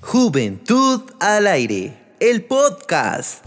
Juventud 0.00 1.02
al 1.20 1.46
aire, 1.46 1.96
el 2.20 2.44
podcast. 2.44 3.44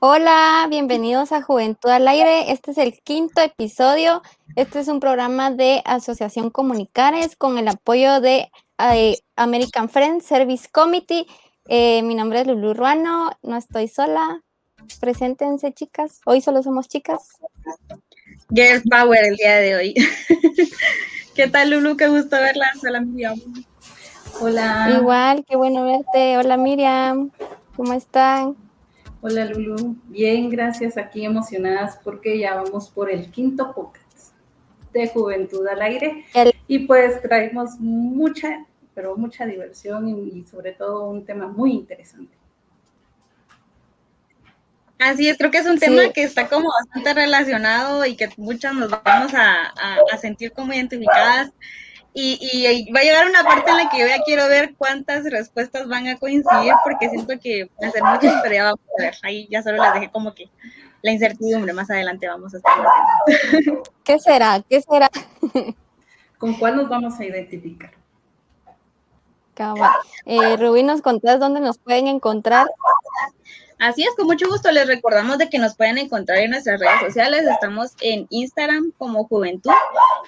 Hola, 0.00 0.66
bienvenidos 0.70 1.32
a 1.32 1.42
Juventud 1.42 1.90
al 1.90 2.06
Aire. 2.06 2.52
Este 2.52 2.70
es 2.70 2.78
el 2.78 2.98
quinto 3.00 3.42
episodio. 3.42 4.22
Este 4.56 4.78
es 4.78 4.88
un 4.88 5.00
programa 5.00 5.50
de 5.50 5.82
Asociación 5.84 6.50
Comunicares 6.50 7.36
con 7.36 7.58
el 7.58 7.68
apoyo 7.68 8.20
de 8.20 8.50
eh, 8.78 9.18
American 9.36 9.88
Friends 9.88 10.24
Service 10.24 10.68
Committee. 10.70 11.26
Eh, 11.70 12.02
mi 12.02 12.14
nombre 12.14 12.40
es 12.40 12.46
Lulu 12.46 12.72
Ruano, 12.72 13.30
no 13.42 13.56
estoy 13.58 13.88
sola. 13.88 14.42
Preséntense, 15.00 15.74
chicas. 15.74 16.22
Hoy 16.24 16.40
solo 16.40 16.62
somos 16.62 16.88
chicas. 16.88 17.36
Girls 18.48 18.82
Power 18.88 19.22
el 19.22 19.36
día 19.36 19.56
de 19.56 19.76
hoy. 19.76 19.94
¿Qué 21.34 21.46
tal, 21.46 21.68
Lulu? 21.68 21.98
Qué 21.98 22.08
gusto 22.08 22.36
verla. 22.36 22.70
Hola, 22.82 23.00
Miriam. 23.02 23.38
Hola. 24.40 24.96
Igual, 24.98 25.44
qué 25.46 25.56
bueno 25.56 25.84
verte. 25.84 26.38
Hola, 26.38 26.56
Miriam. 26.56 27.30
¿Cómo 27.76 27.92
están? 27.92 28.56
Hola, 29.20 29.44
Lulu. 29.44 29.94
Bien, 30.06 30.48
gracias. 30.48 30.96
Aquí 30.96 31.26
emocionadas 31.26 32.00
porque 32.02 32.38
ya 32.38 32.54
vamos 32.54 32.88
por 32.88 33.10
el 33.10 33.30
quinto 33.30 33.74
podcast 33.74 34.32
de 34.94 35.06
Juventud 35.08 35.66
al 35.66 35.82
Aire. 35.82 36.24
Y 36.66 36.86
pues 36.86 37.20
traemos 37.20 37.78
mucha, 37.78 38.64
pero 38.98 39.16
mucha 39.16 39.46
diversión 39.46 40.08
y, 40.08 40.44
sobre 40.44 40.72
todo 40.72 41.08
un 41.08 41.24
tema 41.24 41.46
muy 41.46 41.70
interesante. 41.70 42.36
Así 44.98 45.28
es, 45.28 45.38
creo 45.38 45.52
que 45.52 45.58
es 45.58 45.66
un 45.66 45.78
tema 45.78 46.12
que 46.12 46.24
está 46.24 46.48
como 46.48 46.68
bastante 46.68 47.14
relacionado 47.14 48.04
y 48.04 48.16
que 48.16 48.28
muchas 48.36 48.74
nos 48.74 48.90
vamos 48.90 49.32
a, 49.34 49.72
sentir 50.20 50.50
como 50.50 50.72
identificadas. 50.72 51.52
Y, 52.12 52.90
va 52.92 52.98
a 52.98 53.04
llegar 53.04 53.28
una 53.28 53.44
parte 53.44 53.70
en 53.70 53.76
la 53.76 53.88
que 53.88 54.00
yo 54.00 54.08
ya 54.08 54.18
quiero 54.24 54.48
ver 54.48 54.74
cuántas 54.76 55.22
respuestas 55.30 55.86
van 55.86 56.08
a 56.08 56.16
coincidir, 56.16 56.72
porque 56.82 57.08
siento 57.08 57.38
que 57.40 57.70
va 57.80 57.86
a 57.86 57.92
ser 57.92 58.02
muchas, 58.02 58.42
pero 58.42 58.54
ya 58.56 58.64
vamos 58.64 58.80
a 58.98 59.02
ver. 59.02 59.14
Ahí 59.22 59.46
ya 59.48 59.62
solo 59.62 59.80
les 59.80 59.94
dejé 59.94 60.10
como 60.10 60.34
que 60.34 60.50
la 61.02 61.12
incertidumbre. 61.12 61.72
Más 61.72 61.88
adelante 61.88 62.26
vamos 62.26 62.52
a 62.52 62.56
estar. 62.56 62.74
¿Qué 64.02 64.18
será? 64.18 64.60
¿Qué 64.68 64.82
será? 64.82 65.08
¿Con 66.36 66.54
cuál 66.54 66.74
nos 66.74 66.88
vamos 66.88 67.20
a 67.20 67.24
identificar? 67.24 67.97
Eh, 70.26 70.56
Rubí, 70.56 70.82
¿nos 70.82 71.02
contás 71.02 71.40
dónde 71.40 71.60
nos 71.60 71.78
pueden 71.78 72.06
encontrar? 72.06 72.68
Así 73.78 74.02
es, 74.02 74.10
con 74.16 74.26
mucho 74.26 74.48
gusto 74.48 74.72
les 74.72 74.86
recordamos 74.88 75.38
de 75.38 75.48
que 75.48 75.58
nos 75.58 75.76
pueden 75.76 75.98
encontrar 75.98 76.38
en 76.38 76.50
nuestras 76.50 76.80
redes 76.80 77.00
sociales. 77.00 77.46
Estamos 77.46 77.92
en 78.00 78.26
Instagram 78.30 78.92
como 78.98 79.24
Juventud, 79.24 79.70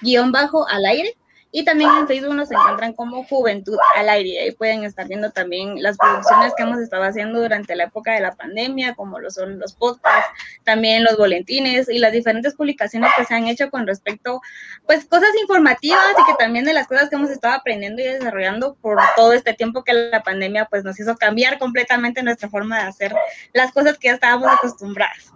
guion 0.01 0.31
bajo 0.31 0.67
al 0.67 0.85
aire. 0.85 1.17
Y 1.53 1.65
también 1.65 1.89
en 1.99 2.07
Facebook 2.07 2.33
nos 2.33 2.49
encuentran 2.49 2.93
como 2.93 3.25
Juventud 3.25 3.77
al 3.95 4.07
Aire. 4.09 4.39
Ahí 4.39 4.51
pueden 4.51 4.85
estar 4.85 5.07
viendo 5.07 5.31
también 5.31 5.81
las 5.83 5.97
producciones 5.97 6.53
que 6.55 6.63
hemos 6.63 6.79
estado 6.79 7.03
haciendo 7.03 7.41
durante 7.41 7.75
la 7.75 7.85
época 7.85 8.13
de 8.13 8.21
la 8.21 8.33
pandemia, 8.35 8.95
como 8.95 9.19
lo 9.19 9.29
son 9.29 9.59
los 9.59 9.73
podcasts, 9.73 10.31
también 10.63 11.03
los 11.03 11.17
boletines 11.17 11.89
y 11.89 11.99
las 11.99 12.13
diferentes 12.13 12.55
publicaciones 12.55 13.11
que 13.17 13.25
se 13.25 13.33
han 13.33 13.47
hecho 13.47 13.69
con 13.69 13.85
respecto, 13.85 14.41
pues, 14.85 15.05
cosas 15.05 15.31
informativas 15.41 15.99
y 16.19 16.25
que 16.25 16.37
también 16.37 16.63
de 16.63 16.73
las 16.73 16.87
cosas 16.87 17.09
que 17.09 17.15
hemos 17.15 17.29
estado 17.29 17.55
aprendiendo 17.55 18.01
y 18.01 18.05
desarrollando 18.05 18.75
por 18.75 18.97
todo 19.15 19.33
este 19.33 19.53
tiempo 19.53 19.83
que 19.83 19.93
la 19.93 20.23
pandemia, 20.23 20.65
pues, 20.65 20.83
nos 20.85 20.99
hizo 20.99 21.15
cambiar 21.17 21.59
completamente 21.59 22.23
nuestra 22.23 22.49
forma 22.49 22.81
de 22.81 22.87
hacer 22.87 23.15
las 23.53 23.71
cosas 23.73 23.97
que 23.97 24.07
ya 24.07 24.13
estábamos 24.13 24.49
acostumbradas. 24.51 25.33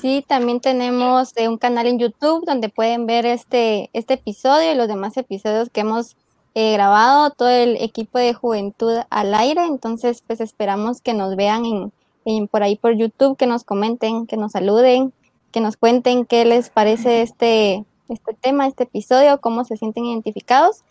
Sí, 0.00 0.24
también 0.26 0.60
tenemos 0.60 1.32
eh, 1.36 1.48
un 1.48 1.58
canal 1.58 1.86
en 1.86 1.98
YouTube 1.98 2.44
donde 2.44 2.68
pueden 2.68 3.06
ver 3.06 3.24
este, 3.24 3.88
este 3.92 4.14
episodio 4.14 4.72
y 4.72 4.74
los 4.74 4.88
demás 4.88 5.16
episodios 5.16 5.70
que 5.70 5.80
hemos 5.80 6.16
eh, 6.54 6.72
grabado, 6.72 7.30
todo 7.30 7.48
el 7.48 7.76
equipo 7.76 8.18
de 8.18 8.34
Juventud 8.34 8.98
al 9.10 9.34
aire. 9.34 9.64
Entonces, 9.64 10.22
pues 10.26 10.40
esperamos 10.40 11.00
que 11.00 11.14
nos 11.14 11.36
vean 11.36 11.92
en, 12.24 12.48
por 12.48 12.62
ahí 12.62 12.76
por 12.76 12.94
YouTube, 12.94 13.36
que 13.36 13.46
nos 13.46 13.64
comenten, 13.64 14.26
que 14.26 14.36
nos 14.36 14.52
saluden, 14.52 15.12
que 15.52 15.60
nos 15.60 15.76
cuenten 15.76 16.26
qué 16.26 16.44
les 16.44 16.68
parece 16.68 17.22
este, 17.22 17.84
este 18.08 18.34
tema, 18.34 18.66
este 18.66 18.84
episodio, 18.84 19.40
cómo 19.40 19.64
se 19.64 19.76
sienten 19.76 20.04
identificados. 20.04 20.82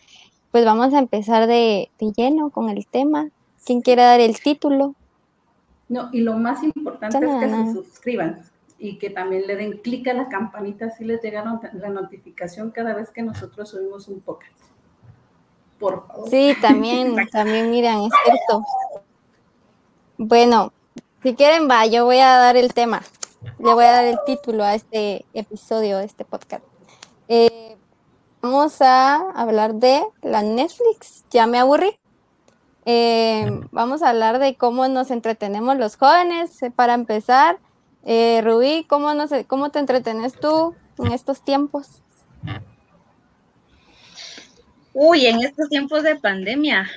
Pues 0.50 0.64
vamos 0.64 0.94
a 0.94 0.98
empezar 0.98 1.46
de, 1.46 1.90
de 2.00 2.12
lleno 2.16 2.50
con 2.50 2.70
el 2.70 2.86
tema. 2.86 3.28
¿Quién 3.64 3.82
quiere 3.82 4.02
dar 4.02 4.20
el 4.20 4.40
título? 4.40 4.94
No, 5.88 6.08
y 6.12 6.22
lo 6.22 6.34
más 6.38 6.62
importante 6.62 7.18
es 7.18 7.34
que 7.36 7.48
se 7.48 7.72
suscriban 7.72 8.55
y 8.78 8.98
que 8.98 9.10
también 9.10 9.46
le 9.46 9.56
den 9.56 9.78
clic 9.78 10.06
a 10.08 10.14
la 10.14 10.28
campanita 10.28 10.90
si 10.90 11.04
les 11.04 11.22
llega 11.22 11.44
la 11.72 11.88
notificación 11.88 12.70
cada 12.70 12.94
vez 12.94 13.10
que 13.10 13.22
nosotros 13.22 13.70
subimos 13.70 14.08
un 14.08 14.20
podcast. 14.20 14.52
Por 15.78 16.06
favor. 16.06 16.28
Sí, 16.28 16.54
también, 16.60 17.16
también 17.32 17.70
miran, 17.70 18.02
es 18.02 18.12
cierto. 18.24 18.64
Bueno, 20.18 20.72
si 21.22 21.34
quieren, 21.34 21.68
va, 21.68 21.86
yo 21.86 22.04
voy 22.04 22.18
a 22.18 22.36
dar 22.36 22.56
el 22.56 22.72
tema. 22.72 23.02
Le 23.58 23.74
voy 23.74 23.84
a 23.84 23.92
dar 23.92 24.04
el 24.04 24.18
título 24.26 24.64
a 24.64 24.74
este 24.74 25.24
episodio 25.32 25.98
de 25.98 26.04
este 26.04 26.24
podcast. 26.24 26.64
Eh, 27.28 27.76
vamos 28.42 28.80
a 28.80 29.30
hablar 29.32 29.74
de 29.74 30.02
la 30.22 30.42
Netflix. 30.42 31.24
Ya 31.30 31.46
me 31.46 31.58
aburrí. 31.58 31.98
Eh, 32.84 33.50
vamos 33.72 34.02
a 34.02 34.10
hablar 34.10 34.38
de 34.38 34.56
cómo 34.56 34.86
nos 34.88 35.10
entretenemos 35.10 35.76
los 35.76 35.96
jóvenes. 35.96 36.60
Para 36.74 36.94
empezar, 36.94 37.58
eh, 38.06 38.40
Rubí, 38.42 38.86
¿cómo, 38.88 39.12
no 39.14 39.26
sé, 39.26 39.44
¿cómo 39.44 39.70
te 39.70 39.80
entretenes 39.80 40.34
tú 40.40 40.74
en 40.98 41.12
estos 41.12 41.44
tiempos? 41.44 42.02
Uy, 44.94 45.26
en 45.26 45.42
estos 45.42 45.68
tiempos 45.68 46.04
de 46.04 46.16
pandemia 46.16 46.88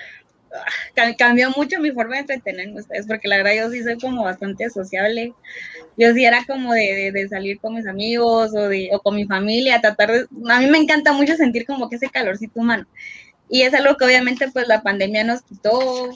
ah, 0.54 1.16
cambió 1.18 1.50
mucho 1.50 1.80
mi 1.80 1.92
forma 1.92 2.16
de 2.16 2.22
entretenerme 2.22 2.80
ustedes, 2.80 3.08
porque 3.08 3.28
la 3.28 3.38
verdad 3.38 3.56
yo 3.58 3.72
sí 3.72 3.84
soy 3.84 3.98
como 3.98 4.24
bastante 4.24 4.70
sociable. 4.70 5.34
Yo 5.98 6.14
sí 6.14 6.24
era 6.24 6.46
como 6.46 6.74
de, 6.74 7.28
salir 7.30 7.60
con 7.60 7.74
mis 7.76 7.88
amigos 7.88 8.52
o, 8.56 8.70
de, 8.70 8.90
o 8.94 9.00
con 9.02 9.16
mi 9.16 9.26
familia, 9.26 9.82
tratar 9.82 10.12
de... 10.12 10.28
A 10.48 10.60
mí 10.60 10.68
me 10.68 10.78
encanta 10.78 11.12
mucho 11.12 11.36
sentir 11.36 11.66
como 11.66 11.90
que 11.90 11.96
ese 11.96 12.10
calorcito 12.10 12.60
humano. 12.60 12.86
Y 13.50 13.64
es 13.64 13.74
algo 13.74 13.98
que 13.98 14.06
obviamente 14.06 14.50
pues 14.52 14.68
la 14.68 14.84
pandemia 14.84 15.24
nos 15.24 15.42
quitó, 15.42 16.12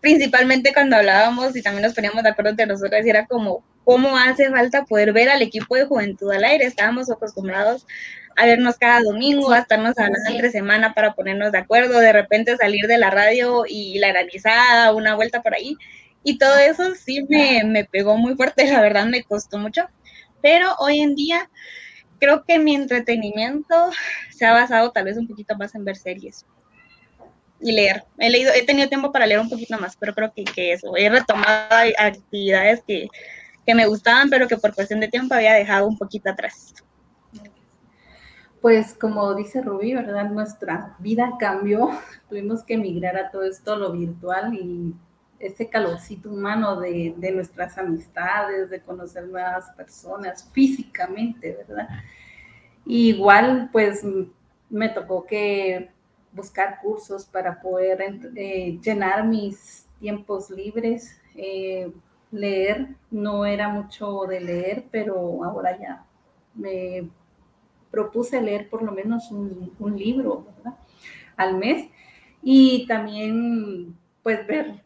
principalmente 0.00 0.72
cuando 0.74 0.96
hablábamos 0.96 1.56
y 1.56 1.62
también 1.62 1.84
nos 1.84 1.94
poníamos 1.94 2.24
de 2.24 2.30
acuerdo 2.30 2.50
entre 2.50 2.66
nosotros, 2.66 3.06
y 3.06 3.08
era 3.08 3.26
como, 3.26 3.64
cómo 3.86 4.18
hace 4.18 4.50
falta 4.50 4.84
poder 4.84 5.12
ver 5.12 5.28
al 5.28 5.42
equipo 5.42 5.76
de 5.76 5.86
juventud 5.86 6.32
al 6.32 6.42
aire. 6.42 6.66
Estábamos 6.66 7.08
acostumbrados 7.08 7.86
a 8.36 8.44
vernos 8.44 8.76
cada 8.78 9.00
domingo, 9.00 9.52
a 9.52 9.60
estarnos 9.60 9.96
hablando 9.96 10.28
entre 10.28 10.50
semana 10.50 10.92
para 10.92 11.14
ponernos 11.14 11.52
de 11.52 11.58
acuerdo, 11.58 12.00
de 12.00 12.12
repente 12.12 12.56
salir 12.56 12.88
de 12.88 12.98
la 12.98 13.10
radio 13.10 13.62
y 13.64 14.00
la 14.00 14.08
granizada, 14.08 14.92
una 14.92 15.14
vuelta 15.14 15.40
por 15.40 15.54
ahí. 15.54 15.76
Y 16.24 16.36
todo 16.36 16.58
eso 16.58 16.96
sí 16.96 17.24
me, 17.28 17.62
me 17.62 17.84
pegó 17.84 18.16
muy 18.16 18.34
fuerte, 18.34 18.66
la 18.70 18.80
verdad 18.80 19.06
me 19.06 19.22
costó 19.22 19.56
mucho. 19.56 19.86
Pero 20.42 20.74
hoy 20.80 21.00
en 21.00 21.14
día 21.14 21.48
creo 22.18 22.42
que 22.42 22.58
mi 22.58 22.74
entretenimiento 22.74 23.92
se 24.32 24.46
ha 24.46 24.52
basado 24.52 24.90
tal 24.90 25.04
vez 25.04 25.16
un 25.16 25.28
poquito 25.28 25.56
más 25.56 25.76
en 25.76 25.84
ver 25.84 25.94
series 25.94 26.44
y 27.60 27.70
leer. 27.70 28.02
He 28.18 28.30
leído, 28.30 28.52
he 28.52 28.66
tenido 28.66 28.88
tiempo 28.88 29.12
para 29.12 29.26
leer 29.26 29.38
un 29.38 29.48
poquito 29.48 29.78
más, 29.78 29.96
pero 29.96 30.12
creo 30.12 30.32
que, 30.34 30.42
que 30.42 30.72
eso. 30.72 30.96
He 30.96 31.08
retomado 31.08 31.68
actividades 31.98 32.82
que, 32.84 33.08
que 33.66 33.74
me 33.74 33.86
gustaban, 33.86 34.30
pero 34.30 34.46
que 34.48 34.56
por 34.56 34.74
cuestión 34.74 35.00
de 35.00 35.08
tiempo 35.08 35.34
había 35.34 35.54
dejado 35.54 35.86
un 35.86 35.98
poquito 35.98 36.30
atrás. 36.30 36.74
Pues 38.60 38.94
como 38.94 39.34
dice 39.34 39.60
Rubí, 39.60 39.94
¿verdad? 39.94 40.30
Nuestra 40.30 40.96
vida 40.98 41.32
cambió, 41.38 41.90
tuvimos 42.28 42.62
que 42.62 42.74
emigrar 42.74 43.16
a 43.16 43.30
todo 43.30 43.44
esto, 43.44 43.76
lo 43.76 43.92
virtual 43.92 44.54
y 44.54 44.94
ese 45.38 45.68
calorcito 45.68 46.30
humano 46.30 46.80
de, 46.80 47.14
de 47.16 47.30
nuestras 47.32 47.76
amistades, 47.76 48.70
de 48.70 48.80
conocer 48.80 49.28
nuevas 49.28 49.70
personas 49.72 50.48
físicamente, 50.52 51.58
¿verdad? 51.66 51.88
igual, 52.86 53.68
pues 53.72 54.02
me 54.70 54.88
tocó 54.88 55.26
que 55.26 55.90
buscar 56.32 56.80
cursos 56.80 57.26
para 57.26 57.60
poder 57.60 57.98
eh, 58.36 58.78
llenar 58.82 59.26
mis 59.26 59.86
tiempos 59.98 60.50
libres. 60.50 61.18
Eh, 61.34 61.90
leer, 62.30 62.88
no 63.10 63.46
era 63.46 63.68
mucho 63.68 64.22
de 64.22 64.40
leer, 64.40 64.84
pero 64.90 65.44
ahora 65.44 65.78
ya 65.78 66.04
me 66.54 67.08
propuse 67.90 68.40
leer 68.42 68.68
por 68.68 68.82
lo 68.82 68.92
menos 68.92 69.30
un, 69.30 69.96
libro 69.96 70.46
al 71.36 71.56
mes. 71.56 71.88
Y 72.42 72.86
también 72.86 73.96
pues 74.22 74.46
ver 74.46 74.82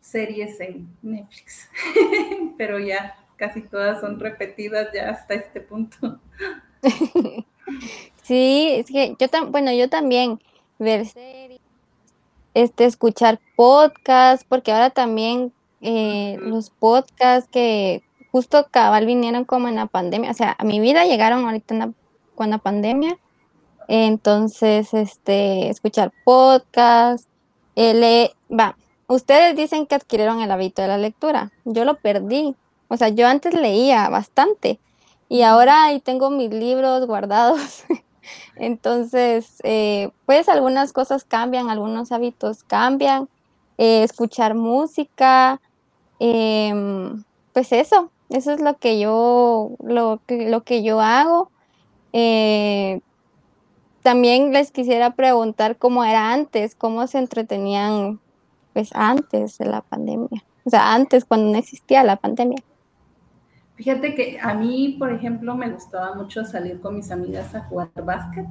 series 0.00 0.60
en 0.60 0.88
Netflix, 1.02 1.68
pero 2.58 2.78
ya 2.78 3.16
casi 3.36 3.62
todas 3.62 4.00
son 4.00 4.18
repetidas 4.20 4.88
ya 4.92 5.10
hasta 5.10 5.34
este 5.34 5.60
punto. 5.60 6.18
Sí, 8.22 8.74
es 8.78 8.86
que 8.86 9.16
yo 9.18 9.28
también, 9.28 9.52
bueno, 9.52 9.72
yo 9.72 9.88
también 9.88 10.40
ver 10.78 11.06
series, 11.06 11.60
este, 12.54 12.84
escuchar 12.84 13.40
podcasts, 13.56 14.46
porque 14.48 14.70
ahora 14.72 14.90
también 14.90 15.52
eh, 15.82 16.38
los 16.40 16.70
podcasts 16.70 17.48
que 17.50 18.02
justo 18.30 18.66
cabal 18.70 19.04
vinieron 19.04 19.44
como 19.44 19.68
en 19.68 19.76
la 19.76 19.86
pandemia, 19.86 20.30
o 20.30 20.34
sea, 20.34 20.56
a 20.58 20.64
mi 20.64 20.80
vida 20.80 21.04
llegaron 21.04 21.44
ahorita 21.44 21.92
con 22.34 22.50
la 22.50 22.58
pandemia, 22.58 23.18
entonces, 23.88 24.94
este, 24.94 25.68
escuchar 25.68 26.12
podcasts, 26.24 27.28
eh, 27.76 28.30
va, 28.50 28.76
ustedes 29.06 29.54
dicen 29.56 29.86
que 29.86 29.96
adquirieron 29.96 30.40
el 30.40 30.50
hábito 30.50 30.80
de 30.82 30.88
la 30.88 30.98
lectura, 30.98 31.52
yo 31.64 31.84
lo 31.84 31.96
perdí, 31.96 32.56
o 32.88 32.96
sea, 32.96 33.08
yo 33.08 33.26
antes 33.28 33.54
leía 33.54 34.08
bastante 34.08 34.78
y 35.28 35.42
ahora 35.42 35.84
ahí 35.84 35.98
tengo 35.98 36.28
mis 36.28 36.50
libros 36.50 37.06
guardados. 37.06 37.84
Entonces, 38.56 39.60
eh, 39.64 40.10
pues 40.26 40.48
algunas 40.50 40.92
cosas 40.92 41.24
cambian, 41.24 41.70
algunos 41.70 42.12
hábitos 42.12 42.64
cambian. 42.64 43.28
Eh, 43.78 44.02
escuchar 44.02 44.54
música, 44.54 45.58
em, 46.24 47.24
pues 47.52 47.72
eso, 47.72 48.12
eso 48.30 48.52
es 48.52 48.60
lo 48.60 48.76
que 48.78 49.00
yo, 49.00 49.72
lo, 49.82 50.20
lo 50.28 50.62
que 50.62 50.82
yo 50.84 51.00
hago. 51.00 51.50
Eh, 52.12 53.00
también 54.02 54.52
les 54.52 54.70
quisiera 54.70 55.14
preguntar 55.14 55.76
cómo 55.78 56.04
era 56.04 56.32
antes, 56.32 56.76
cómo 56.76 57.06
se 57.08 57.18
entretenían 57.18 58.20
pues 58.72 58.90
antes 58.94 59.58
de 59.58 59.66
la 59.66 59.80
pandemia, 59.82 60.44
o 60.64 60.70
sea, 60.70 60.94
antes 60.94 61.24
cuando 61.24 61.50
no 61.50 61.58
existía 61.58 62.02
la 62.04 62.16
pandemia. 62.16 62.62
Fíjate 63.74 64.14
que 64.14 64.38
a 64.40 64.54
mí, 64.54 64.96
por 64.98 65.12
ejemplo, 65.12 65.56
me 65.56 65.70
gustaba 65.70 66.14
mucho 66.14 66.44
salir 66.44 66.80
con 66.80 66.94
mis 66.96 67.10
amigas 67.10 67.54
a 67.54 67.62
jugar 67.64 67.90
básquet. 68.04 68.46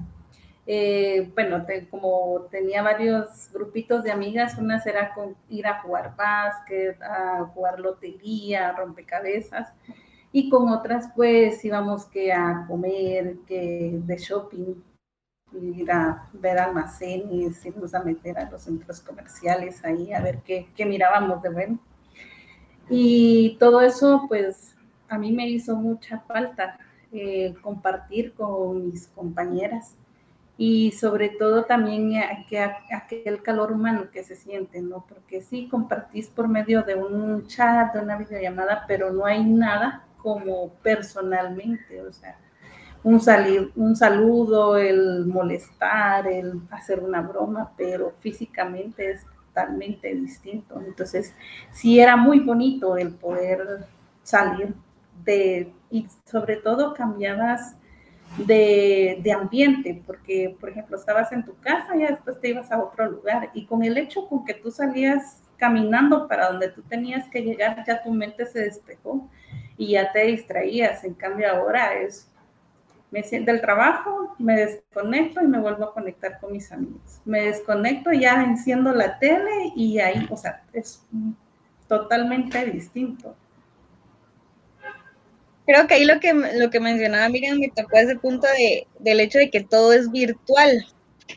Eh, 0.68 1.32
bueno, 1.34 1.66
como 1.90 2.48
tenía 2.52 2.84
varios 2.84 3.50
grupitos 3.52 4.04
de 4.04 4.12
amigas, 4.12 4.58
unas 4.58 4.86
era 4.86 5.14
con 5.14 5.36
ir 5.50 5.66
a 5.68 5.82
jugar 5.82 6.16
básquet, 6.16 7.02
a 7.02 7.46
jugar 7.54 7.80
lotería, 7.80 8.72
rompecabezas, 8.74 9.74
y 10.32 10.50
con 10.50 10.70
otras 10.70 11.10
pues 11.16 11.64
íbamos 11.66 12.06
que 12.06 12.32
a 12.32 12.66
comer, 12.68 13.38
que 13.48 14.00
de 14.04 14.18
shopping, 14.18 14.76
ir 15.62 15.92
a 15.92 16.30
ver 16.34 16.60
almacenes, 16.60 17.66
irnos 17.66 17.94
a 17.94 18.04
meter 18.04 18.38
a 18.38 18.50
los 18.50 18.62
centros 18.62 19.02
comerciales 19.02 19.84
ahí 19.84 20.14
a 20.14 20.22
ver 20.22 20.40
qué, 20.46 20.70
qué 20.76 20.86
mirábamos 20.86 21.42
de 21.42 21.50
bueno. 21.50 21.80
Y 22.90 23.58
todo 23.60 23.82
eso 23.82 24.26
pues 24.28 24.76
a 25.10 25.18
mí 25.18 25.32
me 25.32 25.48
hizo 25.50 25.76
mucha 25.76 26.20
falta 26.20 26.80
eh, 27.12 27.54
compartir 27.62 28.34
con 28.34 28.88
mis 28.88 29.08
compañeras 29.08 29.96
y 30.64 30.92
sobre 30.92 31.30
todo 31.30 31.64
también 31.64 32.22
aquel 32.96 33.42
calor 33.42 33.72
humano 33.72 34.12
que 34.14 34.24
se 34.24 34.36
siente, 34.36 34.80
¿no? 34.80 35.04
Porque 35.10 35.42
sí 35.42 35.68
compartís 35.68 36.30
por 36.30 36.48
medio 36.48 36.84
de 36.84 36.94
un 36.94 37.48
chat, 37.48 37.92
de 37.96 38.00
una 38.00 38.16
videollamada, 38.16 38.86
pero 38.88 39.12
no 39.12 39.26
hay 39.26 39.44
nada 39.44 40.06
como 40.18 40.70
personalmente, 40.84 42.00
o 42.04 42.14
sea, 42.14 42.38
un, 43.02 43.20
un 43.76 43.96
saludo, 43.96 44.78
el 44.78 45.26
molestar, 45.26 46.28
el 46.28 46.62
hacer 46.70 47.00
una 47.00 47.24
broma, 47.24 47.72
pero 47.76 48.14
físicamente 48.20 49.14
es 49.14 49.26
totalmente 49.48 50.14
distinto. 50.14 50.80
Entonces, 50.80 51.34
sí 51.72 52.00
era 52.00 52.16
muy 52.16 52.40
bonito 52.40 52.98
el 52.98 53.16
poder 53.16 53.88
salir 54.22 54.76
de, 55.26 55.74
y 55.90 56.06
sobre 56.24 56.58
todo 56.58 56.94
cambiabas 56.94 57.78
de, 58.38 59.20
de, 59.22 59.32
ambiente, 59.32 60.02
porque, 60.06 60.56
por 60.60 60.70
ejemplo, 60.70 60.98
estabas 60.98 61.32
en 61.32 61.44
tu 61.44 61.58
casa 61.60 61.96
y 61.96 62.04
después 62.04 62.40
te 62.40 62.50
ibas 62.50 62.72
a 62.72 62.82
otro 62.82 63.10
lugar, 63.10 63.50
y 63.54 63.66
con 63.66 63.84
el 63.84 63.98
hecho 63.98 64.28
con 64.28 64.46
que 64.46 64.54
tú 64.54 64.72
salías 64.72 65.42
caminando 65.58 66.28
para 66.28 66.50
donde 66.50 66.70
tú 66.70 66.82
tenías 66.84 67.28
que 67.30 67.42
llegar, 67.42 67.84
ya 67.86 68.02
tu 68.02 68.12
mente 68.12 68.46
se 68.46 68.62
despejó 68.62 69.30
y 69.78 69.92
ya 69.92 70.12
te 70.12 70.26
distraías. 70.26 71.04
En 71.04 71.14
cambio, 71.14 71.52
ahora 71.52 72.00
es, 72.00 72.32
me 73.12 73.22
siento 73.22 73.52
del 73.52 73.62
trabajo, 73.62 74.36
me 74.40 74.56
desconecto 74.56 75.42
y 75.42 75.48
me 75.48 75.60
vuelvo 75.60 75.84
a 75.84 75.94
conectar 75.94 76.40
con 76.40 76.54
mis 76.54 76.72
amigos. 76.72 77.22
Me 77.26 77.44
desconecto, 77.44 78.12
ya 78.12 78.42
enciendo 78.44 78.92
la 78.92 79.20
tele 79.20 79.72
y 79.76 80.00
ahí, 80.00 80.28
o 80.32 80.38
sea, 80.38 80.64
es 80.74 81.06
totalmente 81.88 82.66
distinto 82.66 83.36
creo 85.72 85.88
que 85.88 85.94
ahí 85.94 86.06
lo 86.06 86.20
que, 86.20 86.34
lo 86.34 86.70
que 86.70 86.80
mencionaba 86.80 87.30
Miriam 87.30 87.58
me 87.58 87.70
tocó 87.70 87.98
ese 87.98 88.18
punto 88.18 88.46
de, 88.58 88.88
del 89.00 89.22
hecho 89.22 89.40
de 89.40 89.50
que 89.50 89.62
todo 89.62 89.94
es 89.94 90.12
virtual. 90.12 90.86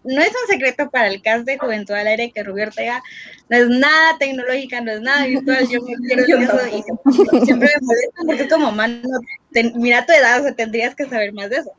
No 0.02 0.20
es 0.20 0.28
un 0.30 0.48
secreto 0.50 0.90
para 0.90 1.06
el 1.06 1.22
cast 1.22 1.46
de 1.46 1.56
Juventud 1.56 1.94
al 1.94 2.08
Aire 2.08 2.32
que 2.32 2.42
Rubí 2.42 2.62
Ortega 2.62 3.00
no 3.48 3.56
es 3.56 3.68
nada 3.68 4.18
tecnológica, 4.18 4.80
no 4.80 4.90
es 4.90 5.00
nada 5.00 5.26
virtual. 5.26 5.68
Yo 5.68 5.80
me 5.82 5.94
quiero 6.24 6.42
eso 6.42 6.66
y 6.66 6.82
siempre, 7.44 7.68
me 7.68 7.86
molesta 7.86 8.22
porque 8.26 8.42
es 8.42 8.52
como, 8.52 8.72
man, 8.72 9.02
mira 9.76 10.04
tu 10.04 10.12
edad, 10.12 10.40
o 10.40 10.42
sea, 10.42 10.54
tendrías 10.54 10.96
que 10.96 11.04
saber 11.06 11.32
más 11.32 11.50
de 11.50 11.58
eso. 11.58 11.72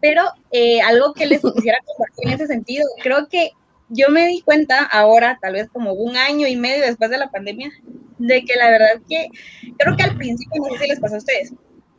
Pero 0.00 0.22
eh, 0.50 0.80
algo 0.80 1.12
que 1.12 1.26
les 1.26 1.42
quisiera 1.42 1.78
compartir 1.84 2.28
en 2.28 2.32
ese 2.32 2.46
sentido, 2.46 2.86
creo 3.02 3.28
que 3.28 3.50
yo 3.90 4.08
me 4.08 4.28
di 4.28 4.40
cuenta 4.40 4.82
ahora, 4.84 5.38
tal 5.42 5.52
vez 5.52 5.68
como 5.70 5.92
un 5.92 6.16
año 6.16 6.46
y 6.46 6.56
medio 6.56 6.86
después 6.86 7.10
de 7.10 7.18
la 7.18 7.30
pandemia, 7.30 7.70
de 8.18 8.44
que 8.44 8.56
la 8.56 8.70
verdad 8.70 9.02
que 9.06 9.28
creo 9.76 9.96
que 9.96 10.02
al 10.04 10.16
principio, 10.16 10.62
no 10.62 10.74
sé 10.74 10.84
si 10.84 10.88
les 10.88 11.00
pasó 11.00 11.16
a 11.16 11.18
ustedes, 11.18 11.52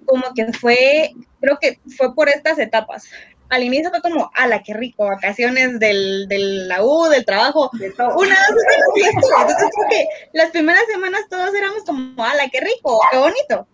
como 0.06 0.34
que 0.36 0.52
fue, 0.54 1.12
creo 1.42 1.58
que 1.60 1.80
fue 1.98 2.14
por 2.16 2.30
estas 2.30 2.60
etapas. 2.60 3.06
Al 3.50 3.64
inicio 3.64 3.90
fue 3.92 4.02
como, 4.02 4.32
ala, 4.34 4.64
qué 4.64 4.74
rico, 4.74 5.06
vacaciones 5.06 5.80
del, 5.80 6.28
del 6.28 6.68
la 6.68 6.84
U, 6.84 7.08
del 7.10 7.26
trabajo. 7.26 7.70
Una, 7.74 8.38
dos, 8.50 8.64
Entonces 8.96 9.70
creo 9.76 9.90
que 9.90 10.08
las 10.34 10.52
primeras 10.52 10.84
semanas 10.92 11.22
todos 11.30 11.54
éramos 11.54 11.84
como, 11.84 12.24
ala, 12.24 12.50
qué 12.52 12.62
rico, 12.62 13.00
qué 13.12 13.18
bonito. 13.18 13.68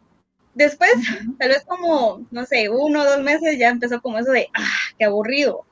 Después, 0.54 0.92
tal 1.40 1.50
vez 1.50 1.64
como, 1.66 2.26
no 2.32 2.46
sé, 2.46 2.70
uno 2.70 3.02
o 3.02 3.06
dos 3.06 3.22
meses 3.22 3.58
ya 3.58 3.70
empezó 3.70 4.02
como 4.02 4.20
eso 4.20 4.32
de, 4.32 4.48
ah, 4.54 4.68
qué 4.98 5.06
aburrido, 5.06 5.66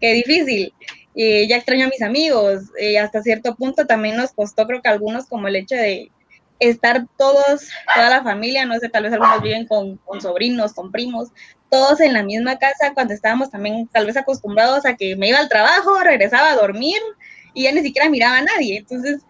qué 0.00 0.12
difícil. 0.14 0.72
Y 1.14 1.46
ya 1.46 1.56
extraño 1.56 1.86
a 1.86 1.90
mis 1.90 2.02
amigos. 2.02 2.64
Y 2.80 2.96
hasta 2.96 3.22
cierto 3.22 3.54
punto 3.54 3.86
también 3.86 4.16
nos 4.16 4.32
costó, 4.32 4.66
creo 4.66 4.82
que 4.82 4.88
algunos, 4.88 5.26
como 5.26 5.46
el 5.46 5.54
hecho 5.54 5.76
de 5.76 6.10
estar 6.58 7.06
todos, 7.18 7.68
toda 7.94 8.10
la 8.10 8.22
familia, 8.22 8.64
no 8.64 8.78
sé, 8.78 8.88
tal 8.88 9.04
vez 9.04 9.12
algunos 9.12 9.42
viven 9.42 9.66
con, 9.66 10.00
sobrinos, 10.20 10.72
con 10.72 10.92
primos, 10.92 11.30
todos 11.70 12.00
en 12.00 12.12
la 12.12 12.22
misma 12.22 12.58
casa 12.58 12.92
cuando 12.94 13.14
estábamos 13.14 13.50
también 13.50 13.88
tal 13.88 14.06
vez 14.06 14.16
acostumbrados 14.16 14.86
a 14.86 14.96
que 14.96 15.16
me 15.16 15.28
iba 15.28 15.38
al 15.38 15.48
trabajo, 15.48 15.98
regresaba 16.00 16.50
a 16.50 16.56
dormir 16.56 16.98
y 17.52 17.64
ya 17.64 17.72
ni 17.72 17.82
siquiera 17.82 18.08
miraba 18.08 18.38
a 18.38 18.42
nadie. 18.42 18.78
Entonces, 18.78 19.22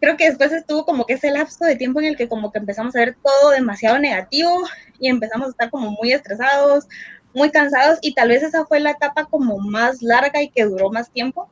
creo 0.00 0.16
que 0.16 0.28
después 0.28 0.52
estuvo 0.52 0.84
como 0.84 1.04
que 1.04 1.14
ese 1.14 1.30
lapso 1.30 1.64
de 1.64 1.76
tiempo 1.76 2.00
en 2.00 2.06
el 2.06 2.16
que 2.16 2.28
como 2.28 2.50
que 2.50 2.58
empezamos 2.58 2.96
a 2.96 3.00
ver 3.00 3.16
todo 3.22 3.50
demasiado 3.50 3.98
negativo 3.98 4.62
y 4.98 5.08
empezamos 5.08 5.48
a 5.48 5.50
estar 5.50 5.70
como 5.70 5.90
muy 5.90 6.12
estresados, 6.12 6.86
muy 7.34 7.50
cansados 7.50 7.98
y 8.02 8.14
tal 8.14 8.28
vez 8.28 8.42
esa 8.42 8.64
fue 8.66 8.80
la 8.80 8.92
etapa 8.92 9.26
como 9.26 9.58
más 9.58 10.02
larga 10.02 10.42
y 10.42 10.50
que 10.50 10.64
duró 10.64 10.90
más 10.90 11.10
tiempo. 11.10 11.48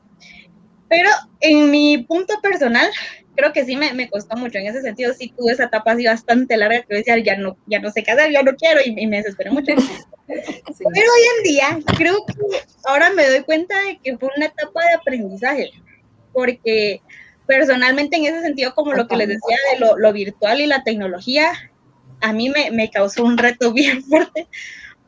Pero 0.88 1.10
en 1.40 1.70
mi 1.70 1.98
punto 1.98 2.40
personal, 2.40 2.88
creo 3.38 3.52
que 3.52 3.64
sí 3.64 3.76
me, 3.76 3.92
me, 3.92 4.10
costó 4.10 4.36
mucho 4.36 4.58
en 4.58 4.66
ese 4.66 4.82
sentido, 4.82 5.14
sí 5.14 5.32
tuve 5.36 5.52
esa 5.52 5.66
etapa 5.66 5.92
así 5.92 6.04
bastante 6.04 6.56
larga 6.56 6.82
que 6.82 6.96
decía, 6.96 7.16
ya 7.18 7.36
no, 7.36 7.56
ya 7.66 7.78
no 7.78 7.88
sé 7.92 8.02
qué 8.02 8.10
hacer, 8.10 8.32
ya 8.32 8.42
no 8.42 8.56
quiero 8.56 8.80
y, 8.84 9.06
me 9.06 9.18
desesperé 9.18 9.52
mucho. 9.52 9.74
Pero 10.26 11.12
hoy 11.12 11.22
en 11.36 11.42
día 11.44 11.78
creo 11.96 12.26
que 12.26 12.34
ahora 12.84 13.10
me 13.10 13.28
doy 13.28 13.44
cuenta 13.44 13.80
de 13.82 13.98
que 13.98 14.18
fue 14.18 14.30
una 14.36 14.46
etapa 14.46 14.84
de 14.84 14.94
aprendizaje, 14.94 15.70
porque 16.32 17.00
personalmente 17.46 18.16
en 18.16 18.24
ese 18.24 18.42
sentido, 18.42 18.74
como 18.74 18.92
lo 18.92 19.06
que 19.06 19.16
les 19.16 19.28
decía 19.28 19.56
de 19.72 19.78
lo, 19.78 19.96
lo 19.96 20.12
virtual 20.12 20.60
y 20.60 20.66
la 20.66 20.82
tecnología, 20.82 21.52
a 22.20 22.32
mí 22.32 22.50
me, 22.50 22.72
me 22.72 22.90
causó 22.90 23.22
un 23.22 23.38
reto 23.38 23.72
bien 23.72 24.02
fuerte, 24.02 24.48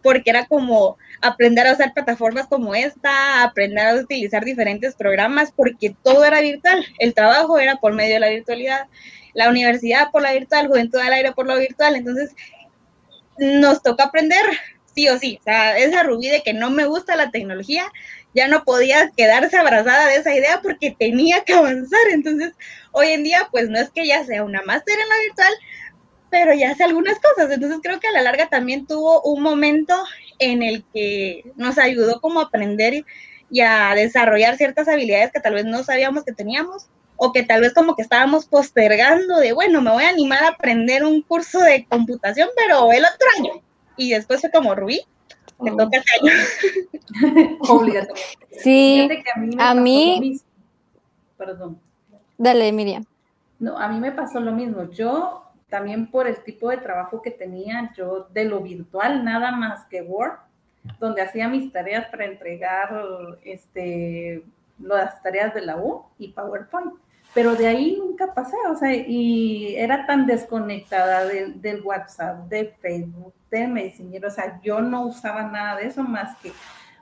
porque 0.02 0.30
era 0.30 0.46
como 0.46 0.96
aprender 1.20 1.66
a 1.66 1.72
usar 1.72 1.92
plataformas 1.92 2.46
como 2.46 2.74
esta, 2.74 3.42
aprender 3.42 3.86
a 3.86 3.94
utilizar 3.96 4.44
diferentes 4.44 4.94
programas, 4.94 5.52
porque 5.52 5.94
todo 6.02 6.24
era 6.24 6.40
virtual. 6.40 6.84
El 6.98 7.14
trabajo 7.14 7.58
era 7.58 7.76
por 7.76 7.94
medio 7.94 8.14
de 8.14 8.20
la 8.20 8.30
virtualidad, 8.30 8.86
la 9.34 9.48
universidad 9.48 10.10
por 10.10 10.22
la 10.22 10.32
virtual, 10.32 10.68
Juventud 10.68 10.98
al 10.98 11.12
Aire 11.12 11.32
por 11.32 11.46
lo 11.46 11.58
virtual. 11.58 11.96
Entonces, 11.96 12.34
nos 13.38 13.82
toca 13.82 14.04
aprender 14.04 14.44
sí 14.94 15.08
o 15.08 15.18
sí. 15.18 15.38
O 15.40 15.44
sea, 15.44 15.78
esa 15.78 16.02
rubí 16.02 16.28
de 16.28 16.42
que 16.42 16.52
no 16.52 16.70
me 16.70 16.86
gusta 16.86 17.16
la 17.16 17.30
tecnología, 17.30 17.84
ya 18.34 18.48
no 18.48 18.64
podía 18.64 19.10
quedarse 19.16 19.56
abrazada 19.56 20.06
de 20.06 20.16
esa 20.16 20.34
idea 20.34 20.60
porque 20.62 20.94
tenía 20.98 21.42
que 21.44 21.54
avanzar. 21.54 22.00
Entonces, 22.12 22.52
hoy 22.92 23.08
en 23.08 23.24
día, 23.24 23.48
pues 23.50 23.68
no 23.68 23.78
es 23.78 23.90
que 23.90 24.06
ya 24.06 24.24
sea 24.24 24.44
una 24.44 24.62
máster 24.62 24.98
en 24.98 25.08
la 25.08 25.18
virtual, 25.26 25.52
pero 26.30 26.54
ya 26.54 26.70
hace 26.70 26.84
algunas 26.84 27.18
cosas. 27.18 27.50
Entonces 27.50 27.80
creo 27.82 28.00
que 28.00 28.08
a 28.08 28.12
la 28.12 28.22
larga 28.22 28.48
también 28.48 28.86
tuvo 28.86 29.20
un 29.22 29.42
momento 29.42 29.94
en 30.38 30.62
el 30.62 30.84
que 30.94 31.44
nos 31.56 31.78
ayudó 31.78 32.20
como 32.20 32.40
a 32.40 32.44
aprender 32.44 33.04
y 33.50 33.60
a 33.60 33.94
desarrollar 33.94 34.56
ciertas 34.56 34.88
habilidades 34.88 35.32
que 35.32 35.40
tal 35.40 35.54
vez 35.54 35.64
no 35.64 35.82
sabíamos 35.82 36.24
que 36.24 36.32
teníamos 36.32 36.86
o 37.16 37.32
que 37.32 37.42
tal 37.42 37.60
vez 37.60 37.74
como 37.74 37.96
que 37.96 38.02
estábamos 38.02 38.46
postergando 38.46 39.36
de, 39.38 39.52
bueno, 39.52 39.82
me 39.82 39.90
voy 39.90 40.04
a 40.04 40.08
animar 40.08 40.42
a 40.42 40.48
aprender 40.48 41.04
un 41.04 41.20
curso 41.20 41.60
de 41.60 41.84
computación, 41.84 42.48
pero 42.56 42.90
el 42.92 43.04
otro 43.04 43.28
año. 43.38 43.62
Y 43.96 44.10
después 44.10 44.40
fue 44.40 44.50
como, 44.50 44.74
Rubí, 44.74 45.02
te 45.62 45.70
toca 45.70 45.98
este 45.98 46.12
año. 46.20 46.32
Sí, 48.62 49.08
a 49.58 49.74
mí... 49.74 50.40
Perdón. 51.36 51.80
Dale, 52.36 52.72
Miriam. 52.72 53.04
No, 53.58 53.78
a 53.78 53.88
mí 53.88 54.00
me 54.00 54.12
pasó 54.12 54.40
lo 54.40 54.52
mismo. 54.52 54.90
Yo 54.90 55.49
también 55.70 56.10
por 56.10 56.26
el 56.26 56.42
tipo 56.42 56.68
de 56.68 56.76
trabajo 56.76 57.22
que 57.22 57.30
tenía, 57.30 57.92
yo 57.96 58.28
de 58.32 58.44
lo 58.44 58.60
virtual, 58.60 59.24
nada 59.24 59.52
más 59.52 59.86
que 59.86 60.02
Word, 60.02 60.38
donde 60.98 61.22
hacía 61.22 61.48
mis 61.48 61.72
tareas 61.72 62.06
para 62.06 62.26
entregar 62.26 62.90
este, 63.44 64.44
las 64.78 65.22
tareas 65.22 65.54
de 65.54 65.62
la 65.62 65.76
U 65.76 66.04
y 66.18 66.28
PowerPoint. 66.32 66.92
Pero 67.32 67.54
de 67.54 67.68
ahí 67.68 67.96
nunca 67.96 68.34
pasé, 68.34 68.56
o 68.68 68.74
sea, 68.74 68.92
y 68.92 69.76
era 69.76 70.04
tan 70.04 70.26
desconectada 70.26 71.24
del 71.26 71.80
WhatsApp, 71.82 72.48
de 72.48 72.74
Facebook, 72.80 73.32
de 73.50 73.68
Messenger, 73.68 74.26
o 74.26 74.30
sea, 74.30 74.60
yo 74.62 74.80
no 74.80 75.06
usaba 75.06 75.44
nada 75.44 75.76
de 75.76 75.86
eso 75.86 76.02
más 76.02 76.36
que 76.38 76.50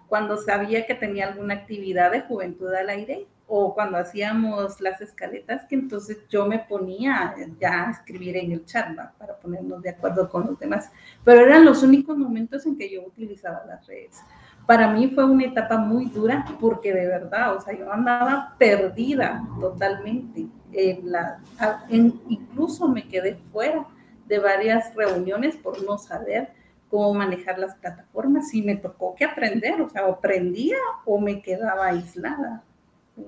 cuando 0.07 0.37
sabía 0.37 0.87
que 0.87 0.95
tenía 0.95 1.29
alguna 1.29 1.55
actividad 1.55 2.11
de 2.11 2.23
juventud 2.23 2.73
al 2.75 2.91
aire 2.91 3.27
o 3.50 3.75
cuando 3.75 3.97
hacíamos 3.97 4.78
las 4.78 5.00
escaletas, 5.00 5.64
que 5.64 5.75
entonces 5.75 6.19
yo 6.28 6.45
me 6.45 6.59
ponía 6.59 7.35
ya 7.59 7.88
a 7.88 7.90
escribir 7.93 8.37
en 8.37 8.52
el 8.52 8.67
chat 8.67 8.95
para 9.17 9.37
ponernos 9.38 9.83
de 9.83 9.88
acuerdo 9.88 10.28
con 10.28 10.47
los 10.47 10.59
demás. 10.59 10.93
Pero 11.25 11.40
eran 11.40 11.64
los 11.64 11.83
únicos 11.83 12.17
momentos 12.19 12.67
en 12.67 12.76
que 12.76 12.90
yo 12.90 13.02
utilizaba 13.02 13.64
las 13.67 13.87
redes. 13.87 14.21
Para 14.67 14.93
mí 14.93 15.09
fue 15.09 15.25
una 15.25 15.47
etapa 15.47 15.78
muy 15.78 16.11
dura 16.11 16.45
porque 16.61 16.93
de 16.93 17.07
verdad, 17.07 17.57
o 17.57 17.61
sea, 17.61 17.76
yo 17.76 17.90
andaba 17.90 18.55
perdida 18.59 19.43
totalmente. 19.59 20.47
En 20.71 21.11
la, 21.11 21.40
incluso 21.88 22.87
me 22.87 23.09
quedé 23.09 23.37
fuera 23.50 23.87
de 24.26 24.38
varias 24.38 24.95
reuniones 24.95 25.57
por 25.57 25.83
no 25.83 25.97
saber 25.97 26.52
cómo 26.90 27.14
manejar 27.14 27.59
las 27.59 27.75
plataformas 27.76 28.52
y 28.52 28.61
me 28.61 28.76
tocó 28.76 29.14
que 29.14 29.25
aprender, 29.25 29.81
o 29.81 29.88
sea, 29.88 30.05
aprendía 30.05 30.76
o 31.07 31.19
me 31.19 31.40
quedaba 31.40 31.87
aislada 31.87 32.62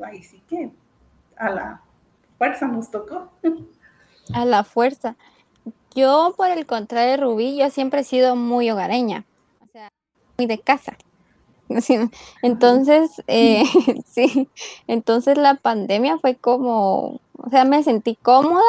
ahí 0.04 0.22
sí 0.22 0.42
que 0.48 0.70
a 1.36 1.50
la 1.50 1.82
fuerza 2.38 2.66
nos 2.66 2.90
tocó. 2.90 3.30
A 4.34 4.44
la 4.44 4.64
fuerza. 4.64 5.16
Yo, 5.94 6.34
por 6.36 6.50
el 6.50 6.66
contrario 6.66 7.16
Rubí, 7.16 7.56
yo 7.56 7.68
siempre 7.70 8.00
he 8.00 8.04
sido 8.04 8.36
muy 8.36 8.70
hogareña, 8.70 9.24
o 9.60 9.66
sea, 9.66 9.88
muy 10.38 10.46
de 10.46 10.58
casa. 10.58 10.96
Entonces, 12.42 13.22
eh, 13.26 13.64
sí, 14.06 14.48
entonces 14.86 15.38
la 15.38 15.54
pandemia 15.54 16.18
fue 16.18 16.34
como, 16.34 17.20
o 17.36 17.50
sea, 17.50 17.64
me 17.64 17.82
sentí 17.84 18.16
cómoda, 18.16 18.62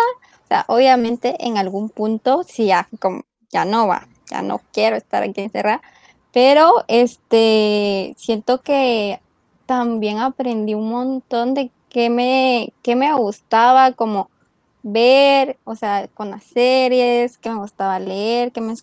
o 0.44 0.48
sea, 0.48 0.66
obviamente 0.68 1.36
en 1.40 1.58
algún 1.58 1.90
punto, 1.90 2.44
sí, 2.44 2.68
ya, 2.68 2.88
como, 3.00 3.24
ya 3.50 3.66
no 3.66 3.88
va, 3.88 4.08
ya 4.30 4.42
no 4.42 4.62
quiero 4.72 4.96
estar 4.98 5.24
aquí 5.24 5.42
encerrada, 5.42 5.82
pero 6.32 6.86
este, 6.88 8.14
siento 8.18 8.62
que 8.62 9.20
también 9.66 10.20
aprendí 10.20 10.74
un 10.74 10.90
montón 10.90 11.54
de 11.54 11.72
qué 11.90 12.10
me, 12.10 12.74
qué 12.82 12.96
me 12.96 13.14
gustaba, 13.14 13.94
como 13.94 14.30
ver, 14.84 15.58
o 15.64 15.76
sea, 15.76 16.08
con 16.14 16.32
las 16.32 16.44
series, 16.44 17.38
qué 17.38 17.50
me 17.50 17.58
gustaba 17.58 18.00
leer, 18.00 18.52
qué 18.52 18.62
me, 18.62 18.74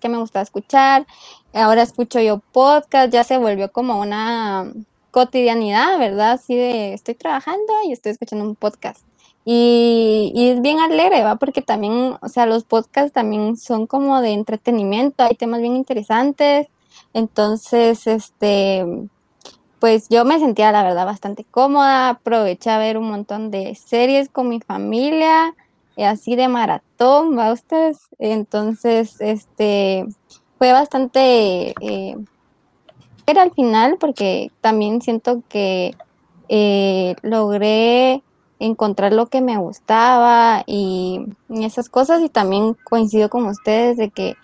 qué 0.00 0.08
me 0.08 0.18
gustaba 0.18 0.42
escuchar. 0.42 1.06
Ahora 1.52 1.82
escucho 1.82 2.20
yo 2.20 2.40
podcast, 2.52 3.12
ya 3.12 3.24
se 3.24 3.38
volvió 3.38 3.70
como 3.70 4.00
una 4.00 4.72
cotidianidad, 5.10 5.98
¿verdad? 5.98 6.32
Así 6.32 6.56
de 6.56 6.94
estoy 6.94 7.14
trabajando 7.14 7.72
y 7.86 7.92
estoy 7.92 8.12
escuchando 8.12 8.44
un 8.44 8.56
podcast. 8.56 9.04
Y, 9.44 10.32
y, 10.34 10.48
es 10.50 10.62
bien 10.62 10.80
alegre, 10.80 11.22
¿va? 11.22 11.36
Porque 11.36 11.60
también, 11.62 12.16
o 12.20 12.28
sea, 12.28 12.46
los 12.46 12.64
podcasts 12.64 13.12
también 13.12 13.56
son 13.58 13.86
como 13.86 14.22
de 14.22 14.32
entretenimiento, 14.32 15.22
hay 15.24 15.36
temas 15.36 15.60
bien 15.60 15.76
interesantes. 15.76 16.68
Entonces, 17.12 18.06
este, 18.06 18.86
pues 19.84 20.08
yo 20.08 20.24
me 20.24 20.38
sentía 20.38 20.72
la 20.72 20.82
verdad 20.82 21.04
bastante 21.04 21.44
cómoda, 21.44 22.08
aproveché 22.08 22.70
a 22.70 22.78
ver 22.78 22.96
un 22.96 23.10
montón 23.10 23.50
de 23.50 23.74
series 23.74 24.30
con 24.30 24.48
mi 24.48 24.58
familia, 24.58 25.54
así 25.98 26.36
de 26.36 26.48
maratón, 26.48 27.36
¿va 27.36 27.52
ustedes? 27.52 27.98
Entonces, 28.18 29.20
este, 29.20 30.06
fue 30.56 30.72
bastante, 30.72 31.74
eh, 31.82 32.16
era 33.26 33.42
al 33.42 33.50
final 33.52 33.98
porque 34.00 34.50
también 34.62 35.02
siento 35.02 35.42
que 35.50 35.94
eh, 36.48 37.14
logré 37.20 38.22
encontrar 38.60 39.12
lo 39.12 39.26
que 39.26 39.42
me 39.42 39.58
gustaba 39.58 40.64
y 40.66 41.26
esas 41.50 41.90
cosas 41.90 42.22
y 42.22 42.30
también 42.30 42.74
coincido 42.84 43.28
con 43.28 43.44
ustedes 43.44 43.98
de 43.98 44.08
que 44.08 44.34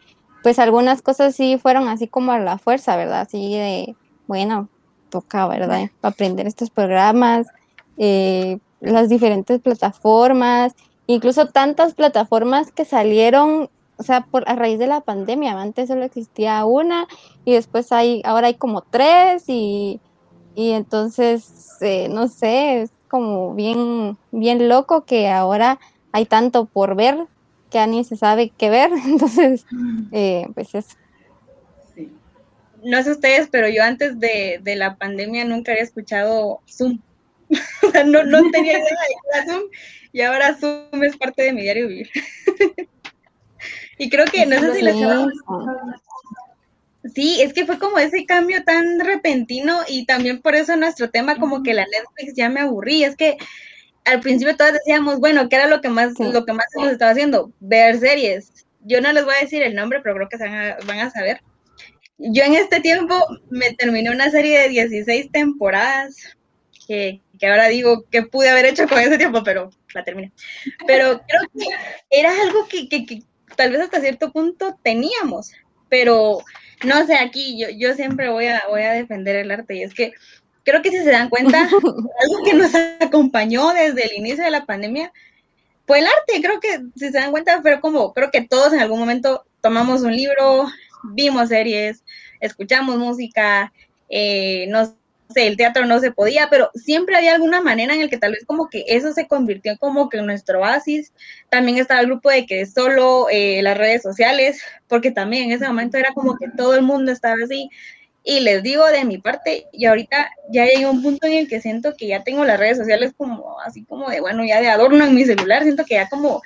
pues 0.42 0.58
algunas 0.58 1.00
cosas 1.00 1.34
sí 1.34 1.56
fueron 1.56 1.88
así 1.88 2.08
como 2.08 2.32
a 2.32 2.38
la 2.38 2.58
fuerza, 2.58 2.94
¿verdad? 2.96 3.22
Así 3.22 3.54
de, 3.54 3.96
bueno, 4.26 4.68
toca, 5.10 5.46
¿verdad? 5.46 5.90
Aprender 6.02 6.46
estos 6.46 6.70
programas, 6.70 7.46
eh, 7.98 8.58
las 8.80 9.08
diferentes 9.08 9.60
plataformas, 9.60 10.74
incluso 11.06 11.48
tantas 11.48 11.94
plataformas 11.94 12.72
que 12.72 12.84
salieron, 12.84 13.68
o 13.98 14.02
sea, 14.02 14.22
por, 14.22 14.48
a 14.48 14.54
raíz 14.54 14.78
de 14.78 14.86
la 14.86 15.02
pandemia. 15.02 15.60
Antes 15.60 15.88
solo 15.88 16.04
existía 16.04 16.64
una 16.64 17.06
y 17.44 17.52
después 17.52 17.92
hay, 17.92 18.22
ahora 18.24 18.46
hay 18.46 18.54
como 18.54 18.80
tres 18.82 19.44
y, 19.48 20.00
y 20.54 20.70
entonces, 20.70 21.76
eh, 21.82 22.08
no 22.10 22.28
sé, 22.28 22.82
es 22.82 22.90
como 23.08 23.54
bien, 23.54 24.16
bien 24.30 24.68
loco 24.68 25.04
que 25.04 25.28
ahora 25.28 25.78
hay 26.12 26.24
tanto 26.24 26.64
por 26.64 26.94
ver 26.94 27.26
que 27.70 27.86
ni 27.86 28.04
se 28.04 28.16
sabe 28.16 28.52
qué 28.56 28.70
ver. 28.70 28.90
Entonces, 29.06 29.66
eh, 30.12 30.48
pues 30.54 30.74
es 30.74 30.96
no 32.84 33.02
sé 33.02 33.12
ustedes, 33.12 33.48
pero 33.50 33.68
yo 33.68 33.82
antes 33.82 34.18
de, 34.18 34.60
la 34.76 34.96
pandemia 34.96 35.44
nunca 35.44 35.72
había 35.72 35.84
escuchado 35.84 36.60
Zoom. 36.68 37.00
o 37.82 37.90
sea, 37.90 38.04
no, 38.04 38.24
no 38.24 38.50
tenía 38.50 38.78
idea 38.78 38.84
de 38.84 39.52
Zoom 39.52 39.62
y 40.12 40.22
ahora 40.22 40.56
Zoom 40.56 41.02
es 41.04 41.16
parte 41.16 41.42
de 41.42 41.52
mi 41.52 41.62
diario 41.62 41.88
vivir. 41.88 42.10
y 43.98 44.10
creo 44.10 44.26
que, 44.26 44.46
no 44.46 44.58
sé 44.60 44.74
si 44.74 44.82
les 44.82 44.96
Sí, 47.14 47.40
es 47.40 47.54
que 47.54 47.64
fue 47.64 47.78
como 47.78 47.98
ese 47.98 48.26
cambio 48.26 48.62
tan 48.62 49.00
repentino 49.00 49.78
y 49.88 50.04
también 50.04 50.42
por 50.42 50.54
eso 50.54 50.76
nuestro 50.76 51.10
tema 51.10 51.36
como 51.36 51.62
que 51.62 51.72
la 51.72 51.86
Netflix 51.86 52.34
ya 52.36 52.50
me 52.50 52.60
aburrí, 52.60 53.04
es 53.04 53.16
que 53.16 53.38
al 54.04 54.20
principio 54.20 54.56
todos 54.56 54.74
decíamos, 54.74 55.18
bueno, 55.18 55.48
¿qué 55.48 55.56
era 55.56 55.66
lo 55.66 55.80
que 55.80 55.88
más 55.88 56.18
lo 56.18 56.44
que 56.44 56.52
más 56.52 56.66
hemos 56.76 56.92
estado 56.92 57.10
haciendo? 57.10 57.52
Ver 57.60 57.98
series. 57.98 58.66
Yo 58.82 59.00
no 59.00 59.12
les 59.12 59.24
voy 59.24 59.34
a 59.34 59.42
decir 59.42 59.62
el 59.62 59.74
nombre, 59.74 60.00
pero 60.02 60.14
creo 60.14 60.28
que 60.28 60.36
van 60.86 60.98
a 60.98 61.10
saber 61.10 61.40
yo 62.20 62.44
en 62.44 62.54
este 62.54 62.80
tiempo 62.80 63.14
me 63.50 63.72
terminé 63.72 64.10
una 64.10 64.30
serie 64.30 64.60
de 64.60 64.68
16 64.68 65.30
temporadas, 65.32 66.16
que, 66.86 67.20
ahora 67.42 67.68
digo 67.68 68.04
que 68.10 68.22
pude 68.22 68.50
haber 68.50 68.66
hecho 68.66 68.86
con 68.88 68.98
ese 68.98 69.16
tiempo, 69.16 69.42
pero 69.44 69.70
la 69.94 70.04
terminé. 70.04 70.32
Pero 70.86 71.22
creo 71.28 71.42
que 71.56 71.66
era 72.10 72.30
algo 72.42 72.66
que, 72.68 73.22
tal 73.56 73.70
vez 73.70 73.80
hasta 73.80 74.00
cierto 74.00 74.32
punto 74.32 74.78
teníamos, 74.82 75.52
pero 75.88 76.40
no 76.84 77.06
sé, 77.06 77.14
aquí 77.14 77.58
yo, 77.58 77.68
yo 77.70 77.94
siempre 77.94 78.28
voy 78.28 78.46
a, 78.46 78.62
voy 78.68 78.82
a 78.82 78.92
defender 78.92 79.36
el 79.36 79.50
arte 79.50 79.76
y 79.76 79.82
es 79.82 79.94
que 79.94 80.12
creo 80.64 80.82
que 80.82 80.90
si 80.90 80.98
se 80.98 81.10
dan 81.10 81.28
cuenta, 81.28 81.62
algo 81.72 82.44
que 82.44 82.54
nos 82.54 82.74
acompañó 83.00 83.72
desde 83.72 84.06
el 84.06 84.12
inicio 84.18 84.44
de 84.44 84.50
la 84.50 84.66
pandemia 84.66 85.12
fue 85.86 85.98
el 85.98 86.06
arte. 86.06 86.40
Creo 86.42 86.60
que 86.60 86.80
si 86.96 87.10
se 87.10 87.18
dan 87.18 87.30
cuenta, 87.30 87.62
fue 87.62 87.80
como, 87.80 88.12
creo 88.14 88.30
que 88.30 88.42
todos 88.42 88.72
en 88.72 88.80
algún 88.80 89.00
momento 89.00 89.44
tomamos 89.60 90.02
un 90.02 90.14
libro, 90.14 90.68
vimos 91.12 91.48
series, 91.48 92.04
escuchamos 92.40 92.98
música, 92.98 93.72
eh, 94.08 94.66
no 94.68 94.86
sé, 95.34 95.46
el 95.46 95.56
teatro 95.56 95.86
no 95.86 96.00
se 96.00 96.10
podía, 96.10 96.48
pero 96.50 96.70
siempre 96.74 97.16
había 97.16 97.34
alguna 97.34 97.60
manera 97.60 97.94
en 97.94 98.00
el 98.00 98.10
que 98.10 98.18
tal 98.18 98.32
vez 98.32 98.44
como 98.44 98.68
que 98.68 98.84
eso 98.88 99.12
se 99.12 99.28
convirtió 99.28 99.76
como 99.78 100.08
que 100.08 100.20
nuestro 100.22 100.60
oasis. 100.60 101.12
También 101.48 101.78
estaba 101.78 102.00
el 102.00 102.06
grupo 102.06 102.30
de 102.30 102.46
que 102.46 102.66
solo 102.66 103.28
eh, 103.30 103.62
las 103.62 103.78
redes 103.78 104.02
sociales, 104.02 104.60
porque 104.88 105.10
también 105.10 105.44
en 105.44 105.52
ese 105.52 105.66
momento 105.66 105.98
era 105.98 106.12
como 106.12 106.36
que 106.36 106.48
todo 106.56 106.74
el 106.74 106.82
mundo 106.82 107.12
estaba 107.12 107.36
así. 107.44 107.70
Y 108.22 108.40
les 108.40 108.62
digo 108.62 108.86
de 108.86 109.04
mi 109.04 109.16
parte, 109.18 109.66
y 109.72 109.86
ahorita 109.86 110.30
ya 110.50 110.64
hay 110.64 110.84
un 110.84 111.02
punto 111.02 111.26
en 111.26 111.34
el 111.34 111.48
que 111.48 111.60
siento 111.60 111.94
que 111.96 112.06
ya 112.06 112.22
tengo 112.22 112.44
las 112.44 112.60
redes 112.60 112.76
sociales 112.76 113.12
como 113.16 113.58
así 113.60 113.84
como 113.84 114.10
de, 114.10 114.20
bueno, 114.20 114.44
ya 114.44 114.60
de 114.60 114.68
adorno 114.68 115.04
en 115.04 115.14
mi 115.14 115.24
celular, 115.24 115.62
siento 115.62 115.84
que 115.86 115.94
ya 115.94 116.08
como 116.08 116.42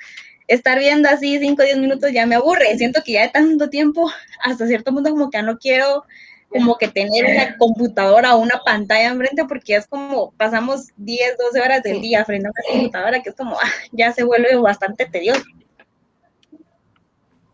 estar 0.47 0.79
viendo 0.79 1.09
así 1.09 1.39
5 1.39 1.61
o 1.61 1.65
10 1.65 1.77
minutos 1.77 2.11
ya 2.11 2.25
me 2.25 2.35
aburre. 2.35 2.77
Siento 2.77 3.01
que 3.03 3.13
ya 3.13 3.23
de 3.23 3.29
tanto 3.29 3.69
tiempo, 3.69 4.09
hasta 4.43 4.67
cierto 4.67 4.93
punto, 4.93 5.09
como 5.09 5.29
que 5.29 5.37
ya 5.37 5.43
no 5.43 5.57
quiero 5.57 6.05
como 6.49 6.77
que 6.77 6.87
tener 6.87 7.25
una 7.25 7.57
computadora 7.57 8.35
o 8.35 8.41
una 8.41 8.61
pantalla 8.63 9.09
enfrente 9.09 9.43
porque 9.45 9.75
es 9.75 9.87
como 9.87 10.31
pasamos 10.37 10.87
10, 10.95 11.37
12 11.37 11.61
horas 11.61 11.83
del 11.83 12.01
día 12.01 12.23
frente 12.23 12.47
a 12.47 12.51
una 12.51 12.71
computadora 12.71 13.21
que 13.21 13.29
es 13.29 13.35
como 13.35 13.55
ah, 13.55 13.71
ya 13.91 14.13
se 14.13 14.23
vuelve 14.23 14.55
bastante 14.55 15.05
tedioso. 15.05 15.43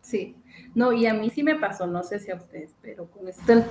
Sí, 0.02 0.36
no, 0.74 0.92
y 0.92 1.06
a 1.06 1.14
mí 1.14 1.30
sí 1.30 1.42
me 1.42 1.56
pasó, 1.56 1.86
no 1.86 2.02
sé 2.02 2.20
si 2.20 2.30
a 2.30 2.36
ustedes, 2.36 2.70
pero 2.80 3.10
con 3.10 3.28
esto 3.28 3.64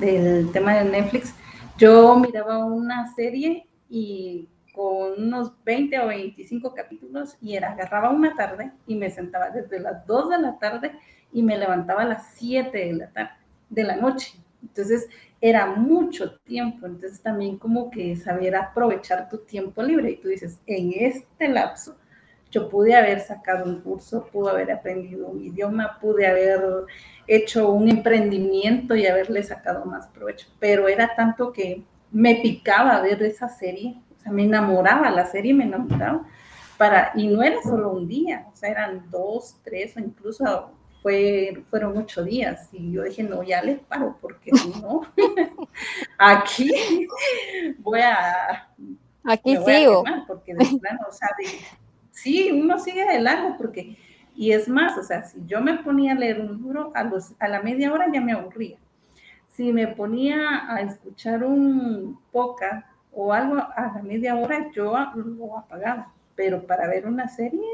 del 0.00 0.52
tema 0.52 0.76
de 0.76 0.84
Netflix, 0.84 1.34
yo 1.78 2.16
miraba 2.18 2.64
una 2.64 3.14
serie 3.14 3.66
y 3.88 4.48
con 4.76 5.24
unos 5.24 5.52
20 5.64 5.98
o 6.00 6.08
25 6.08 6.74
capítulos 6.74 7.38
y 7.40 7.56
era, 7.56 7.72
agarraba 7.72 8.10
una 8.10 8.34
tarde 8.34 8.72
y 8.86 8.94
me 8.94 9.08
sentaba 9.08 9.48
desde 9.48 9.80
las 9.80 10.06
2 10.06 10.28
de 10.28 10.38
la 10.38 10.58
tarde 10.58 10.92
y 11.32 11.42
me 11.42 11.56
levantaba 11.56 12.02
a 12.02 12.06
las 12.06 12.34
7 12.34 12.76
de 12.76 12.92
la 12.92 13.10
tarde, 13.10 13.32
de 13.70 13.84
la 13.84 13.96
noche. 13.96 14.38
Entonces 14.60 15.08
era 15.40 15.66
mucho 15.66 16.38
tiempo, 16.40 16.86
entonces 16.86 17.22
también 17.22 17.56
como 17.56 17.90
que 17.90 18.16
saber 18.16 18.54
aprovechar 18.54 19.30
tu 19.30 19.38
tiempo 19.38 19.82
libre. 19.82 20.10
Y 20.10 20.16
tú 20.16 20.28
dices, 20.28 20.60
en 20.66 20.92
este 20.94 21.48
lapso 21.48 21.96
yo 22.50 22.68
pude 22.68 22.94
haber 22.94 23.20
sacado 23.20 23.64
un 23.64 23.80
curso, 23.80 24.26
pude 24.30 24.50
haber 24.50 24.72
aprendido 24.72 25.26
un 25.28 25.42
idioma, 25.42 25.98
pude 26.00 26.26
haber 26.26 26.60
hecho 27.26 27.72
un 27.72 27.88
emprendimiento 27.88 28.94
y 28.94 29.06
haberle 29.06 29.42
sacado 29.42 29.86
más 29.86 30.06
provecho, 30.08 30.48
pero 30.60 30.86
era 30.86 31.14
tanto 31.16 31.50
que 31.50 31.82
me 32.12 32.36
picaba 32.36 33.00
ver 33.00 33.22
esa 33.22 33.48
serie, 33.48 34.00
me 34.30 34.44
enamoraba, 34.44 35.10
la 35.10 35.26
serie 35.26 35.54
me 35.54 35.64
enamoraba, 35.64 36.26
para, 36.76 37.12
y 37.14 37.28
no 37.28 37.42
era 37.42 37.62
solo 37.62 37.90
un 37.90 38.06
día, 38.06 38.46
o 38.52 38.56
sea, 38.56 38.70
eran 38.70 39.10
dos, 39.10 39.56
tres 39.64 39.96
o 39.96 40.00
incluso 40.00 40.70
fue, 41.02 41.62
fueron 41.70 41.96
ocho 41.96 42.24
días 42.24 42.68
y 42.72 42.92
yo 42.92 43.04
dije, 43.04 43.22
no, 43.22 43.42
ya 43.42 43.62
le 43.62 43.76
paro 43.76 44.18
porque 44.20 44.50
si 44.52 44.68
no, 44.80 45.02
aquí 46.18 47.06
voy 47.78 48.00
a... 48.00 48.68
Aquí 49.24 49.56
sigo. 49.56 50.04
porque 50.26 50.54
de 50.54 50.64
plano, 50.78 51.00
o 51.08 51.12
sea, 51.12 51.28
sí, 52.10 52.50
uno 52.52 52.78
sigue 52.78 53.04
de 53.04 53.20
largo 53.20 53.56
porque, 53.56 53.96
y 54.34 54.52
es 54.52 54.68
más, 54.68 54.98
o 54.98 55.02
sea, 55.02 55.22
si 55.22 55.44
yo 55.46 55.60
me 55.60 55.78
ponía 55.78 56.12
a 56.12 56.16
leer 56.16 56.40
un 56.40 56.56
libro, 56.56 56.92
a, 56.94 57.04
los, 57.04 57.32
a 57.38 57.48
la 57.48 57.62
media 57.62 57.92
hora 57.92 58.06
ya 58.12 58.20
me 58.20 58.32
aburría. 58.32 58.76
Si 59.48 59.72
me 59.72 59.88
ponía 59.88 60.72
a 60.72 60.80
escuchar 60.80 61.42
un 61.42 62.20
poca 62.30 62.95
o 63.16 63.32
algo 63.32 63.56
a 63.56 63.92
la 63.94 64.02
media 64.02 64.36
hora, 64.36 64.70
yo 64.72 64.94
lo 65.14 65.58
apagaba. 65.58 66.12
Pero 66.34 66.66
para 66.66 66.86
ver 66.86 67.06
una 67.06 67.28
serie, 67.28 67.66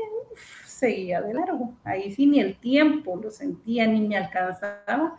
seguía 0.65 1.21
de 1.21 1.35
largo. 1.35 1.75
Ahí 1.83 2.13
sí 2.13 2.27
ni 2.27 2.39
el 2.39 2.57
tiempo 2.57 3.17
lo 3.17 3.31
sentía 3.31 3.87
ni 3.89 4.07
me 4.07 4.17
alcanzaba. 4.17 5.17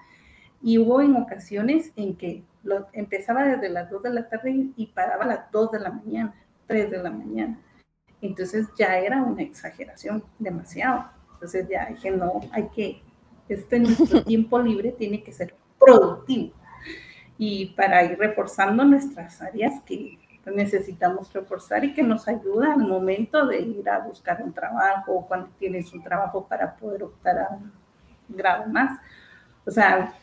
Y 0.62 0.77
hubo 0.77 1.01
en 1.01 1.18
ocasiones 1.18 1.92
en 1.98 2.15
que 2.15 2.44
lo, 2.63 2.88
empezaba 2.94 3.44
desde 3.44 3.68
las 3.68 3.89
2 3.89 4.03
de 4.03 4.10
la 4.12 4.30
tarde 4.30 4.70
y 4.77 4.88
paraba 4.88 5.25
a 5.25 5.27
las 5.27 5.51
2 5.51 5.72
de 5.72 5.80
la 5.82 5.92
mañana, 5.92 6.34
3 6.68 6.89
de 6.89 7.03
la 7.03 7.12
mañana. 7.12 7.60
Entonces 8.22 8.68
ya 8.80 8.98
era 8.98 9.22
una 9.22 9.42
exageración, 9.42 10.24
demasiado. 10.39 11.10
Entonces 11.34 11.68
ya 11.68 11.88
dije, 11.88 12.12
no, 12.12 12.39
hay 12.53 12.70
que, 12.70 13.01
este 13.50 13.77
nuestro 13.77 14.24
tiempo 14.24 14.58
libre 14.58 14.94
tiene 14.94 15.22
que 15.22 15.34
ser 15.34 15.53
productivo. 15.77 16.53
Y 17.38 17.68
para 17.68 18.04
ir 18.04 18.18
reforzando 18.18 18.84
nuestras 18.86 19.42
áreas 19.42 19.82
que 19.86 20.18
necesitamos 20.52 21.32
reforzar 21.32 21.84
y 21.86 21.94
que 21.94 22.04
nos 22.04 22.28
ayuda 22.28 22.74
al 22.74 22.82
momento 22.82 23.46
de 23.48 23.62
ir 23.62 23.90
a 23.90 24.00
buscar 24.00 24.42
un 24.44 24.52
trabajo 24.54 25.13
o 25.13 25.28
cuando 25.28 25.50
tienes 25.58 25.92
un 25.94 26.04
trabajo 26.04 26.46
para 26.46 26.75
poder 26.75 27.04
optar 27.04 27.40
a 27.40 27.50
un 27.50 27.72
grado 28.30 28.68
más. 28.68 29.00
O 29.66 29.72
sea, 29.72 30.13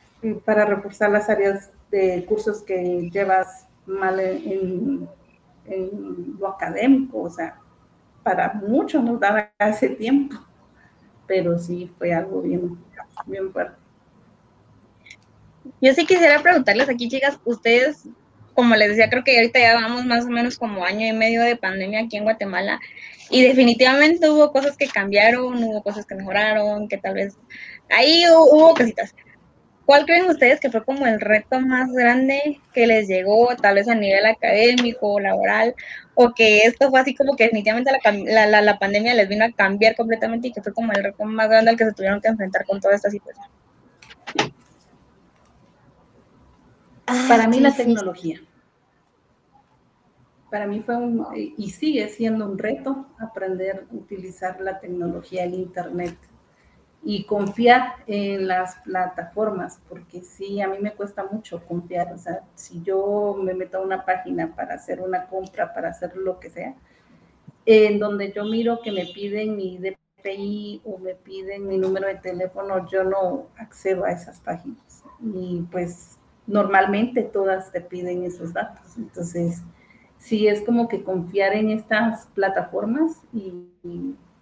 para 0.44 0.66
reforzar 0.66 1.10
las 1.10 1.28
áreas 1.30 1.70
de 1.90 2.24
cursos 2.26 2.62
que 2.62 3.08
llevas 3.10 3.66
mal 3.86 4.20
en, 4.20 5.08
en 5.64 6.36
lo 6.38 6.48
académico, 6.48 7.22
o 7.22 7.30
sea, 7.30 7.56
para 8.22 8.52
muchos 8.52 9.02
nos 9.02 9.18
daba 9.18 9.50
ese 9.58 9.88
tiempo, 9.88 10.36
pero 11.26 11.58
sí 11.58 11.90
fue 11.98 12.12
algo 12.12 12.42
bien, 12.42 12.78
bien 13.26 13.50
fuerte. 13.50 13.76
Yo 15.80 15.94
sí 15.94 16.06
quisiera 16.06 16.42
preguntarles 16.42 16.88
aquí, 16.88 17.08
chicas, 17.08 17.38
ustedes, 17.44 18.04
como 18.54 18.76
les 18.76 18.90
decía, 18.90 19.10
creo 19.10 19.24
que 19.24 19.36
ahorita 19.36 19.58
ya 19.58 19.74
vamos 19.74 20.04
más 20.04 20.24
o 20.24 20.28
menos 20.28 20.58
como 20.58 20.84
año 20.84 21.06
y 21.06 21.12
medio 21.12 21.42
de 21.42 21.56
pandemia 21.56 22.00
aquí 22.00 22.16
en 22.16 22.24
Guatemala 22.24 22.80
y 23.30 23.42
definitivamente 23.42 24.28
hubo 24.28 24.52
cosas 24.52 24.76
que 24.76 24.88
cambiaron, 24.88 25.62
hubo 25.62 25.82
cosas 25.82 26.04
que 26.04 26.16
mejoraron, 26.16 26.88
que 26.88 26.98
tal 26.98 27.14
vez 27.14 27.36
ahí 27.90 28.24
hubo 28.28 28.74
cositas. 28.74 29.14
¿Cuál 29.86 30.04
creen 30.06 30.30
ustedes 30.30 30.60
que 30.60 30.70
fue 30.70 30.84
como 30.84 31.06
el 31.06 31.20
reto 31.20 31.60
más 31.60 31.90
grande 31.92 32.60
que 32.72 32.86
les 32.86 33.08
llegó, 33.08 33.56
tal 33.56 33.74
vez 33.74 33.88
a 33.88 33.94
nivel 33.94 34.24
académico, 34.24 35.18
laboral, 35.18 35.74
o 36.14 36.32
que 36.32 36.62
esto 36.62 36.90
fue 36.90 37.00
así 37.00 37.14
como 37.14 37.34
que 37.34 37.44
definitivamente 37.44 37.90
la, 37.90 38.46
la, 38.46 38.60
la, 38.62 38.78
pandemia 38.78 39.14
les 39.14 39.28
vino 39.28 39.44
a 39.44 39.50
cambiar 39.50 39.96
completamente 39.96 40.48
y 40.48 40.52
que 40.52 40.62
fue 40.62 40.72
como 40.72 40.92
el 40.92 41.02
reto 41.02 41.24
más 41.24 41.48
grande 41.48 41.70
al 41.70 41.76
que 41.76 41.86
se 41.86 41.92
tuvieron 41.92 42.20
que 42.20 42.28
enfrentar 42.28 42.64
con 42.66 42.80
toda 42.80 42.94
esta 42.94 43.10
situación? 43.10 43.46
Para 47.28 47.48
mí 47.48 47.60
la 47.60 47.74
tecnología. 47.74 48.40
Para 50.50 50.66
mí 50.66 50.80
fue 50.80 50.96
un, 50.96 51.26
y 51.34 51.70
sigue 51.70 52.08
siendo 52.08 52.44
un 52.44 52.58
reto 52.58 53.06
aprender 53.18 53.86
a 53.90 53.94
utilizar 53.94 54.60
la 54.60 54.80
tecnología, 54.80 55.44
el 55.44 55.54
Internet 55.54 56.16
y 57.02 57.24
confiar 57.24 57.94
en 58.06 58.46
las 58.46 58.76
plataformas, 58.76 59.80
porque 59.88 60.22
sí, 60.22 60.60
a 60.60 60.68
mí 60.68 60.78
me 60.80 60.92
cuesta 60.92 61.24
mucho 61.24 61.64
confiar. 61.66 62.12
O 62.12 62.18
sea, 62.18 62.42
si 62.54 62.82
yo 62.82 63.36
me 63.40 63.54
meto 63.54 63.78
a 63.78 63.80
una 63.80 64.04
página 64.04 64.54
para 64.54 64.74
hacer 64.74 65.00
una 65.00 65.26
compra, 65.26 65.72
para 65.72 65.90
hacer 65.90 66.16
lo 66.16 66.38
que 66.40 66.50
sea, 66.50 66.74
en 67.64 67.98
donde 67.98 68.32
yo 68.32 68.44
miro 68.44 68.80
que 68.82 68.92
me 68.92 69.06
piden 69.06 69.56
mi 69.56 69.78
DPI 69.78 70.82
o 70.84 70.98
me 70.98 71.14
piden 71.14 71.68
mi 71.68 71.78
número 71.78 72.06
de 72.08 72.16
teléfono, 72.16 72.88
yo 72.90 73.04
no 73.04 73.46
accedo 73.56 74.04
a 74.04 74.10
esas 74.10 74.40
páginas. 74.40 75.02
Y 75.22 75.62
pues 75.70 76.18
normalmente 76.50 77.22
todas 77.22 77.70
te 77.72 77.80
piden 77.80 78.24
esos 78.24 78.52
datos. 78.52 78.96
Entonces, 78.96 79.62
sí 80.18 80.48
es 80.48 80.62
como 80.62 80.88
que 80.88 81.02
confiar 81.02 81.54
en 81.54 81.70
estas 81.70 82.26
plataformas 82.34 83.22
y 83.32 83.52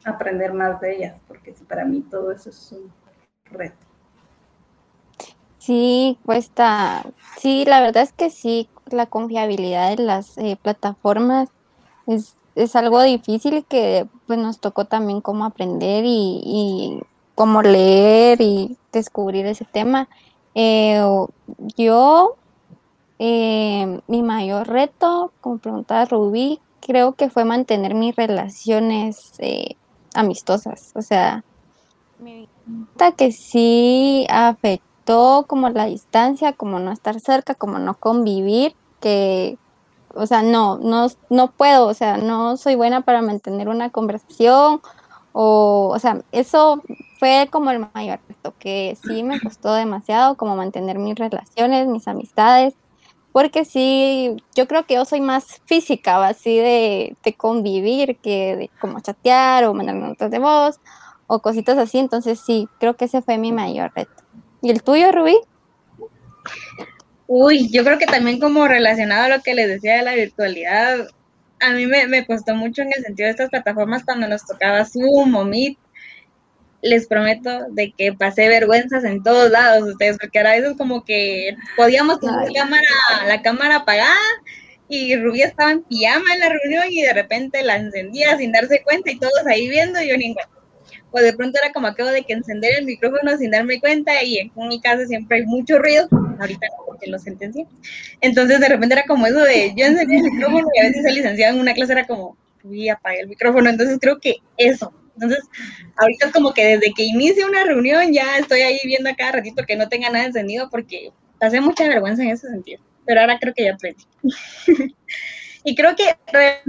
aprender 0.04 0.52
más 0.54 0.80
de 0.80 0.96
ellas, 0.96 1.20
porque 1.28 1.54
para 1.68 1.84
mí 1.84 2.00
todo 2.00 2.32
eso 2.32 2.50
es 2.50 2.72
un 2.72 2.92
reto. 3.44 3.86
Sí, 5.58 6.18
cuesta, 6.24 7.04
sí, 7.38 7.64
la 7.66 7.80
verdad 7.80 8.02
es 8.02 8.12
que 8.12 8.30
sí, 8.30 8.68
la 8.90 9.06
confiabilidad 9.06 9.94
de 9.94 10.02
las 10.02 10.38
eh, 10.38 10.58
plataformas 10.60 11.50
es, 12.06 12.36
es, 12.54 12.74
algo 12.74 13.02
difícil 13.02 13.66
que 13.68 14.06
pues 14.26 14.38
nos 14.38 14.60
tocó 14.60 14.86
también 14.86 15.20
cómo 15.20 15.44
aprender 15.44 16.04
y, 16.06 16.40
y 16.42 17.02
cómo 17.34 17.60
leer 17.60 18.40
y 18.40 18.78
descubrir 18.92 19.44
ese 19.46 19.66
tema. 19.66 20.08
Eh, 20.60 21.00
yo, 21.76 22.36
eh, 23.20 24.00
mi 24.08 24.22
mayor 24.24 24.66
reto, 24.66 25.30
como 25.40 25.58
preguntaba 25.58 26.04
Rubí, 26.04 26.58
creo 26.80 27.12
que 27.12 27.30
fue 27.30 27.44
mantener 27.44 27.94
mis 27.94 28.16
relaciones 28.16 29.34
eh, 29.38 29.76
amistosas. 30.16 30.90
O 30.96 31.02
sea, 31.02 31.44
me 32.18 32.48
cuenta 32.64 33.12
que 33.12 33.30
sí 33.30 34.26
afectó 34.28 35.44
como 35.46 35.68
la 35.68 35.84
distancia, 35.84 36.52
como 36.52 36.80
no 36.80 36.90
estar 36.90 37.20
cerca, 37.20 37.54
como 37.54 37.78
no 37.78 37.94
convivir, 37.94 38.74
que, 38.98 39.58
o 40.12 40.26
sea, 40.26 40.42
no, 40.42 40.78
no, 40.78 41.06
no 41.30 41.52
puedo, 41.52 41.86
o 41.86 41.94
sea, 41.94 42.16
no 42.16 42.56
soy 42.56 42.74
buena 42.74 43.02
para 43.02 43.22
mantener 43.22 43.68
una 43.68 43.90
conversación. 43.90 44.80
O, 45.32 45.92
o 45.94 45.98
sea, 46.00 46.20
eso 46.32 46.82
fue 47.18 47.48
como 47.50 47.70
el 47.70 47.86
mayor 47.92 48.20
reto, 48.28 48.54
que 48.58 48.96
sí 49.02 49.22
me 49.22 49.40
costó 49.40 49.74
demasiado 49.74 50.36
como 50.36 50.56
mantener 50.56 50.98
mis 50.98 51.16
relaciones, 51.16 51.88
mis 51.88 52.06
amistades, 52.06 52.74
porque 53.32 53.64
sí, 53.64 54.36
yo 54.54 54.66
creo 54.66 54.86
que 54.86 54.94
yo 54.94 55.04
soy 55.04 55.20
más 55.20 55.60
física, 55.66 56.24
así 56.26 56.56
de, 56.56 57.16
de 57.22 57.34
convivir, 57.34 58.16
que 58.18 58.56
de 58.56 58.70
como 58.80 59.00
chatear 59.00 59.64
o 59.64 59.74
mandar 59.74 59.96
notas 59.96 60.30
de 60.30 60.38
voz 60.38 60.80
o 61.26 61.40
cositas 61.40 61.76
así, 61.76 61.98
entonces 61.98 62.40
sí, 62.40 62.68
creo 62.80 62.96
que 62.96 63.04
ese 63.04 63.20
fue 63.20 63.36
mi 63.36 63.52
mayor 63.52 63.92
reto. 63.94 64.22
¿Y 64.62 64.70
el 64.70 64.82
tuyo, 64.82 65.12
Rubí? 65.12 65.36
Uy, 67.26 67.68
yo 67.70 67.84
creo 67.84 67.98
que 67.98 68.06
también 68.06 68.40
como 68.40 68.66
relacionado 68.66 69.24
a 69.24 69.36
lo 69.36 69.42
que 69.42 69.54
les 69.54 69.68
decía 69.68 69.96
de 69.96 70.02
la 70.02 70.14
virtualidad, 70.14 71.08
a 71.60 71.70
mí 71.72 71.86
me, 71.86 72.06
me 72.06 72.24
costó 72.24 72.54
mucho 72.54 72.82
en 72.82 72.92
el 72.96 73.04
sentido 73.04 73.26
de 73.26 73.32
estas 73.32 73.50
plataformas 73.50 74.04
cuando 74.04 74.26
nos 74.26 74.46
tocaba 74.46 74.84
Zoom 74.84 75.34
o 75.34 75.44
Meet, 75.44 75.78
les 76.82 77.06
prometo 77.06 77.66
de 77.70 77.92
que 77.92 78.12
pasé 78.12 78.48
vergüenzas 78.48 79.04
en 79.04 79.22
todos 79.22 79.50
lados 79.50 79.88
ustedes, 79.88 80.16
porque 80.18 80.38
ahora 80.38 80.56
eso 80.56 80.70
es 80.70 80.76
como 80.76 81.04
que 81.04 81.56
podíamos 81.76 82.20
tener 82.20 82.36
la 82.36 82.60
cámara, 82.60 82.88
la 83.26 83.42
cámara 83.42 83.76
apagada 83.76 84.14
y 84.88 85.16
Rubí 85.16 85.42
estaba 85.42 85.72
en 85.72 85.82
pijama 85.82 86.34
en 86.34 86.40
la 86.40 86.48
reunión 86.48 86.84
y 86.90 87.02
de 87.02 87.12
repente 87.12 87.62
la 87.62 87.76
encendía 87.76 88.36
sin 88.38 88.52
darse 88.52 88.82
cuenta 88.82 89.10
y 89.10 89.18
todos 89.18 89.46
ahí 89.46 89.68
viendo 89.68 90.00
y 90.00 90.08
yo 90.08 90.16
ni. 90.16 90.34
Pues 91.10 91.24
de 91.24 91.32
pronto 91.32 91.58
era 91.62 91.72
como 91.72 91.86
acabo 91.86 92.10
de 92.10 92.22
que 92.22 92.34
encender 92.34 92.72
el 92.78 92.84
micrófono 92.84 93.36
sin 93.38 93.50
darme 93.50 93.80
cuenta 93.80 94.22
y 94.22 94.38
en 94.38 94.52
mi 94.54 94.80
casa 94.80 95.06
siempre 95.06 95.38
hay 95.38 95.46
mucho 95.46 95.78
ruido, 95.78 96.06
ahorita 96.38 96.66
no 96.66 96.84
porque 96.86 97.06
lo 97.06 97.18
sentencié. 97.18 97.66
Entonces 98.20 98.60
de 98.60 98.68
repente 98.68 98.94
era 98.94 99.04
como 99.04 99.26
eso 99.26 99.40
de 99.40 99.72
yo 99.76 99.86
encendí 99.86 100.16
el 100.16 100.22
micrófono 100.22 100.66
y 100.74 100.80
a 100.80 100.84
veces 100.84 101.04
el 101.04 101.14
licenciado 101.14 101.54
en 101.54 101.60
una 101.60 101.72
clase 101.72 101.92
era 101.92 102.06
como, 102.06 102.36
Rubí 102.62 102.88
apagué 102.88 103.20
el 103.20 103.28
micrófono, 103.28 103.70
entonces 103.70 103.98
creo 104.00 104.20
que 104.20 104.36
eso, 104.58 104.92
entonces, 105.20 105.48
ahorita 105.96 106.30
como 106.30 106.54
que 106.54 106.64
desde 106.64 106.94
que 106.94 107.02
inicie 107.02 107.44
una 107.44 107.64
reunión 107.64 108.12
ya 108.12 108.38
estoy 108.38 108.60
ahí 108.60 108.78
viendo 108.84 109.10
a 109.10 109.16
cada 109.16 109.32
ratito 109.32 109.64
que 109.66 109.74
no 109.74 109.88
tenga 109.88 110.10
nada 110.10 110.26
encendido 110.26 110.70
porque 110.70 111.10
pasé 111.40 111.60
mucha 111.60 111.88
vergüenza 111.88 112.22
en 112.22 112.30
ese 112.30 112.48
sentido. 112.48 112.80
Pero 113.04 113.20
ahora 113.20 113.38
creo 113.40 113.52
que 113.52 113.64
ya 113.64 113.74
aprendí. 113.74 114.04
y 115.64 115.74
creo 115.74 115.96
que 115.96 116.16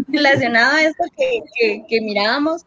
relacionado 0.08 0.78
a 0.78 0.82
esto 0.82 1.04
que, 1.16 1.84
que, 1.88 2.02
mirábamos, 2.02 2.66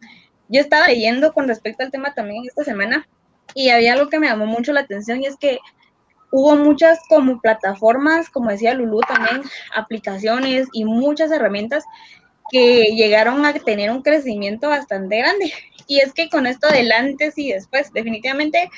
yo 0.49 0.61
estaba 0.61 0.87
leyendo 0.87 1.33
con 1.33 1.49
respecto 1.49 1.83
al 1.83 1.91
tema 1.91 2.15
también 2.15 2.45
esta 2.47 2.63
semana 2.63 3.09
y 3.55 3.71
había 3.71 3.95
algo 3.95 4.09
que 4.09 4.21
me 4.21 4.29
llamó 4.29 4.47
mucho 4.47 4.73
la 4.73 4.81
atención 4.81 5.21
y 5.21 5.27
es 5.27 5.37
que 5.37 5.59
hubo 6.31 6.55
muchas 6.55 7.01
como 7.09 7.41
plataformas, 7.41 8.31
como 8.31 8.51
decía 8.51 8.75
Lulu 8.75 9.01
también, 9.01 9.43
aplicaciones 9.75 10.69
y 10.73 10.85
muchas 10.85 11.33
herramientas 11.33 11.85
que 12.53 12.95
llegaron 12.95 13.45
a 13.47 13.55
tener 13.55 13.91
un 13.91 14.03
crecimiento 14.03 14.69
bastante 14.69 15.19
grande. 15.19 15.53
Y 15.93 16.01
es 16.01 16.15
que 16.15 16.31
con 16.31 16.47
esto 16.47 16.69
del 16.69 16.91
antes 16.91 17.37
y 17.37 17.53
después, 17.53 17.93
definitivamente 17.93 18.71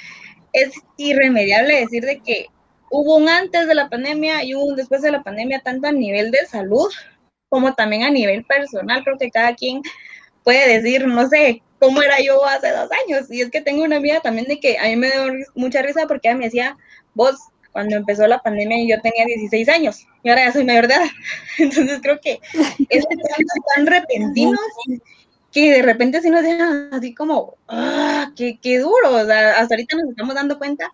es 0.52 0.72
irremediable 0.96 1.78
decir 1.78 2.04
de 2.04 2.18
que 2.18 2.46
hubo 2.90 3.18
un 3.18 3.28
antes 3.28 3.68
de 3.68 3.74
la 3.76 3.88
pandemia 3.88 4.42
y 4.42 4.54
un 4.54 4.74
después 4.74 5.00
de 5.00 5.12
la 5.12 5.22
pandemia, 5.22 5.60
tanto 5.60 5.86
a 5.86 5.92
nivel 5.92 6.32
de 6.32 6.44
salud 6.46 6.92
como 7.48 7.72
también 7.74 8.02
a 8.02 8.10
nivel 8.10 8.44
personal. 8.44 9.04
Creo 9.04 9.16
que 9.16 9.30
cada 9.30 9.54
quien 9.54 9.80
puede 10.42 10.80
decir, 10.80 11.06
no 11.06 11.28
sé, 11.28 11.62
cómo 11.78 12.02
era 12.02 12.20
yo 12.20 12.44
hace 12.46 12.72
dos 12.72 12.90
años. 13.06 13.30
Y 13.30 13.42
es 13.42 13.50
que 13.52 13.60
tengo 13.60 13.84
una 13.84 13.98
amiga 13.98 14.18
también 14.18 14.48
de 14.48 14.58
que 14.58 14.76
a 14.76 14.86
mí 14.86 14.96
me 14.96 15.08
dio 15.12 15.46
mucha 15.54 15.82
risa 15.82 16.08
porque 16.08 16.26
ella 16.26 16.38
me 16.38 16.46
decía, 16.46 16.76
vos, 17.14 17.36
cuando 17.70 17.94
empezó 17.94 18.26
la 18.26 18.40
pandemia 18.40 18.96
yo 18.96 19.00
tenía 19.02 19.24
16 19.24 19.68
años 19.68 20.04
y 20.24 20.30
ahora 20.30 20.46
ya 20.46 20.52
soy 20.52 20.64
mayor 20.64 20.88
de 20.88 20.94
edad. 20.94 21.10
Entonces 21.58 22.00
creo 22.02 22.20
que 22.20 22.40
es 22.88 23.04
tan 23.76 23.86
repentino 23.86 24.58
que 25.54 25.70
de 25.70 25.82
repente 25.82 26.20
sí 26.20 26.30
nos 26.30 26.42
deja 26.42 26.88
así 26.90 27.14
como, 27.14 27.56
ah, 27.68 28.32
qué, 28.36 28.58
qué 28.60 28.80
duro. 28.80 29.14
O 29.14 29.24
sea, 29.24 29.52
hasta 29.60 29.76
ahorita 29.76 29.96
nos 29.96 30.10
estamos 30.10 30.34
dando 30.34 30.58
cuenta 30.58 30.92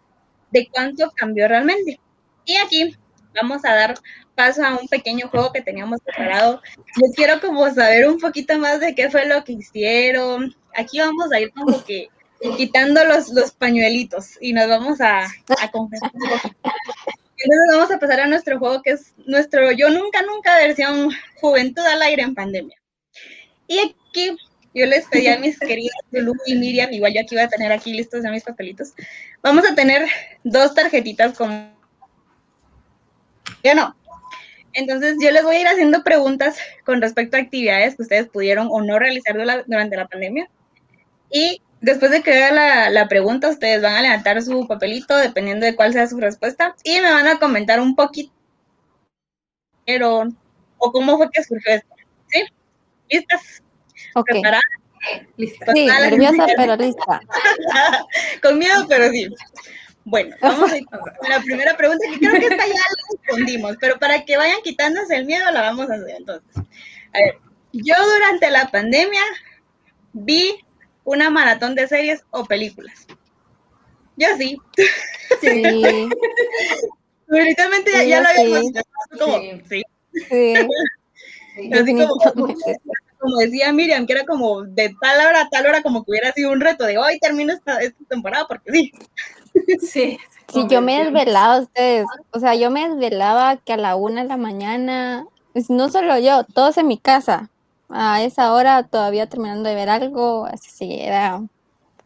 de 0.51 0.69
cuánto 0.71 1.11
cambió 1.17 1.49
realmente. 1.49 1.99
Y 2.45 2.57
aquí 2.59 2.95
vamos 3.41 3.65
a 3.65 3.75
dar 3.75 3.95
paso 4.35 4.63
a 4.63 4.77
un 4.77 4.87
pequeño 4.87 5.29
juego 5.29 5.51
que 5.51 5.63
teníamos 5.63 6.01
preparado. 6.03 6.61
Yo 6.77 7.07
quiero 7.17 7.41
como 7.41 7.73
saber 7.73 8.07
un 8.07 8.19
poquito 8.19 8.59
más 8.59 8.81
de 8.81 8.95
qué 8.95 9.11
fue 9.11 9.27
lo 9.27 9.43
que 9.45 9.53
hicieron. 9.53 10.55
Aquí 10.77 11.01
vamos 11.01 11.33
a 11.33 11.41
ir 11.41 11.51
como 11.53 11.83
que 11.83 12.09
quitando 12.59 13.03
los, 13.05 13.31
los 13.31 13.53
pañuelitos 13.53 14.37
y 14.43 14.53
nos 14.53 14.69
vamos 14.69 15.01
a, 15.01 15.25
a 15.25 15.71
confesar. 15.71 16.11
Entonces 16.13 17.67
vamos 17.73 17.91
a 17.91 17.99
pasar 17.99 18.21
a 18.21 18.27
nuestro 18.27 18.59
juego 18.59 18.83
que 18.83 18.91
es 18.91 19.15
nuestro 19.25 19.73
Yo 19.73 19.89
Nunca 19.89 20.21
Nunca 20.21 20.57
versión 20.57 21.11
Juventud 21.41 21.83
al 21.83 22.03
Aire 22.03 22.23
en 22.25 22.35
Pandemia. 22.35 22.77
Y 23.67 23.79
aquí 23.79 24.37
yo 24.75 24.87
les 24.87 25.07
pedí 25.07 25.27
a 25.27 25.39
mis 25.39 25.59
queridas 25.59 25.97
Lulu 26.13 26.35
y 26.47 26.55
Miriam, 26.55 26.93
igual 26.93 27.13
yo 27.13 27.21
aquí 27.23 27.35
voy 27.35 27.45
a 27.45 27.49
tener 27.49 27.73
aquí 27.73 27.93
listos 27.93 28.23
ya 28.23 28.31
mis 28.31 28.45
papelitos. 28.45 28.93
Vamos 29.43 29.69
a 29.69 29.75
tener 29.75 30.07
dos 30.45 30.75
tarjetitas 30.75 31.37
con... 31.37 31.75
Ya 33.65 33.75
no. 33.75 33.97
Entonces 34.73 35.17
yo 35.21 35.31
les 35.33 35.43
voy 35.43 35.57
a 35.57 35.61
ir 35.61 35.67
haciendo 35.67 36.05
preguntas 36.05 36.57
con 36.85 37.01
respecto 37.01 37.37
a 37.37 37.41
actividades 37.41 37.97
que 37.97 38.03
ustedes 38.03 38.29
pudieron 38.29 38.69
o 38.71 38.81
no 38.83 38.99
realizar 38.99 39.37
durante 39.67 39.97
la 39.97 40.07
pandemia. 40.07 40.49
Y 41.31 41.61
después 41.81 42.13
de 42.13 42.23
que 42.23 42.45
haga 42.45 42.91
la, 42.91 43.09
pregunta, 43.09 43.49
ustedes 43.49 43.83
van 43.83 43.95
a 43.95 44.03
levantar 44.03 44.41
su 44.43 44.69
papelito 44.69 45.17
dependiendo 45.17 45.67
de 45.67 45.75
cuál 45.75 45.93
sea 45.93 46.07
su 46.07 46.19
respuesta 46.21 46.77
y 46.85 47.01
me 47.01 47.11
van 47.11 47.27
a 47.27 47.39
comentar 47.39 47.81
un 47.81 47.97
poquito 47.97 48.33
o 50.79 50.93
cómo 50.93 51.17
fue 51.17 51.29
que 51.33 51.43
surgió 51.43 51.75
esto. 51.75 51.95
¿Sí? 52.29 52.45
¿Listas? 53.11 53.63
Ok. 54.15 54.31
Lista. 55.37 55.73
Sí, 55.73 55.87
nerviosa, 55.87 56.47
pero 56.57 56.77
lista. 56.77 57.21
Con 58.43 58.59
miedo, 58.59 58.87
pero 58.89 59.11
sí. 59.11 59.29
Bueno, 60.05 60.35
vamos 60.41 60.73
a 60.73 60.79
ir 60.79 60.87
con 60.87 61.01
la 61.29 61.41
primera 61.41 61.77
pregunta, 61.77 62.05
que 62.11 62.19
creo 62.19 62.33
que 62.33 62.47
esta 62.47 62.67
ya 62.67 62.73
la 62.73 63.13
respondimos, 63.13 63.77
pero 63.79 63.99
para 63.99 64.25
que 64.25 64.37
vayan 64.37 64.61
quitándose 64.63 65.15
el 65.15 65.27
miedo, 65.27 65.51
la 65.53 65.61
vamos 65.61 65.91
a 65.91 65.95
hacer 65.95 66.17
entonces. 66.17 66.57
A 67.13 67.19
ver, 67.19 67.39
yo 67.73 67.95
durante 68.15 68.51
la 68.51 68.71
pandemia 68.71 69.21
vi 70.13 70.65
una 71.05 71.31
maratón 71.31 71.75
de 71.75 71.87
series 71.87 72.25
o 72.31 72.45
películas. 72.45 73.07
Yo 74.17 74.29
sí. 74.39 74.59
Sí. 75.41 75.63
Definitivamente 77.29 78.09
ya, 78.09 78.23
lo 78.23 78.29
habíamos 78.29 78.73
como, 79.19 79.39
sí. 79.69 79.83
sí. 80.29 80.55
Así 81.73 81.95
como, 81.95 82.55
como 83.21 83.37
decía 83.37 83.73
Miriam, 83.73 84.07
que 84.07 84.15
era 84.15 84.25
como 84.25 84.63
de 84.63 84.95
tal 85.01 85.27
hora 85.27 85.43
a 85.43 85.49
tal 85.49 85.67
hora, 85.67 85.83
como 85.83 86.03
que 86.03 86.13
hubiera 86.13 86.33
sido 86.33 86.51
un 86.51 86.61
reto 86.61 86.85
de 86.85 86.99
hoy 86.99 87.19
termino 87.21 87.53
esta, 87.53 87.79
esta 87.79 88.03
temporada, 88.09 88.47
porque 88.49 88.73
sí. 88.73 88.93
Sí. 89.81 90.19
Sí, 90.53 90.67
yo 90.69 90.81
me 90.81 91.05
desvelaba 91.05 91.61
ustedes, 91.61 92.07
o 92.33 92.41
sea, 92.41 92.57
yo 92.57 92.73
me 92.73 92.89
desvelaba 92.89 93.57
que 93.59 93.73
a 93.73 93.77
la 93.77 93.95
una 93.95 94.23
de 94.23 94.29
la 94.29 94.37
mañana, 94.37 95.25
no 95.69 95.89
solo 95.91 96.19
yo, 96.19 96.43
todos 96.43 96.77
en 96.77 96.89
mi 96.89 96.99
casa, 96.99 97.51
a 97.89 98.23
esa 98.23 98.53
hora 98.53 98.83
todavía 98.83 99.29
terminando 99.29 99.69
de 99.69 99.77
ver 99.77 99.89
algo, 99.89 100.47
así 100.47 100.99
era 101.01 101.41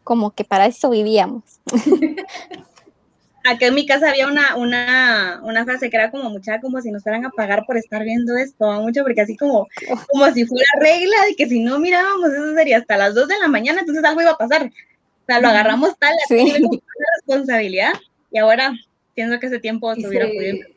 como 0.03 0.31
que 0.31 0.43
para 0.43 0.67
eso 0.67 0.91
vivíamos. 0.91 1.43
acá 3.45 3.67
en 3.67 3.75
mi 3.75 3.85
casa 3.85 4.09
había 4.09 4.27
una, 4.27 4.55
una, 4.55 5.39
una 5.43 5.63
frase 5.63 5.89
que 5.89 5.97
era 5.97 6.11
como 6.11 6.29
mucha, 6.29 6.59
como 6.59 6.81
si 6.81 6.91
nos 6.91 7.03
fueran 7.03 7.25
a 7.25 7.29
pagar 7.29 7.65
por 7.65 7.77
estar 7.77 8.03
viendo 8.03 8.35
esto, 8.35 8.81
mucho, 8.81 9.03
porque 9.03 9.21
así 9.21 9.37
como, 9.37 9.67
como 10.07 10.31
si 10.31 10.45
fuera 10.45 10.65
regla 10.79 11.15
de 11.27 11.35
que 11.35 11.47
si 11.47 11.59
no 11.59 11.79
mirábamos 11.79 12.33
eso 12.33 12.53
sería 12.55 12.79
hasta 12.79 12.97
las 12.97 13.13
2 13.13 13.27
de 13.27 13.39
la 13.39 13.47
mañana, 13.47 13.81
entonces 13.81 14.03
algo 14.03 14.21
iba 14.21 14.31
a 14.31 14.37
pasar. 14.37 14.63
O 14.65 15.25
sea, 15.25 15.39
lo 15.39 15.47
agarramos 15.47 15.97
tal, 15.97 16.13
sí. 16.27 16.53
responsabilidad, 17.17 17.93
y 18.31 18.39
ahora 18.39 18.73
pienso 19.13 19.39
que 19.39 19.47
ese 19.47 19.59
tiempo 19.59 19.93
se 19.95 20.07
hubiera 20.07 20.27
podido. 20.27 20.67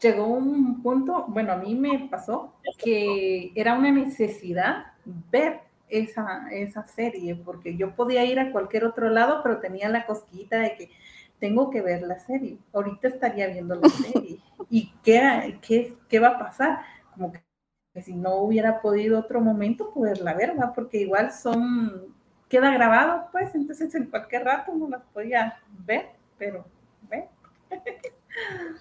Llegó 0.00 0.26
un 0.26 0.82
punto, 0.82 1.24
bueno, 1.28 1.52
a 1.52 1.56
mí 1.56 1.74
me 1.74 2.08
pasó 2.10 2.54
que 2.82 3.50
era 3.54 3.74
una 3.74 3.90
necesidad 3.90 4.86
ver 5.04 5.60
esa, 5.88 6.48
esa 6.52 6.86
serie, 6.86 7.34
porque 7.34 7.76
yo 7.76 7.94
podía 7.94 8.24
ir 8.24 8.38
a 8.38 8.52
cualquier 8.52 8.84
otro 8.84 9.08
lado, 9.08 9.40
pero 9.42 9.58
tenía 9.58 9.88
la 9.88 10.04
cosquillita 10.06 10.58
de 10.58 10.76
que 10.76 10.90
tengo 11.38 11.70
que 11.70 11.80
ver 11.80 12.02
la 12.02 12.18
serie. 12.18 12.58
Ahorita 12.72 13.08
estaría 13.08 13.46
viendo 13.48 13.74
la 13.76 13.88
serie. 13.88 14.40
¿Y 14.70 14.92
qué, 15.02 15.58
qué, 15.60 15.96
qué 16.08 16.18
va 16.18 16.28
a 16.28 16.38
pasar? 16.38 16.78
Como 17.14 17.32
que, 17.32 17.42
si 18.02 18.14
no 18.14 18.36
hubiera 18.36 18.80
podido 18.80 19.18
otro 19.18 19.40
momento 19.40 19.92
poderla 19.92 20.34
ver, 20.34 20.50
¿verdad? 20.50 20.72
Porque 20.74 20.98
igual 20.98 21.32
son, 21.32 22.14
queda 22.48 22.70
grabado, 22.72 23.28
pues, 23.32 23.54
entonces 23.54 23.94
en 23.94 24.06
cualquier 24.06 24.44
rato 24.44 24.74
no 24.74 24.88
las 24.88 25.02
podía 25.14 25.58
ver, 25.86 26.10
pero, 26.36 26.66
¿ve? 27.08 27.28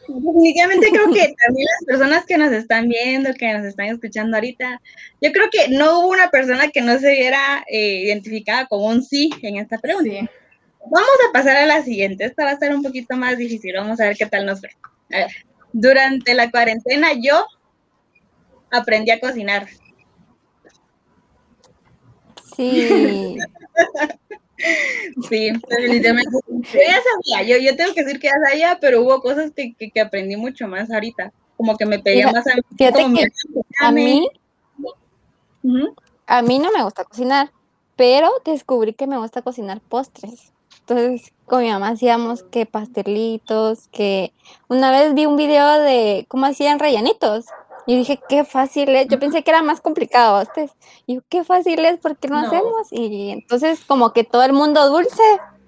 Definitivamente 0.08 0.90
creo 0.90 1.14
que 1.14 1.34
también 1.46 1.66
las 1.66 1.86
personas 1.88 2.26
que 2.26 2.38
nos 2.38 2.52
están 2.52 2.90
viendo, 2.90 3.34
que 3.34 3.54
nos 3.54 3.66
están 3.66 3.86
escuchando 3.88 4.36
ahorita, 4.36 4.82
yo 5.22 5.32
creo 5.32 5.50
que 5.50 5.70
no 5.70 6.00
hubo 6.00 6.10
una 6.10 6.30
persona 6.30 6.70
que 6.70 6.82
no 6.82 7.00
se 7.00 7.12
viera 7.12 7.64
eh, 7.68 8.02
identificada 8.04 8.68
con 8.68 8.84
un 8.84 9.02
sí 9.02 9.30
en 9.42 9.58
esta 9.58 9.78
pregunta. 9.78 10.10
Sí. 10.10 10.30
Vamos 10.92 11.18
a 11.28 11.34
pasar 11.34 11.58
a 11.58 11.66
la 11.66 11.84
siguiente. 11.84 12.26
Esta 12.26 12.46
va 12.46 12.52
a 12.52 12.60
ser 12.60 12.76
un 12.76 12.84
poquito 12.84 13.16
más 13.16 13.38
difícil. 13.38 13.74
Vamos 13.76 14.00
a 14.00 14.06
ver 14.06 14.18
qué 14.18 14.26
tal 14.26 14.46
nos 14.46 14.62
ve. 14.62 14.70
A 15.12 15.18
ver, 15.18 15.32
durante 15.74 16.34
la 16.34 16.50
cuarentena 16.52 17.10
yo 17.14 17.46
aprendí 18.72 19.12
a 19.12 19.20
cocinar. 19.20 19.68
Sí. 22.56 23.38
sí, 25.30 25.52
definitivamente. 25.68 26.32
Yo 26.48 26.80
ya 26.80 27.02
sabía, 27.04 27.44
yo, 27.48 27.58
yo, 27.62 27.76
tengo 27.76 27.94
que 27.94 28.04
decir 28.04 28.20
que 28.20 28.28
ya 28.28 28.50
sabía, 28.50 28.78
pero 28.80 29.02
hubo 29.02 29.22
cosas 29.22 29.52
que, 29.52 29.74
que, 29.76 30.02
aprendí 30.02 30.36
mucho 30.38 30.68
más 30.68 30.90
ahorita. 30.92 31.34
Como 31.58 31.78
que 31.78 31.86
me 31.86 32.00
pedía 32.00 32.32
más 32.32 32.46
a, 32.48 32.56
mí. 32.56 32.62
a 33.80 33.92
mí, 33.92 34.30
a 36.28 36.42
mí 36.42 36.60
no 36.60 36.72
me 36.72 36.84
gusta 36.84 37.06
cocinar, 37.06 37.52
pero 37.96 38.30
descubrí 38.44 38.94
que 38.94 39.08
me 39.08 39.18
gusta 39.18 39.42
cocinar 39.42 39.80
postres. 39.82 40.55
Entonces, 40.88 41.34
con 41.48 41.64
mi 41.64 41.72
mamá 41.72 41.90
hacíamos 41.90 42.44
que 42.44 42.68
pastelitos, 42.68 43.88
que 43.88 44.34
una 44.68 44.92
vez 44.92 45.16
vi 45.16 45.26
un 45.26 45.36
video 45.36 45.80
de 45.80 46.28
cómo 46.30 46.46
hacían 46.46 46.78
rellenitos. 46.78 47.46
Y 47.88 47.98
dije, 47.98 48.20
qué 48.30 48.46
fácil 48.46 48.90
es. 48.90 49.08
Yo 49.08 49.20
pensé 49.20 49.44
que 49.44 49.50
era 49.50 49.64
más 49.64 49.82
complicado. 49.82 50.42
Ustedes. 50.44 50.72
Y 51.08 51.16
yo, 51.16 51.22
qué 51.28 51.44
fácil 51.44 51.84
es, 51.86 52.00
¿por 52.00 52.18
qué 52.18 52.28
no, 52.28 52.38
hacemos? 52.38 52.88
Y 52.92 53.32
entonces, 53.32 53.84
como 53.86 54.14
que 54.14 54.24
todo 54.24 54.44
el 54.44 54.54
mundo 54.54 54.88
dulce 54.90 55.24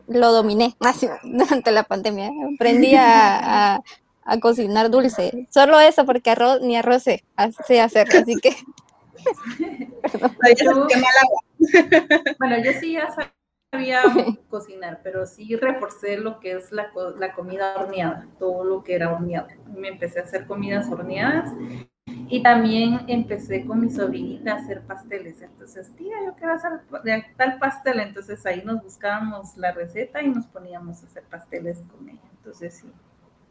lo 0.08 0.32
dominé 0.32 0.75
así, 0.82 1.08
durante 1.23 1.71
la 1.71 1.82
pandemia. 1.84 2.30
Aprendí 2.53 2.93
a, 2.95 3.82
cocinar 4.39 4.91
dulce. 4.91 5.47
Solo 5.51 5.80
eso, 5.80 6.06
porque 6.06 6.30
arroz, 6.32 6.62
ni 6.62 6.75
arroz 6.75 7.03
sé, 7.03 7.23
sé 7.65 7.82
hacer. 7.82 8.08
Así 8.15 8.36
que. 8.36 8.56
bueno, 12.39 12.58
yo 12.63 12.71
sí 12.80 12.93
ya 12.93 13.10
sabía 13.10 13.37
cocinar, 14.49 15.01
pero 15.03 15.25
sí 15.25 15.56
reforcé 15.56 16.17
lo 16.17 16.39
que 16.39 16.53
es 16.53 16.71
la, 16.71 16.91
la, 17.19 17.34
comida 17.34 17.75
horneada, 17.77 18.27
todo 18.39 18.63
lo 18.63 18.84
que 18.84 18.95
era 18.95 19.12
horneado. 19.12 19.47
Me 19.75 19.89
empecé 19.89 20.19
a 20.19 20.23
hacer 20.23 20.47
comidas 20.47 20.89
horneadas 20.89 21.51
y 22.30 22.41
también 22.41 23.01
empecé 23.08 23.65
con 23.65 23.82
mi 23.82 23.89
sobrinita 23.89 24.53
a 24.53 24.56
hacer 24.56 24.82
pasteles. 24.82 25.41
Entonces, 25.41 25.91
tía, 25.95 26.15
yo 26.25 26.34
quiero 26.36 26.53
hacer 26.53 26.71
tal 27.36 27.60
pastel. 27.60 27.99
Entonces 27.99 28.45
ahí 28.45 28.62
nos 28.63 28.82
buscábamos 28.82 29.58
la 29.58 29.71
receta 29.73 30.21
y 30.21 30.30
nos 30.30 30.45
poníamos 30.47 31.03
a 31.03 31.06
hacer 31.06 31.23
pasteles 31.23 31.84
con 31.91 32.08
ella. 32.08 32.19
Entonces 32.38 32.73
sí, 32.73 32.91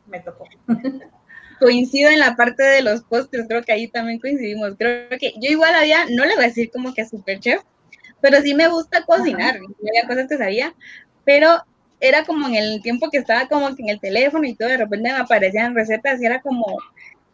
me 0.07 0.21
tocó. 0.21 0.45
Coincido 1.61 2.11
en 2.11 2.21
la 2.21 2.37
parte 2.37 2.63
de 2.63 2.83
los 2.83 3.03
postres, 3.03 3.47
creo 3.49 3.63
que 3.63 3.73
ahí 3.73 3.89
también 3.89 4.19
coincidimos. 4.19 4.75
Creo 4.77 5.09
que 5.19 5.33
yo 5.41 5.51
igual 5.51 5.75
había, 5.75 6.05
no 6.11 6.27
le 6.27 6.35
voy 6.35 6.45
a 6.45 6.49
decir 6.49 6.71
como 6.71 6.93
que 6.93 7.07
super 7.07 7.41
chef, 7.41 7.63
pero 8.21 8.41
sí 8.43 8.55
me 8.55 8.69
gusta 8.69 9.05
cocinar, 9.05 9.57
había 9.57 10.07
cosas 10.07 10.27
que 10.29 10.39
sabía, 10.39 10.75
pero 11.25 11.63
era 12.01 12.25
como 12.25 12.47
en 12.49 12.55
el 12.57 12.83
tiempo 12.83 13.11
que 13.11 13.19
estaba 13.19 13.49
como 13.49 13.75
que 13.75 13.83
en 13.83 13.91
el 13.91 14.01
teléfono 14.01 14.47
y 14.47 14.55
todo, 14.55 14.69
de 14.69 14.77
repente 14.77 15.11
me 15.13 15.19
aparecían 15.19 15.75
recetas 15.75 16.21
y 16.21 16.27
era 16.27 16.41
como, 16.41 16.65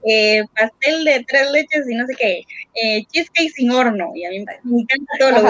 eh, 0.04 0.44
pastel 0.54 1.04
de 1.04 1.24
tres 1.26 1.50
leches 1.50 1.88
y 1.88 1.94
no 1.94 2.06
sé 2.06 2.14
qué, 2.18 2.42
eh, 2.74 3.04
cheesecake 3.12 3.50
sin 3.50 3.70
horno, 3.70 4.12
y 4.14 4.24
a 4.24 4.30
mí 4.30 4.44
me 4.64 4.80
encanta 4.80 5.12
todo 5.18 5.30
lo 5.30 5.36
que 5.36 5.42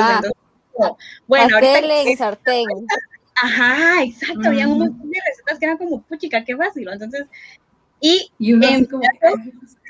bueno, 1.27 1.49
pastel 1.61 1.91
ahorita, 1.91 2.11
en 2.11 2.17
sartén. 2.17 2.65
Ajá, 3.35 4.03
exacto, 4.05 4.49
había 4.49 4.69
un 4.69 4.79
montón 4.79 5.11
de 5.11 5.19
recetas 5.27 5.59
que 5.59 5.65
eran 5.65 5.79
como, 5.79 6.03
puchica, 6.03 6.45
qué 6.45 6.57
fácil, 6.57 6.89
entonces, 6.91 7.27
y, 8.03 8.31
en 8.41 8.85
como, 8.87 9.03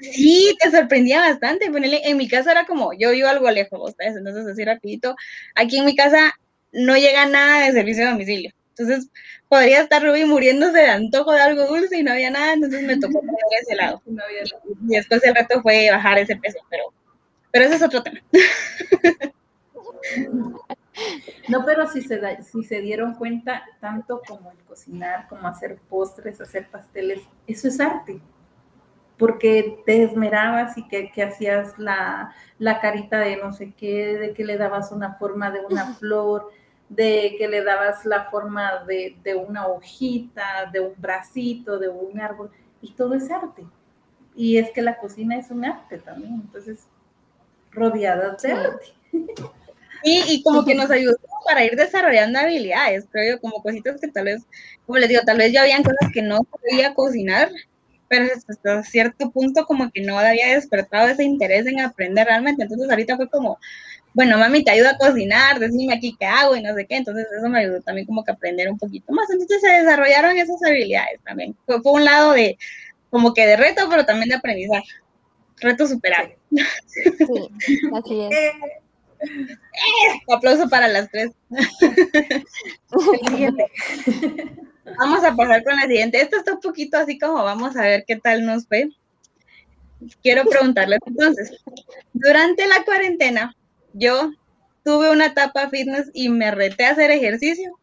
sí, 0.03 0.55
te 0.61 0.70
sorprendía 0.70 1.20
bastante, 1.20 1.66
en 1.66 2.16
mi 2.18 2.29
casa 2.29 2.53
era 2.53 2.66
como, 2.66 2.92
yo 2.92 3.11
vivo 3.11 3.27
algo 3.27 3.51
lejos, 3.51 3.94
entonces 3.98 4.46
así 4.46 4.64
rapidito, 4.64 5.16
aquí 5.55 5.79
en 5.79 5.87
mi 5.87 5.96
casa 5.96 6.35
no 6.72 6.94
llega 6.96 7.27
nada 7.27 7.66
de 7.66 7.72
servicio 7.72 8.05
de 8.05 8.11
domicilio, 8.11 8.51
entonces 8.68 9.09
podría 9.48 9.81
estar 9.81 10.03
Ruby 10.03 10.27
muriéndose 10.27 10.79
de 10.79 10.90
antojo 10.90 11.33
de 11.33 11.40
algo 11.40 11.66
dulce 11.66 11.98
y 11.98 12.03
no 12.03 12.12
había 12.12 12.31
nada, 12.31 12.53
entonces 12.53 12.83
me 12.83 12.98
tocó 12.98 13.20
poner 13.20 13.35
ese 13.62 13.77
lado. 13.81 14.03
y, 14.07 14.94
después 14.94 15.25
el 15.25 15.35
reto 15.35 15.62
fue 15.62 15.90
bajar 15.90 16.18
ese 16.18 16.37
peso, 16.37 16.59
pero, 16.68 16.85
pero 17.51 17.64
ese 17.64 17.77
es 17.77 17.83
otro 17.83 18.03
tema. 18.03 18.20
No, 21.48 21.64
pero 21.64 21.87
si 21.87 22.02
se, 22.02 22.42
si 22.42 22.64
se 22.64 22.81
dieron 22.81 23.14
cuenta, 23.14 23.62
tanto 23.81 24.20
como 24.26 24.50
el 24.50 24.59
cocinar, 24.59 25.26
como 25.28 25.48
hacer 25.48 25.78
postres, 25.88 26.40
hacer 26.40 26.68
pasteles, 26.70 27.22
eso 27.46 27.68
es 27.68 27.81
arte. 27.81 28.20
Porque 29.18 29.83
te 29.87 30.02
esmerabas 30.02 30.76
y 30.76 30.87
que, 30.88 31.11
que 31.12 31.22
hacías 31.22 31.78
la, 31.78 32.35
la, 32.59 32.81
carita 32.81 33.18
de 33.18 33.37
no 33.37 33.52
sé 33.52 33.72
qué, 33.76 34.18
de 34.18 34.33
que 34.33 34.44
le 34.44 34.57
dabas 34.57 34.92
una 34.92 35.14
forma 35.14 35.50
de 35.50 35.61
una 35.64 35.94
flor, 35.98 36.50
de 36.88 37.37
que 37.38 37.48
le 37.48 37.64
dabas 37.64 38.05
la 38.05 38.24
forma 38.24 38.85
de, 38.85 39.44
una 39.48 39.66
hojita, 39.66 40.70
de 40.72 40.81
un 40.81 40.94
bracito, 40.96 41.78
de 41.78 41.88
un 41.88 42.20
árbol, 42.20 42.50
y 42.83 42.92
todo 42.92 43.14
es 43.14 43.31
arte. 43.31 43.64
Y 44.35 44.59
es 44.59 44.70
que 44.70 44.83
la 44.83 44.98
cocina 44.98 45.37
es 45.37 45.50
un 45.50 45.64
arte 45.64 45.98
también, 45.98 46.35
entonces, 46.35 46.87
rodeada 47.70 48.37
de 48.37 48.52
arte. 48.52 48.87
Y, 50.05 50.23
y 50.29 50.43
como 50.43 50.65
que 50.65 50.75
nos 50.75 50.91
ayudó 50.91 51.17
para 51.45 51.65
ir 51.65 51.77
desarrollando 51.77 52.38
habilidades, 52.38 53.07
creo 53.11 53.35
yo, 53.35 53.41
como 53.41 53.62
cositas 53.62 54.01
que 54.01 54.09
tal 54.09 54.25
vez, 54.25 54.43
como 54.87 54.99
les 54.99 55.09
digo, 55.09 55.23
tal 55.25 55.38
vez 55.38 55.53
ya 55.53 55.62
habían 55.62 55.83
cosas 55.83 56.11
que 56.12 56.23
no 56.23 56.43
podía 56.45 56.95
cocinar, 56.95 57.51
pero 58.09 58.27
hasta 58.47 58.83
cierto 58.85 59.31
punto 59.31 59.65
como 59.65 59.91
que 59.91 60.03
no 60.03 60.19
había 60.19 60.55
despertado 60.55 61.09
ese 61.09 61.25
interés 61.25 61.67
en 61.67 61.81
aprender 61.81 62.27
realmente. 62.27 62.62
Entonces 62.62 62.91
ahorita 62.91 63.17
fue 63.17 63.29
como, 63.31 63.59
bueno, 64.12 64.37
mami, 64.37 64.62
te 64.62 64.71
ayuda 64.71 64.91
a 64.91 64.99
cocinar, 64.99 65.59
decime 65.59 65.95
aquí 65.95 66.15
qué 66.21 66.27
hago 66.27 66.55
y 66.55 66.62
no 66.62 66.75
sé 66.75 66.87
qué. 66.87 66.97
Entonces 66.97 67.27
eso 67.37 67.49
me 67.49 67.61
ayudó 67.61 67.81
también 67.81 68.07
como 68.07 68.23
que 68.23 68.33
aprender 68.33 68.71
un 68.71 68.79
poquito 68.79 69.12
más. 69.15 69.31
Entonces 69.31 69.62
se 69.62 69.69
desarrollaron 69.69 70.37
esas 70.37 70.62
habilidades 70.62 71.21
también. 71.25 71.57
Fue, 71.65 71.81
un 71.85 72.05
lado 72.05 72.33
de 72.33 72.59
como 73.09 73.33
que 73.33 73.47
de 73.47 73.57
reto, 73.57 73.87
pero 73.88 74.05
también 74.05 74.29
de 74.29 74.35
aprendizaje. 74.35 74.88
Reto 75.61 75.87
superable. 75.87 76.37
Sí, 76.87 77.49
así 77.95 78.21
es. 78.21 78.33
Eh, 78.33 78.53
aplauso 80.29 80.69
para 80.69 80.89
las 80.89 81.11
tres. 81.11 81.31
Vamos 84.99 85.25
a 85.25 85.35
pasar 85.35 85.65
con 85.65 85.77
la 85.77 85.87
siguiente. 85.87 86.21
Esto 86.21 86.37
está 86.37 86.55
un 86.55 86.61
poquito 86.61 86.97
así 86.99 87.19
como 87.19 87.35
vamos 87.45 87.77
a 87.77 87.83
ver 87.83 88.05
qué 88.07 88.17
tal 88.17 88.45
nos 88.45 88.67
fue. 88.67 88.89
Quiero 90.23 90.45
preguntarles 90.45 90.99
entonces, 91.07 91.63
durante 92.13 92.67
la 92.67 92.85
cuarentena, 92.85 93.55
yo 93.93 94.33
tuve 94.85 95.11
una 95.11 95.27
etapa 95.27 95.69
fitness 95.71 96.11
y 96.13 96.29
me 96.29 96.51
reté 96.51 96.87
a 96.87 96.91
hacer 96.91 97.13
ejercicio. 97.13 97.79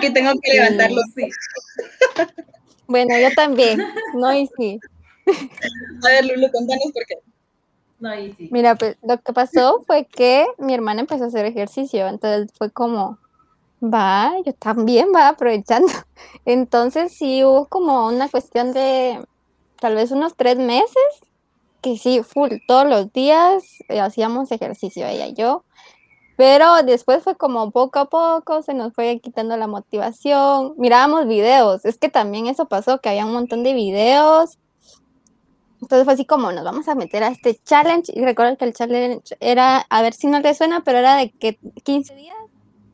que 0.00 0.10
tengo 0.10 0.32
que 0.42 0.54
levantarlo, 0.54 1.02
sí. 1.14 1.28
Bueno, 2.86 3.18
yo 3.18 3.34
también, 3.34 3.82
no 4.14 4.34
y 4.34 4.48
sí. 4.56 4.80
A 6.04 6.08
ver, 6.08 6.24
Lulu, 6.24 6.50
contanos 6.50 6.90
por 6.92 7.06
qué. 7.06 7.16
No. 8.00 8.10
Mira, 8.50 8.74
pues 8.74 8.96
lo 9.02 9.18
que 9.18 9.32
pasó 9.32 9.82
fue 9.86 10.04
que 10.04 10.46
mi 10.58 10.74
hermana 10.74 11.00
empezó 11.00 11.24
a 11.24 11.26
hacer 11.28 11.46
ejercicio, 11.46 12.06
entonces 12.08 12.52
fue 12.58 12.70
como, 12.70 13.18
va, 13.82 14.32
yo 14.44 14.52
también 14.54 15.08
va 15.14 15.28
aprovechando. 15.28 15.92
Entonces 16.44 17.16
sí 17.16 17.44
hubo 17.44 17.66
como 17.66 18.06
una 18.06 18.28
cuestión 18.28 18.72
de 18.72 19.24
tal 19.80 19.94
vez 19.94 20.10
unos 20.10 20.34
tres 20.36 20.58
meses 20.58 20.96
que 21.82 21.98
sí, 21.98 22.22
full, 22.22 22.50
todos 22.66 22.88
los 22.88 23.12
días 23.12 23.62
eh, 23.90 24.00
hacíamos 24.00 24.50
ejercicio 24.50 25.06
ella 25.06 25.26
y 25.26 25.34
yo, 25.34 25.64
pero 26.36 26.82
después 26.82 27.22
fue 27.22 27.36
como 27.36 27.70
poco 27.72 27.98
a 27.98 28.06
poco 28.06 28.62
se 28.62 28.72
nos 28.72 28.94
fue 28.94 29.20
quitando 29.20 29.56
la 29.58 29.66
motivación, 29.66 30.74
mirábamos 30.78 31.26
videos, 31.28 31.84
es 31.84 31.98
que 31.98 32.08
también 32.08 32.46
eso 32.46 32.66
pasó, 32.68 33.00
que 33.00 33.10
había 33.10 33.26
un 33.26 33.34
montón 33.34 33.62
de 33.64 33.74
videos, 33.74 34.58
entonces 35.84 36.04
fue 36.04 36.14
así 36.14 36.24
como 36.24 36.52
nos 36.52 36.64
vamos 36.64 36.88
a 36.88 36.94
meter 36.94 37.22
a 37.22 37.28
este 37.28 37.58
challenge 37.64 38.12
y 38.14 38.24
recuerdo 38.24 38.56
que 38.56 38.64
el 38.64 38.72
challenge 38.72 39.36
era, 39.40 39.86
a 39.88 40.02
ver 40.02 40.14
si 40.14 40.26
no 40.26 40.40
le 40.40 40.54
suena, 40.54 40.82
pero 40.82 40.98
era 40.98 41.16
de 41.16 41.30
que 41.30 41.58
15 41.84 42.14
días, 42.14 42.36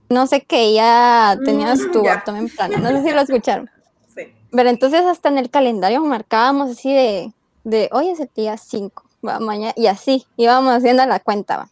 no 0.08 0.26
sé 0.26 0.42
qué, 0.42 0.74
ya 0.74 1.38
tenías 1.44 1.80
mm, 1.80 1.92
tu 1.92 2.08
abdomen 2.08 2.48
plano, 2.48 2.78
no 2.78 2.90
sé 2.90 3.02
si 3.02 3.10
lo 3.10 3.20
escucharon. 3.20 3.70
Sí. 4.12 4.22
Pero 4.50 4.68
entonces 4.68 5.02
hasta 5.02 5.28
en 5.28 5.38
el 5.38 5.50
calendario 5.50 6.00
marcábamos 6.00 6.72
así 6.72 6.92
de 6.92 7.32
de 7.64 7.88
hoy 7.92 8.08
es 8.08 8.20
el 8.20 8.30
día 8.34 8.56
5, 8.56 9.04
mañana, 9.40 9.74
y 9.76 9.86
así, 9.86 10.26
íbamos 10.36 10.74
haciendo 10.74 11.04
la 11.06 11.20
cuenta. 11.20 11.58
¿va? 11.58 11.70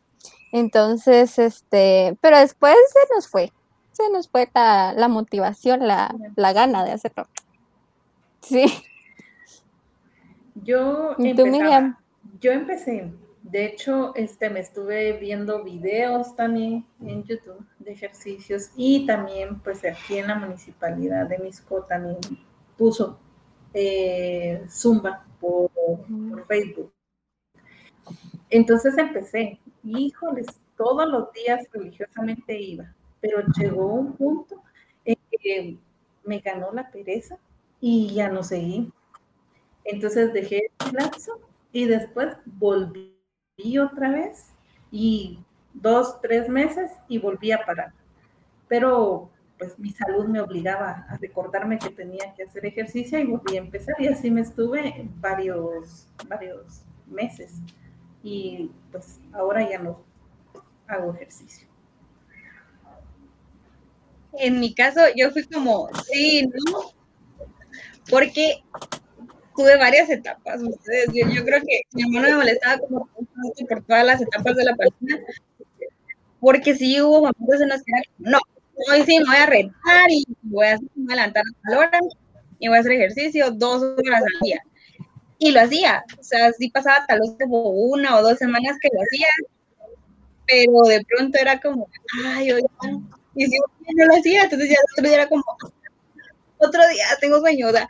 Entonces, 0.53 1.39
este, 1.39 2.17
pero 2.21 2.39
después 2.39 2.75
se 2.93 3.15
nos 3.15 3.29
fue, 3.29 3.53
se 3.93 4.09
nos 4.11 4.29
fue 4.29 4.49
la, 4.55 5.09
motivación, 5.09 5.87
la, 5.87 6.15
la, 6.37 6.53
gana 6.53 6.85
de 6.85 6.93
hacerlo. 6.93 7.27
Sí. 8.41 8.67
Yo, 10.69 11.15
empezaba, 11.17 11.99
yo 12.41 12.53
empecé, 12.53 13.11
de 13.43 13.65
hecho, 13.65 14.15
este, 14.15 14.51
me 14.51 14.61
estuve 14.61 15.15
viendo 15.15 15.65
videos 15.65 16.37
también 16.37 16.85
en 17.01 17.25
YouTube 17.25 17.67
de 17.79 17.93
ejercicios 17.93 18.71
y 18.77 19.07
también, 19.07 19.61
pues 19.61 19.83
aquí 19.87 20.19
en 20.19 20.27
la 20.27 20.35
municipalidad 20.35 21.27
de 21.27 21.39
Misco 21.39 21.85
también 21.85 22.19
puso 22.77 23.19
eh, 23.73 24.63
Zumba 24.69 25.25
por, 25.41 25.71
Facebook. 26.47 26.93
Entonces 28.51 28.99
empecé, 28.99 29.59
híjoles, 29.83 30.49
todos 30.77 31.09
los 31.09 31.33
días 31.33 31.67
religiosamente 31.73 32.61
iba, 32.61 32.95
pero 33.23 33.41
llegó 33.57 33.87
un 33.87 34.13
punto 34.13 34.63
en 35.07 35.17
que 35.31 35.79
me 36.25 36.41
ganó 36.41 36.71
la 36.73 36.91
pereza 36.91 37.39
y 37.81 38.13
ya 38.13 38.29
no 38.29 38.43
seguí. 38.43 38.93
Entonces 39.89 40.35
dejé 40.35 40.71
el 40.87 40.93
lapso 40.93 41.41
y 41.73 41.87
después 41.87 42.37
volví 42.45 43.17
otra 43.81 44.11
vez 44.11 44.53
y 44.91 45.39
dos, 45.73 46.21
tres 46.21 46.47
meses 46.49 46.93
y 47.09 47.19
volví 47.19 47.53
a 47.53 47.65
parar. 47.65 47.95
Pero 48.69 49.31
pues 49.59 49.79
mi 49.79 49.91
salud 49.91 50.27
me 50.27 50.43
obligaba 50.43 51.07
a 51.09 51.17
recordarme 51.17 51.79
que 51.79 51.89
tenía 51.89 52.35
que 52.35 52.45
hacer 52.45 52.67
ejercicio 52.67 53.19
y 53.19 53.25
volví 53.25 53.57
a 53.57 53.61
empezar 53.61 53.97
y 53.99 54.09
así 54.09 54.31
me 54.31 54.43
estuve 54.43 55.09
varios, 55.21 56.07
varios 56.29 56.83
meses 57.07 57.55
y 58.23 58.71
pues 58.93 59.19
ahora 59.33 59.69
ya 59.69 59.79
no 59.79 60.05
hago 60.87 61.15
ejercicio. 61.15 61.67
En 64.35 64.61
mi 64.61 64.75
caso 64.75 65.01
yo 65.17 65.31
fui 65.31 65.45
como, 65.45 65.89
sí, 66.05 66.47
¿no? 66.47 66.93
Porque 68.11 68.63
tuve 69.59 69.77
varias 69.77 70.09
etapas. 70.09 70.63
Ustedes, 70.63 71.09
yo, 71.13 71.45
creo 71.45 71.61
que 71.63 71.81
mi 71.93 72.03
hermano 72.05 72.29
me 72.29 72.37
molestaba 72.37 72.79
como 72.79 73.09
por 73.69 73.83
todas 73.83 74.07
las 74.07 74.23
etapas 74.23 74.55
de 74.55 74.65
la 74.65 74.77
página, 74.77 75.19
porque 76.39 76.77
sí 76.77 77.01
hubo 77.03 77.23
momentos 77.23 77.61
en 77.61 77.69
los 77.69 77.83
que 77.83 77.93
era, 77.93 78.03
no, 78.19 78.39
hoy 78.89 79.03
sí 79.03 79.19
me 79.19 79.25
voy 79.25 79.37
a 79.37 79.47
retar 79.47 80.11
y 80.11 80.25
voy 80.43 80.67
a, 80.69 80.79
levantar 80.95 81.43
a 81.43 81.69
tal 81.69 81.79
hora 81.79 81.99
y 82.61 82.69
voy 82.69 82.77
a 82.77 82.81
hacer 82.81 82.93
ejercicio 82.93 83.51
dos 83.51 83.83
horas 83.83 84.23
al 84.23 84.41
día. 84.41 84.63
Y 85.41 85.51
lo 85.51 85.61
hacía, 85.61 86.05
o 86.19 86.23
sea, 86.23 86.53
sí 86.53 86.71
pasaba 86.71 87.05
tal 87.07 87.19
vez 87.19 87.31
como 87.41 87.71
una 87.71 88.17
o 88.17 88.23
dos 88.23 88.39
semanas 88.39 88.77
que 88.81 88.91
lo 88.93 89.01
hacía, 89.03 89.27
pero 90.47 90.83
de 90.89 91.05
pronto 91.05 91.37
era 91.37 91.61
como, 91.61 91.89
ay, 92.25 92.53
oye, 92.53 92.65
y 93.35 93.47
si 93.47 93.59
no 93.97 94.07
lo 94.07 94.15
hacía, 94.15 94.45
entonces 94.45 94.69
ya 94.69 94.75
el 94.75 94.93
otro 94.93 95.05
día 95.05 95.15
era 95.15 95.29
como, 95.29 95.45
otro 96.59 96.89
día 96.89 97.07
tengo 97.21 97.41
sueño, 97.41 97.69
o 97.69 97.73
sea, 97.73 97.89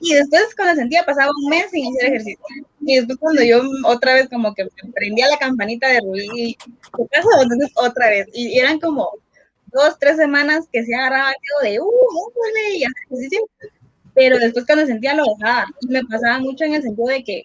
y 0.00 0.14
después 0.14 0.54
cuando 0.54 0.74
sentía 0.74 1.04
pasaba 1.04 1.30
un 1.42 1.48
mes 1.48 1.70
sin 1.70 1.86
hacer 1.88 2.08
ejercicio. 2.08 2.44
Y 2.80 2.96
después 2.96 3.18
cuando 3.18 3.42
yo 3.42 3.62
otra 3.84 4.14
vez 4.14 4.28
como 4.28 4.54
que 4.54 4.66
prendía 4.94 5.28
la 5.28 5.38
campanita 5.38 5.88
de 5.88 6.00
Rubí, 6.00 6.56
¿qué 6.56 7.04
pasó? 7.12 7.42
Entonces 7.42 7.70
otra 7.76 8.10
vez. 8.10 8.26
Y 8.32 8.58
eran 8.58 8.78
como 8.78 9.10
dos, 9.72 9.98
tres 9.98 10.16
semanas 10.16 10.68
que 10.72 10.84
se 10.84 10.94
agarraba 10.94 11.32
de, 11.62 11.80
uh, 11.80 11.86
y 12.74 12.84
ejercicio, 12.84 13.40
pero 14.14 14.38
después 14.38 14.66
cuando 14.66 14.86
sentía 14.86 15.14
lo 15.14 15.24
dejaba. 15.38 15.66
Y 15.80 15.88
me 15.88 16.04
pasaba 16.04 16.38
mucho 16.40 16.64
en 16.64 16.74
el 16.74 16.82
sentido 16.82 17.08
de 17.08 17.24
que 17.24 17.42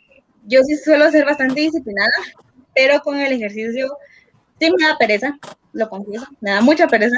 yo 0.47 0.61
sí 0.63 0.75
suelo 0.77 1.09
ser 1.11 1.25
bastante 1.25 1.61
disciplinada, 1.61 2.11
pero 2.75 2.99
con 3.01 3.17
el 3.17 3.31
ejercicio 3.33 3.97
sí 4.59 4.69
me 4.77 4.87
da 4.87 4.97
pereza. 4.97 5.37
lo 5.73 5.89
confieso, 5.89 6.27
me 6.41 6.51
da 6.51 6.61
mucha 6.61 6.87
pereza. 6.87 7.15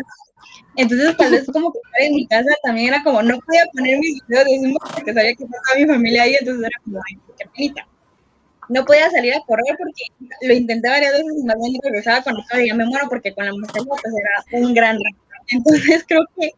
Entonces, 0.76 1.16
tal 1.18 1.32
vez 1.32 1.46
como 1.52 1.72
que 1.72 1.80
estar 1.80 2.02
en 2.02 2.16
mi 2.16 2.28
casa 2.28 2.50
también 2.64 2.94
era 2.94 3.04
como, 3.04 3.22
no 3.22 3.40
podía 3.40 3.64
poner 3.74 4.00
mis 4.00 4.26
videos 4.28 4.46
de 4.46 4.60
Zumba 4.60 4.80
porque 4.94 5.14
sabía 5.14 5.36
que 5.36 5.44
estaba 5.44 5.78
mi 5.78 5.86
familia 5.86 6.24
ahí, 6.24 6.36
entonces 6.40 6.66
era 6.66 6.80
como, 6.84 7.00
ay, 7.08 7.20
qué 7.38 7.46
penita. 7.48 7.88
No 8.70 8.86
podía 8.86 9.10
salir 9.12 9.34
a 9.36 9.42
correr 9.42 9.76
porque 9.78 10.04
lo 10.42 10.54
intenté 10.54 10.90
varias 10.90 11.14
veces 11.14 11.34
y 11.38 11.44
más 11.44 11.58
bien 11.58 11.82
regresaba 11.84 12.24
con 12.24 12.36
el 12.38 12.66
ya 12.66 12.74
me 12.74 12.86
muero 12.86 13.08
porque 13.10 13.34
con 13.34 13.46
la 13.46 13.54
mascarilla 13.54 13.92
pues 14.02 14.14
era 14.16 14.66
un 14.66 14.74
gran 14.74 14.98
reto. 14.98 15.18
Entonces 15.50 16.04
creo 16.08 16.26
que 16.38 16.52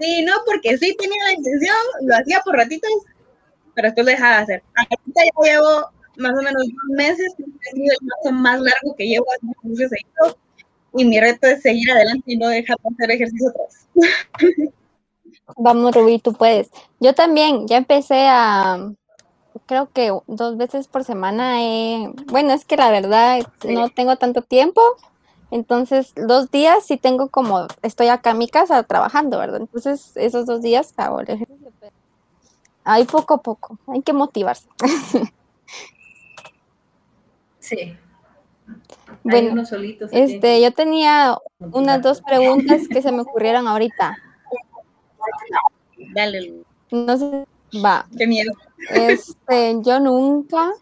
sí, 0.00 0.24
no, 0.24 0.32
porque 0.46 0.76
sí 0.78 0.96
tenía 0.98 1.24
la 1.24 1.32
intención, 1.34 1.76
lo 2.02 2.16
hacía 2.16 2.40
por 2.40 2.56
ratitos, 2.56 2.90
pero 3.74 3.88
esto 3.88 4.02
lo 4.02 4.08
dejaba 4.08 4.36
de 4.38 4.42
hacer. 4.42 4.62
Ahorita 4.74 5.20
ya 5.24 5.52
llevo 5.52 5.90
más 6.16 6.32
o 6.32 6.42
menos 6.42 6.62
dos 6.62 6.96
meses, 6.96 7.32
es 7.38 7.98
el 8.24 8.32
más 8.32 8.60
largo 8.60 8.94
que 8.96 9.06
llevo 9.06 9.26
haciendo 9.32 9.96
y 10.94 11.04
mi 11.04 11.20
reto 11.20 11.46
es 11.46 11.62
seguir 11.62 11.90
adelante 11.90 12.24
y 12.26 12.36
no 12.36 12.48
dejar 12.48 12.76
de 12.78 12.94
hacer 12.94 13.10
ejercicio 13.10 13.48
atrás. 13.48 13.86
Vamos, 15.56 15.94
Rubí, 15.94 16.18
tú 16.18 16.32
puedes. 16.32 16.70
Yo 17.00 17.14
también, 17.14 17.66
ya 17.66 17.76
empecé 17.76 18.26
a, 18.28 18.92
creo 19.66 19.90
que 19.92 20.12
dos 20.26 20.56
veces 20.56 20.88
por 20.88 21.04
semana. 21.04 21.56
bueno, 22.26 22.52
es 22.52 22.64
que 22.64 22.76
la 22.76 22.90
verdad 22.90 23.40
no 23.64 23.88
tengo 23.90 24.16
tanto 24.16 24.42
tiempo, 24.42 24.82
entonces 25.50 26.12
dos 26.16 26.50
días 26.50 26.84
sí 26.84 26.96
tengo 26.96 27.28
como, 27.28 27.66
estoy 27.82 28.08
acá 28.08 28.30
en 28.30 28.38
mi 28.38 28.48
casa 28.48 28.82
trabajando, 28.84 29.38
¿verdad? 29.38 29.60
Entonces 29.60 30.12
esos 30.16 30.46
dos 30.46 30.62
días 30.62 30.94
hago 30.96 31.20
el 31.20 31.30
ejercicio. 31.30 31.72
Ahí 32.84 33.04
poco 33.04 33.34
a 33.34 33.42
poco, 33.42 33.78
hay 33.86 34.02
que 34.02 34.12
motivarse. 34.12 34.68
Sí. 37.62 37.96
Bueno, 39.24 39.62
este, 40.10 40.60
yo 40.60 40.72
tenía 40.72 41.38
unas 41.58 42.02
dos 42.02 42.20
preguntas 42.22 42.88
que 42.88 43.02
se 43.02 43.12
me 43.12 43.22
ocurrieron 43.22 43.68
ahorita. 43.68 44.18
Dale. 46.14 46.54
No 46.90 47.16
sé, 47.16 47.46
va. 47.84 48.06
Qué 48.16 48.26
miedo. 48.26 48.52
Este, 48.90 49.76
yo 49.82 50.00
nunca 50.00 50.72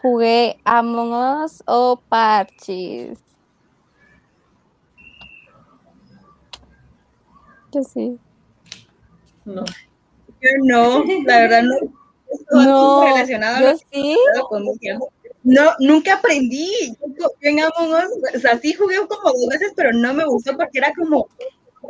jugué 0.00 0.58
Among 0.64 1.44
Us 1.44 1.62
o 1.66 2.00
Parchis. 2.08 3.18
Yo 7.72 7.82
sí. 7.82 8.18
No. 9.44 9.64
Yo 10.40 10.50
no, 10.64 11.04
la 11.24 11.38
verdad 11.38 11.62
no. 11.62 11.76
No, 12.50 13.02
relacionado 13.02 13.60
yo 13.60 13.76
sí. 13.90 14.16
Con 14.48 14.64
no, 15.44 15.72
nunca 15.80 16.14
aprendí. 16.14 16.96
Yo, 17.18 17.30
en 17.40 17.60
Among 17.60 17.94
Us, 17.94 18.36
o 18.36 18.38
sea, 18.38 18.58
sí 18.58 18.72
jugué 18.72 18.96
como 19.08 19.32
dos 19.32 19.48
veces, 19.50 19.72
pero 19.76 19.92
no 19.92 20.14
me 20.14 20.24
gustó 20.24 20.56
porque 20.56 20.78
era 20.78 20.92
como 20.94 21.28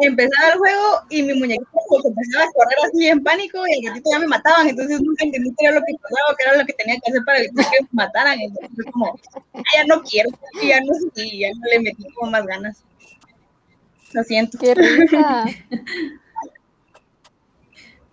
empezaba 0.01 0.53
el 0.53 0.59
juego 0.59 1.03
y 1.11 1.23
mi 1.23 1.35
muñequito 1.35 1.69
pues, 1.89 2.05
empezaba 2.05 2.45
a 2.45 2.53
correr 2.53 2.79
así 2.87 3.09
en 3.09 3.23
pánico 3.23 3.63
y 3.67 3.73
el 3.75 3.85
gatito 3.85 4.11
ya 4.11 4.19
me 4.21 4.27
mataban, 4.27 4.69
entonces 4.69 5.01
nunca 5.01 5.25
entendí 5.25 5.51
qué 5.59 5.67
era 5.67 5.75
lo 5.75 5.83
que 5.85 5.95
pasaba, 6.01 6.37
qué 6.37 6.45
era 6.45 6.57
lo 6.57 6.67
que 6.67 6.73
tenía 6.73 6.95
que 6.95 7.11
hacer 7.11 7.23
para 7.25 7.39
evitar 7.39 7.67
que 7.71 7.83
me 7.83 7.89
mataran, 7.93 8.41
entonces 8.41 8.87
como, 8.91 9.21
ah, 9.55 9.63
ya 9.75 9.85
no 9.85 10.03
quiero, 10.03 10.31
y 10.63 10.69
ya 10.69 10.81
no 10.81 10.93
y 11.15 11.41
ya 11.41 11.49
no 11.51 11.67
le 11.71 11.81
metí 11.81 12.05
como 12.15 12.31
más 12.31 12.47
ganas. 12.47 12.83
Lo 14.13 14.23
siento. 14.25 14.59
Qué. 14.59 14.75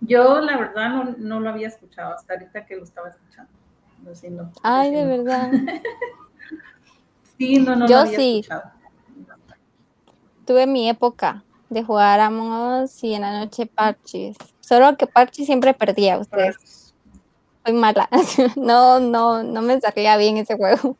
Yo 0.00 0.40
la 0.40 0.56
verdad 0.56 0.88
no, 0.88 1.04
no, 1.18 1.40
lo 1.40 1.50
había 1.50 1.68
escuchado 1.68 2.14
hasta 2.14 2.32
ahorita 2.32 2.64
que 2.64 2.76
lo 2.76 2.84
estaba 2.84 3.10
escuchando. 3.10 3.52
Ay, 4.62 4.90
de 4.90 5.04
verdad. 5.06 5.50
sí, 7.38 7.58
no, 7.58 7.76
no 7.76 7.86
Yo 7.86 7.96
lo 7.96 8.00
había 8.02 8.18
sí. 8.18 8.38
escuchado. 8.40 8.62
Tuve 10.46 10.66
mi 10.66 10.88
época 10.88 11.44
de 11.68 11.84
jugar 11.84 12.20
a 12.20 12.30
y 13.02 13.14
en 13.14 13.22
la 13.22 13.38
noche 13.38 13.66
Parchis. 13.66 14.36
Solo 14.60 14.96
que 14.96 15.06
Parchis 15.06 15.46
siempre 15.46 15.72
perdía 15.74 16.14
a 16.14 16.18
ustedes. 16.18 16.92
Soy 17.64 17.74
mala. 17.74 18.08
No, 18.56 18.98
no, 19.00 19.42
no 19.42 19.62
me 19.62 19.80
salía 19.80 20.16
bien 20.16 20.36
ese 20.36 20.56
juego. 20.56 20.96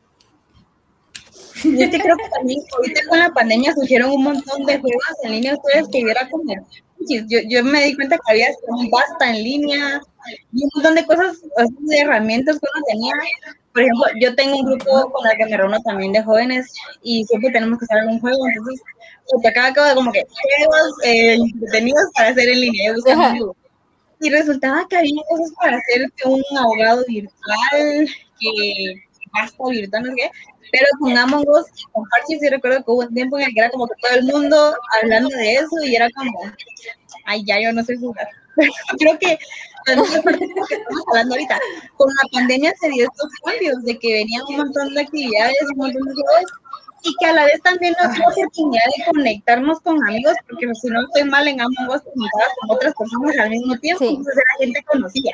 Yo 1.63 1.89
que 1.91 1.99
creo 1.99 2.17
que 2.17 2.29
también 2.33 2.59
ahorita 2.75 3.01
con 3.07 3.19
la 3.19 3.29
pandemia 3.29 3.73
surgieron 3.73 4.11
un 4.11 4.23
montón 4.23 4.65
de 4.65 4.79
juegos 4.79 5.03
en 5.23 5.31
línea 5.33 5.55
ustedes 5.55 5.87
que 5.89 6.03
hubiera 6.03 6.27
como 6.29 6.55
yo, 7.07 7.39
yo 7.47 7.63
me 7.63 7.85
di 7.85 7.95
cuenta 7.95 8.17
que 8.17 8.31
había 8.31 8.47
un 8.67 8.89
basta 8.89 9.29
en 9.29 9.43
línea 9.43 10.01
y 10.53 10.63
un 10.63 10.69
montón 10.75 10.95
de 10.95 11.05
cosas, 11.05 11.41
de 11.79 11.97
herramientas 11.97 12.59
que 12.59 12.67
uno 12.73 12.85
tenía. 12.87 13.13
Por 13.73 13.81
ejemplo, 13.83 14.05
yo 14.19 14.35
tengo 14.35 14.57
un 14.57 14.65
grupo 14.65 15.11
con 15.11 15.25
el 15.27 15.37
que 15.37 15.45
me 15.45 15.57
reúno 15.57 15.79
también 15.81 16.11
de 16.11 16.23
jóvenes 16.23 16.73
y 17.03 17.25
siempre 17.25 17.51
tenemos 17.51 17.79
que 17.79 17.85
hacer 17.85 17.99
algún 17.99 18.19
juego, 18.19 18.47
entonces 18.47 18.81
te 19.41 19.47
acaba 19.47 19.95
como 19.95 20.11
que 20.11 20.25
juegos 20.25 20.93
eh, 21.03 21.35
entretenidos 21.35 22.03
para 22.15 22.29
hacer 22.29 22.49
en 22.49 22.61
línea. 22.61 22.93
Y 24.19 24.29
resultaba 24.29 24.85
que 24.87 24.97
había 24.97 25.21
cosas 25.29 25.51
para 25.59 25.77
hacer 25.77 26.11
que 26.15 26.27
un 26.27 26.43
abogado 26.57 27.03
virtual, 27.07 28.07
que 28.39 29.03
basta 29.33 29.63
virtual, 29.69 30.03
no 30.03 30.09
sé 30.09 30.15
qué, 30.15 30.31
pero 30.71 30.85
con 30.99 31.17
Among 31.17 31.47
Us 31.47 31.65
con 31.91 32.05
Parchis 32.09 32.39
sí 32.39 32.49
recuerdo 32.49 32.83
que 32.83 32.91
hubo 32.91 33.01
un 33.01 33.13
tiempo 33.13 33.37
en 33.37 33.45
el 33.45 33.53
que 33.53 33.59
era 33.59 33.69
como 33.69 33.87
que 33.87 33.95
todo 34.01 34.17
el 34.17 34.25
mundo 34.25 34.75
hablando 35.01 35.29
de 35.29 35.53
eso 35.55 35.75
y 35.83 35.95
era 35.95 36.09
como, 36.15 36.39
ay, 37.25 37.43
ya 37.45 37.59
yo 37.61 37.73
no 37.73 37.83
sé 37.83 37.97
jugar. 37.97 38.27
Creo 38.99 39.17
que 39.19 39.37
estamos 39.85 40.09
hablando 41.09 41.35
ahorita, 41.35 41.59
con 41.97 42.07
la 42.07 42.39
pandemia 42.39 42.73
se 42.79 42.89
dio 42.89 43.03
estos 43.03 43.31
cambios 43.43 43.83
de 43.83 43.97
que 43.97 44.13
venían 44.13 44.43
un 44.49 44.57
montón 44.57 44.93
de 44.93 45.01
actividades, 45.01 45.55
un 45.71 45.77
montón 45.77 46.03
de 46.03 46.13
juegos 46.13 46.51
y 47.03 47.15
que 47.19 47.25
a 47.25 47.33
la 47.33 47.45
vez 47.45 47.59
también 47.63 47.95
nos 48.01 48.13
dio 48.13 48.23
oportunidad 48.27 48.83
de 48.97 49.05
conectarnos 49.05 49.79
con 49.81 49.97
amigos, 50.07 50.35
porque 50.47 50.67
si 50.75 50.87
no 50.87 51.01
estoy 51.01 51.23
mal 51.23 51.47
en 51.47 51.59
Among 51.59 51.89
Us, 51.89 52.01
con 52.03 52.69
otras 52.69 52.93
personas 52.93 53.37
al 53.39 53.49
mismo 53.49 53.75
tiempo, 53.77 54.03
entonces 54.03 54.35
la 54.35 54.65
gente 54.65 54.83
conocía. 54.83 55.31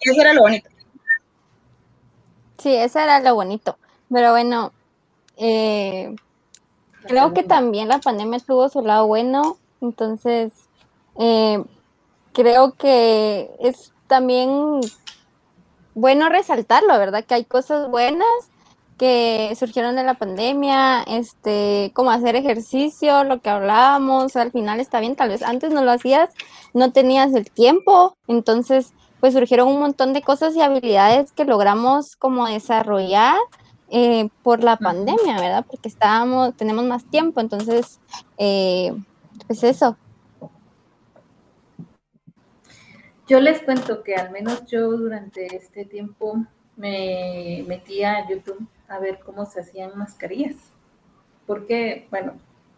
Y 0.00 0.10
eso 0.10 0.20
era 0.20 0.32
lo 0.32 0.42
bonito. 0.42 0.68
Sí, 2.66 2.74
eso 2.74 2.98
era 2.98 3.20
lo 3.20 3.36
bonito. 3.36 3.78
Pero 4.12 4.32
bueno, 4.32 4.72
eh, 5.36 6.16
creo 7.02 7.32
que 7.32 7.44
también 7.44 7.86
la 7.86 8.00
pandemia 8.00 8.40
tuvo 8.40 8.68
su 8.68 8.80
lado 8.80 9.06
bueno, 9.06 9.56
entonces 9.80 10.52
eh, 11.16 11.62
creo 12.32 12.72
que 12.72 13.52
es 13.60 13.92
también 14.08 14.80
bueno 15.94 16.28
resaltarlo, 16.28 16.98
¿verdad? 16.98 17.24
Que 17.24 17.34
hay 17.34 17.44
cosas 17.44 17.88
buenas 17.88 18.26
que 18.98 19.54
surgieron 19.56 19.94
de 19.94 20.02
la 20.02 20.14
pandemia, 20.14 21.04
este, 21.04 21.92
como 21.94 22.10
hacer 22.10 22.34
ejercicio, 22.34 23.22
lo 23.22 23.40
que 23.42 23.50
hablábamos, 23.50 24.34
al 24.34 24.50
final 24.50 24.80
está 24.80 24.98
bien, 24.98 25.14
tal 25.14 25.28
vez 25.28 25.44
antes 25.44 25.70
no 25.70 25.84
lo 25.84 25.92
hacías, 25.92 26.30
no 26.74 26.90
tenías 26.90 27.32
el 27.32 27.48
tiempo, 27.48 28.16
entonces 28.26 28.92
pues 29.20 29.34
surgieron 29.34 29.68
un 29.68 29.80
montón 29.80 30.12
de 30.12 30.22
cosas 30.22 30.54
y 30.54 30.62
habilidades 30.62 31.32
que 31.32 31.44
logramos 31.44 32.16
como 32.16 32.46
desarrollar 32.46 33.36
eh, 33.88 34.28
por 34.42 34.64
la 34.64 34.76
pandemia, 34.76 35.40
¿verdad? 35.40 35.64
Porque 35.68 35.88
estábamos, 35.88 36.56
tenemos 36.56 36.84
más 36.84 37.04
tiempo, 37.04 37.40
entonces, 37.40 38.00
eh, 38.36 38.92
pues 39.46 39.62
eso. 39.62 39.96
Yo 43.28 43.40
les 43.40 43.62
cuento 43.62 44.02
que 44.02 44.14
al 44.16 44.30
menos 44.30 44.66
yo 44.66 44.90
durante 44.90 45.56
este 45.56 45.84
tiempo 45.84 46.44
me 46.76 47.64
metí 47.66 48.02
a 48.04 48.28
YouTube 48.28 48.66
a 48.88 48.98
ver 48.98 49.20
cómo 49.24 49.46
se 49.46 49.60
hacían 49.60 49.96
mascarillas, 49.96 50.56
porque, 51.46 52.06
bueno, 52.10 52.34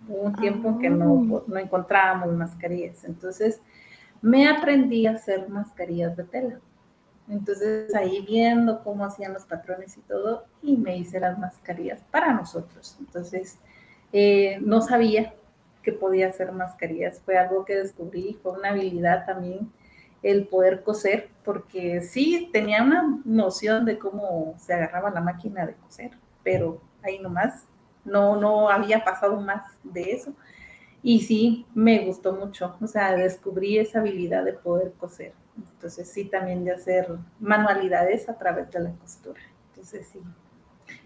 hubo 0.08 0.22
un 0.22 0.34
tiempo 0.36 0.78
que 0.78 0.90
no, 0.90 1.38
ah. 1.38 1.42
no 1.46 1.58
encontrábamos 1.58 2.34
mascarillas, 2.34 3.04
entonces 3.04 3.60
me 4.20 4.48
aprendí 4.48 5.06
a 5.06 5.12
hacer 5.12 5.48
mascarillas 5.48 6.16
de 6.16 6.24
tela. 6.24 6.60
Entonces 7.28 7.94
ahí 7.94 8.24
viendo 8.26 8.82
cómo 8.82 9.04
hacían 9.04 9.34
los 9.34 9.44
patrones 9.44 9.96
y 9.96 10.00
todo, 10.00 10.44
y 10.62 10.76
me 10.76 10.96
hice 10.96 11.20
las 11.20 11.38
mascarillas 11.38 12.00
para 12.10 12.32
nosotros. 12.32 12.96
Entonces 13.00 13.58
eh, 14.12 14.58
no 14.62 14.80
sabía 14.80 15.34
que 15.82 15.92
podía 15.92 16.28
hacer 16.28 16.52
mascarillas, 16.52 17.20
fue 17.24 17.36
algo 17.36 17.64
que 17.64 17.76
descubrí, 17.76 18.38
fue 18.42 18.52
una 18.52 18.70
habilidad 18.70 19.26
también 19.26 19.70
el 20.22 20.48
poder 20.48 20.82
coser, 20.82 21.30
porque 21.44 22.00
sí 22.00 22.50
tenía 22.52 22.82
una 22.82 23.20
noción 23.24 23.84
de 23.84 23.98
cómo 23.98 24.54
se 24.58 24.74
agarraba 24.74 25.10
la 25.10 25.20
máquina 25.20 25.64
de 25.64 25.74
coser, 25.74 26.10
pero 26.42 26.80
ahí 27.02 27.18
nomás 27.20 27.64
no, 28.04 28.36
no 28.36 28.68
había 28.68 29.04
pasado 29.04 29.40
más 29.40 29.62
de 29.84 30.12
eso. 30.12 30.32
Y 31.02 31.20
sí, 31.20 31.66
me 31.74 32.04
gustó 32.04 32.32
mucho, 32.32 32.76
o 32.80 32.86
sea, 32.86 33.14
descubrí 33.14 33.78
esa 33.78 34.00
habilidad 34.00 34.44
de 34.44 34.52
poder 34.52 34.92
coser. 34.98 35.32
Entonces 35.56 36.08
sí, 36.08 36.24
también 36.24 36.64
de 36.64 36.72
hacer 36.72 37.08
manualidades 37.40 38.28
a 38.28 38.36
través 38.36 38.70
de 38.70 38.80
la 38.80 38.92
costura. 38.92 39.40
Entonces 39.70 40.08
sí, 40.12 40.20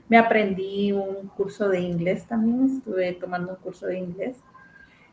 me 0.09 0.19
aprendí 0.19 0.93
un 0.93 1.29
curso 1.29 1.69
de 1.69 1.81
inglés 1.81 2.27
también, 2.27 2.77
estuve 2.77 3.13
tomando 3.15 3.53
un 3.53 3.57
curso 3.57 3.87
de 3.87 3.99
inglés. 3.99 4.37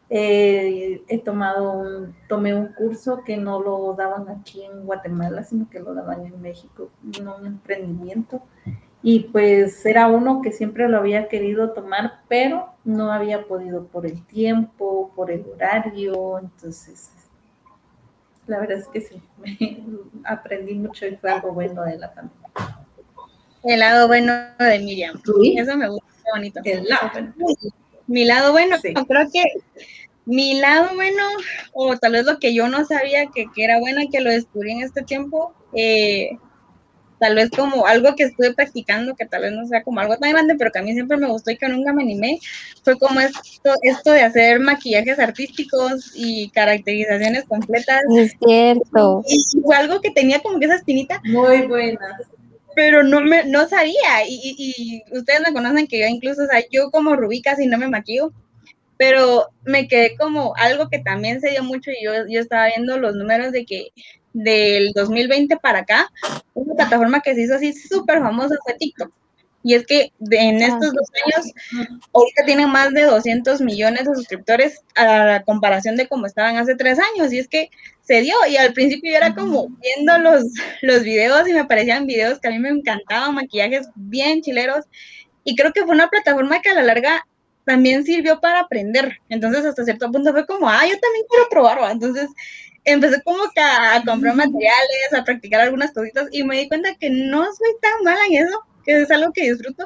Eh, 0.09 1.03
he 1.07 1.19
tomado 1.19 1.71
un, 1.71 2.15
tomé 2.27 2.55
un 2.55 2.73
curso 2.73 3.23
que 3.23 3.37
no 3.37 3.61
lo 3.61 3.93
daban 3.93 4.27
aquí 4.27 4.63
en 4.63 4.85
Guatemala, 4.85 5.43
sino 5.43 5.69
que 5.69 5.79
lo 5.79 5.93
daban 5.93 6.25
en 6.25 6.41
México, 6.41 6.89
un 7.03 7.45
emprendimiento. 7.45 8.41
Y 9.01 9.21
pues 9.21 9.85
era 9.85 10.07
uno 10.07 10.41
que 10.41 10.51
siempre 10.51 10.89
lo 10.89 10.97
había 10.97 11.27
querido 11.29 11.71
tomar, 11.71 12.21
pero 12.27 12.73
no 12.83 13.11
había 13.11 13.45
podido 13.45 13.87
por 13.87 14.05
el 14.05 14.25
tiempo, 14.25 15.11
por 15.15 15.31
el 15.31 15.45
horario, 15.53 16.39
entonces 16.39 17.11
la 18.47 18.59
verdad 18.59 18.79
es 18.79 18.87
que 18.87 19.01
sí, 19.01 19.21
aprendí 20.25 20.73
mucho 20.73 21.05
y 21.05 21.15
fue 21.15 21.31
algo 21.31 21.53
bueno 21.53 21.83
de 21.83 21.97
la 21.97 22.13
pandemia. 22.13 22.49
El 23.63 23.79
lado 23.79 24.07
bueno 24.07 24.33
de 24.57 24.79
Miriam. 24.79 25.21
Eso 25.55 25.77
me 25.77 25.89
gusta, 25.89 26.07
bonito. 26.33 26.61
El 26.63 26.85
lado 26.85 27.09
bueno. 27.13 27.33
Mi 28.07 28.25
lado 28.25 28.51
bueno, 28.51 28.77
creo 28.81 29.29
que 29.31 29.43
mi 30.25 30.59
lado 30.59 30.95
bueno, 30.95 31.23
o 31.73 31.95
tal 31.97 32.13
vez 32.13 32.25
lo 32.25 32.39
que 32.39 32.53
yo 32.53 32.67
no 32.67 32.85
sabía 32.85 33.27
que, 33.27 33.45
que 33.53 33.63
era 33.63 33.79
bueno 33.79 34.01
y 34.01 34.09
que 34.09 34.19
lo 34.19 34.29
descubrí 34.29 34.71
en 34.71 34.81
este 34.81 35.03
tiempo, 35.03 35.53
eh, 35.73 36.37
tal 37.19 37.35
vez 37.35 37.49
como 37.51 37.85
algo 37.85 38.15
que 38.15 38.23
estuve 38.23 38.53
practicando, 38.53 39.15
que 39.15 39.25
tal 39.25 39.43
vez 39.43 39.51
no 39.51 39.67
sea 39.67 39.83
como 39.83 39.99
algo 39.99 40.17
tan 40.17 40.31
grande, 40.31 40.55
pero 40.57 40.71
que 40.71 40.79
a 40.79 40.81
mí 40.81 40.93
siempre 40.93 41.17
me 41.17 41.27
gustó 41.27 41.51
y 41.51 41.57
que 41.57 41.67
nunca 41.67 41.93
me 41.93 42.03
animé, 42.03 42.39
fue 42.83 42.97
como 42.97 43.19
esto, 43.19 43.39
esto 43.83 44.11
de 44.11 44.21
hacer 44.21 44.59
maquillajes 44.59 45.19
artísticos 45.19 46.11
y 46.15 46.49
caracterizaciones 46.49 47.43
completas. 47.43 48.01
Es 48.17 48.35
cierto. 48.43 49.23
Y, 49.27 49.61
fue 49.61 49.75
algo 49.75 50.01
que 50.01 50.11
tenía 50.11 50.39
como 50.39 50.59
que 50.59 50.65
esa 50.65 50.75
espinita. 50.75 51.21
Muy 51.25 51.67
buena. 51.67 52.17
Pero 52.75 53.03
no 53.03 53.19
me, 53.21 53.43
no 53.45 53.67
sabía, 53.67 54.25
y, 54.27 54.55
y, 54.57 55.03
ustedes 55.17 55.41
me 55.45 55.53
conocen 55.53 55.87
que 55.87 55.99
yo 55.99 56.07
incluso, 56.07 56.43
o 56.43 56.47
sea, 56.47 56.63
yo 56.71 56.89
como 56.91 57.15
Rubí 57.15 57.41
casi 57.41 57.67
no 57.67 57.77
me 57.77 57.89
maquillo, 57.89 58.31
pero 58.99 59.47
me 59.63 59.87
quedé 59.87 60.15
como 60.17 60.53
algo 60.57 60.89
que 60.89 60.99
también 60.99 61.41
se 61.41 61.51
dio 61.51 61.63
mucho 61.63 61.89
y 61.89 62.03
yo, 62.03 62.11
yo 62.27 62.39
estaba 62.41 62.67
viendo 62.67 62.97
los 62.97 63.15
números 63.15 63.51
de 63.53 63.65
que 63.65 63.91
del 64.43 64.91
2020 64.93 65.57
para 65.57 65.79
acá, 65.79 66.09
una 66.53 66.75
plataforma 66.75 67.21
que 67.21 67.35
se 67.35 67.41
hizo 67.41 67.55
así 67.55 67.73
súper 67.73 68.19
famosa 68.19 68.55
fue 68.63 68.73
TikTok. 68.75 69.11
Y 69.61 69.73
es 69.73 69.85
que 69.85 70.13
en 70.31 70.63
ah, 70.63 70.67
estos 70.67 70.93
dos 70.93 71.07
años, 71.25 71.51
ahorita 72.13 72.45
tienen 72.45 72.69
más 72.69 72.93
de 72.93 73.03
200 73.03 73.59
millones 73.59 74.05
de 74.05 74.15
suscriptores 74.15 74.81
a 74.95 75.25
la 75.25 75.43
comparación 75.43 75.97
de 75.97 76.07
cómo 76.07 76.25
estaban 76.25 76.55
hace 76.55 76.75
tres 76.75 76.97
años. 76.97 77.33
Y 77.33 77.39
es 77.39 77.47
que 77.49 77.69
se 78.01 78.21
dio. 78.21 78.35
Y 78.49 78.55
al 78.55 78.73
principio 78.73 79.11
yo 79.11 79.17
era 79.17 79.35
como 79.35 79.67
viendo 79.67 80.17
los, 80.19 80.45
los 80.81 81.03
videos 81.03 81.47
y 81.47 81.53
me 81.53 81.65
parecían 81.65 82.05
videos 82.07 82.39
que 82.39 82.47
a 82.47 82.51
mí 82.51 82.59
me 82.59 82.69
encantaban, 82.69 83.35
maquillajes 83.35 83.89
bien 83.95 84.41
chileros. 84.41 84.85
Y 85.43 85.55
creo 85.57 85.73
que 85.73 85.83
fue 85.83 85.93
una 85.93 86.09
plataforma 86.09 86.61
que 86.61 86.69
a 86.69 86.75
la 86.75 86.83
larga 86.83 87.25
también 87.65 88.05
sirvió 88.05 88.39
para 88.39 88.61
aprender. 88.61 89.19
Entonces, 89.27 89.65
hasta 89.65 89.83
cierto 89.83 90.09
punto 90.09 90.31
fue 90.31 90.45
como, 90.45 90.69
ah, 90.69 90.87
yo 90.87 90.97
también 90.99 91.25
quiero 91.29 91.49
probarlo. 91.49 91.89
Entonces, 91.89 92.29
empecé 92.85 93.21
como 93.23 93.43
que 93.53 93.61
a, 93.61 94.01
comprar 94.05 94.35
materiales, 94.35 95.13
a 95.17 95.23
practicar 95.23 95.61
algunas 95.61 95.91
cositas 95.91 96.27
y 96.31 96.43
me 96.43 96.57
di 96.57 96.67
cuenta 96.67 96.95
que 96.95 97.09
no 97.09 97.43
soy 97.43 97.75
tan 97.81 98.03
mala 98.03 98.19
en 98.29 98.45
eso, 98.45 98.63
que 98.83 99.01
es 99.01 99.11
algo 99.11 99.31
que 99.33 99.51
disfruto. 99.51 99.85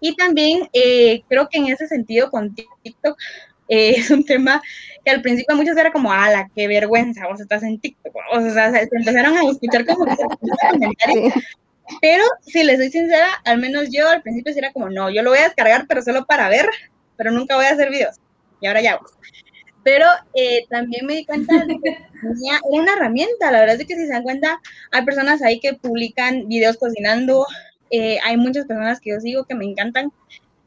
Y 0.00 0.16
también 0.16 0.68
eh, 0.72 1.22
creo 1.28 1.48
que 1.48 1.58
en 1.58 1.66
ese 1.66 1.86
sentido 1.86 2.30
con 2.30 2.54
TikTok 2.54 3.16
eh, 3.68 3.90
es 3.96 4.10
un 4.10 4.24
tema 4.24 4.62
que 5.04 5.10
al 5.10 5.22
principio 5.22 5.56
muchos 5.56 5.76
era 5.76 5.92
como, 5.92 6.12
ala, 6.12 6.50
qué 6.54 6.68
vergüenza, 6.68 7.26
vos 7.28 7.40
estás 7.40 7.62
en 7.62 7.80
TikTok. 7.80 8.14
O 8.32 8.40
sea, 8.50 8.70
se 8.70 8.88
empezaron 8.92 9.36
a 9.36 9.50
escuchar 9.50 9.84
como 9.86 10.06
comentarios. 10.70 11.34
Pero 12.00 12.24
si 12.40 12.62
les 12.62 12.78
soy 12.78 12.90
sincera, 12.90 13.28
al 13.44 13.58
menos 13.58 13.88
yo 13.90 14.08
al 14.08 14.22
principio 14.22 14.52
sí 14.52 14.58
era 14.58 14.72
como, 14.72 14.88
no, 14.88 15.10
yo 15.10 15.22
lo 15.22 15.30
voy 15.30 15.40
a 15.40 15.44
descargar, 15.44 15.86
pero 15.88 16.02
solo 16.02 16.24
para 16.26 16.48
ver, 16.48 16.68
pero 17.16 17.30
nunca 17.30 17.56
voy 17.56 17.66
a 17.66 17.72
hacer 17.72 17.90
videos. 17.90 18.16
Y 18.60 18.66
ahora 18.66 18.80
ya. 18.80 19.00
Pero 19.84 20.06
eh, 20.34 20.66
también 20.68 21.06
me 21.06 21.14
di 21.14 21.24
cuenta 21.24 21.64
de 21.64 21.78
que 21.82 21.90
era 22.46 22.60
una 22.64 22.92
herramienta. 22.94 23.50
La 23.50 23.60
verdad 23.60 23.80
es 23.80 23.86
que 23.86 23.96
si 23.96 24.06
se 24.06 24.12
dan 24.12 24.22
cuenta, 24.22 24.60
hay 24.90 25.04
personas 25.04 25.42
ahí 25.42 25.60
que 25.60 25.74
publican 25.74 26.48
videos 26.48 26.76
cocinando. 26.76 27.46
Eh, 27.90 28.18
hay 28.24 28.36
muchas 28.36 28.66
personas 28.66 29.00
que 29.00 29.10
yo 29.10 29.20
sigo 29.20 29.44
que 29.44 29.54
me 29.54 29.64
encantan, 29.66 30.12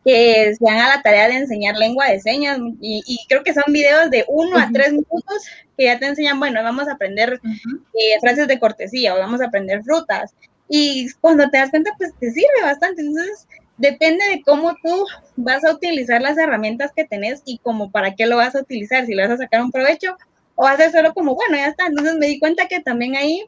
que 0.04 0.54
se 0.58 0.64
dan 0.64 0.78
a 0.78 0.96
la 0.96 1.02
tarea 1.02 1.28
de 1.28 1.38
enseñar 1.38 1.76
lengua 1.76 2.08
de 2.08 2.20
señas. 2.20 2.60
Y, 2.82 3.20
creo 3.30 3.44
que 3.44 3.54
son 3.54 3.64
videos 3.68 4.10
de 4.12 4.26
uno 4.28 4.58
a 4.58 4.70
tres 4.72 4.92
minutos 4.92 5.44
que 5.78 5.86
ya 5.86 6.00
te 6.00 6.08
enseñan, 6.08 6.40
bueno, 6.40 6.62
vamos 6.64 6.88
a 6.88 6.94
aprender 6.94 7.40
eh, 7.44 8.20
frases 8.22 8.48
de 8.48 8.60
cortesía 8.60 9.16
o 9.16 9.20
vamos 9.20 9.42
a 9.42 9.46
aprender 9.46 9.84
frutas. 9.84 10.34
Y 10.68 11.08
cuando 11.22 11.50
te 11.50 11.58
das 11.58 11.70
cuenta, 11.70 11.92
pues 11.98 12.14
te 12.20 12.32
sirve 12.32 12.62
bastante. 12.64 13.02
Entonces, 13.02 13.48
depende 13.78 14.24
de 14.26 14.42
cómo 14.44 14.76
tú 14.82 15.06
vas 15.36 15.64
a 15.66 15.74
utilizar 15.74 16.22
las 16.22 16.38
herramientas 16.38 16.92
que 16.96 17.06
tenés 17.06 17.42
y 17.46 17.58
como 17.60 17.92
para 17.92 18.16
qué 18.16 18.26
lo 18.26 18.38
vas 18.38 18.56
a 18.56 18.62
utilizar, 18.62 19.06
si 19.06 19.14
le 19.14 19.24
vas 19.24 19.32
a 19.32 19.44
sacar 19.44 19.62
un 19.62 19.72
provecho 19.72 20.16
o 20.56 20.64
vas 20.64 20.80
a 20.80 20.92
solo 20.92 21.14
como, 21.14 21.36
bueno, 21.36 21.58
ya 21.58 21.68
está. 21.68 21.88
Entonces 21.88 22.16
me 22.16 22.28
di 22.28 22.40
cuenta 22.40 22.68
que 22.68 22.80
también 22.80 23.16
ahí 23.16 23.46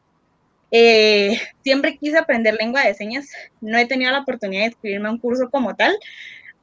eh, 0.71 1.39
siempre 1.63 1.97
quise 1.97 2.17
aprender 2.17 2.55
lengua 2.55 2.83
de 2.83 2.93
señas. 2.93 3.29
No 3.61 3.77
he 3.77 3.85
tenido 3.85 4.11
la 4.11 4.21
oportunidad 4.21 4.63
de 4.63 4.69
escribirme 4.69 5.07
a 5.07 5.11
un 5.11 5.19
curso 5.19 5.49
como 5.49 5.75
tal, 5.75 5.97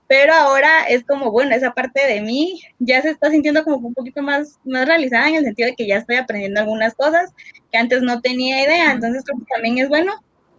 pero 0.07 0.35
ahora 0.35 0.87
es 0.89 1.05
como, 1.05 1.31
bueno, 1.31 1.55
esa 1.55 1.73
parte 1.73 2.07
de 2.07 2.21
mí 2.21 2.61
ya 2.79 3.01
se 3.01 3.11
está 3.11 3.31
sintiendo 3.31 3.65
como 3.65 3.89
un 3.89 3.95
poquito 3.95 4.23
más, 4.23 4.59
más 4.65 4.87
realizada 4.87 5.29
en 5.29 5.37
el 5.37 5.45
sentido 5.45 5.71
de 5.71 5.77
que 5.77 5.87
ya 5.87 5.97
estoy 5.97 6.17
aprendiendo 6.17 6.61
algunas 6.61 6.95
cosas 6.95 7.33
que 7.73 7.79
antes 7.79 8.03
no 8.03 8.21
tenía 8.21 8.63
idea. 8.63 8.93
Entonces 8.93 9.25
creo 9.25 9.39
que 9.39 9.55
también 9.55 9.79
es 9.79 9.89
bueno 9.89 10.13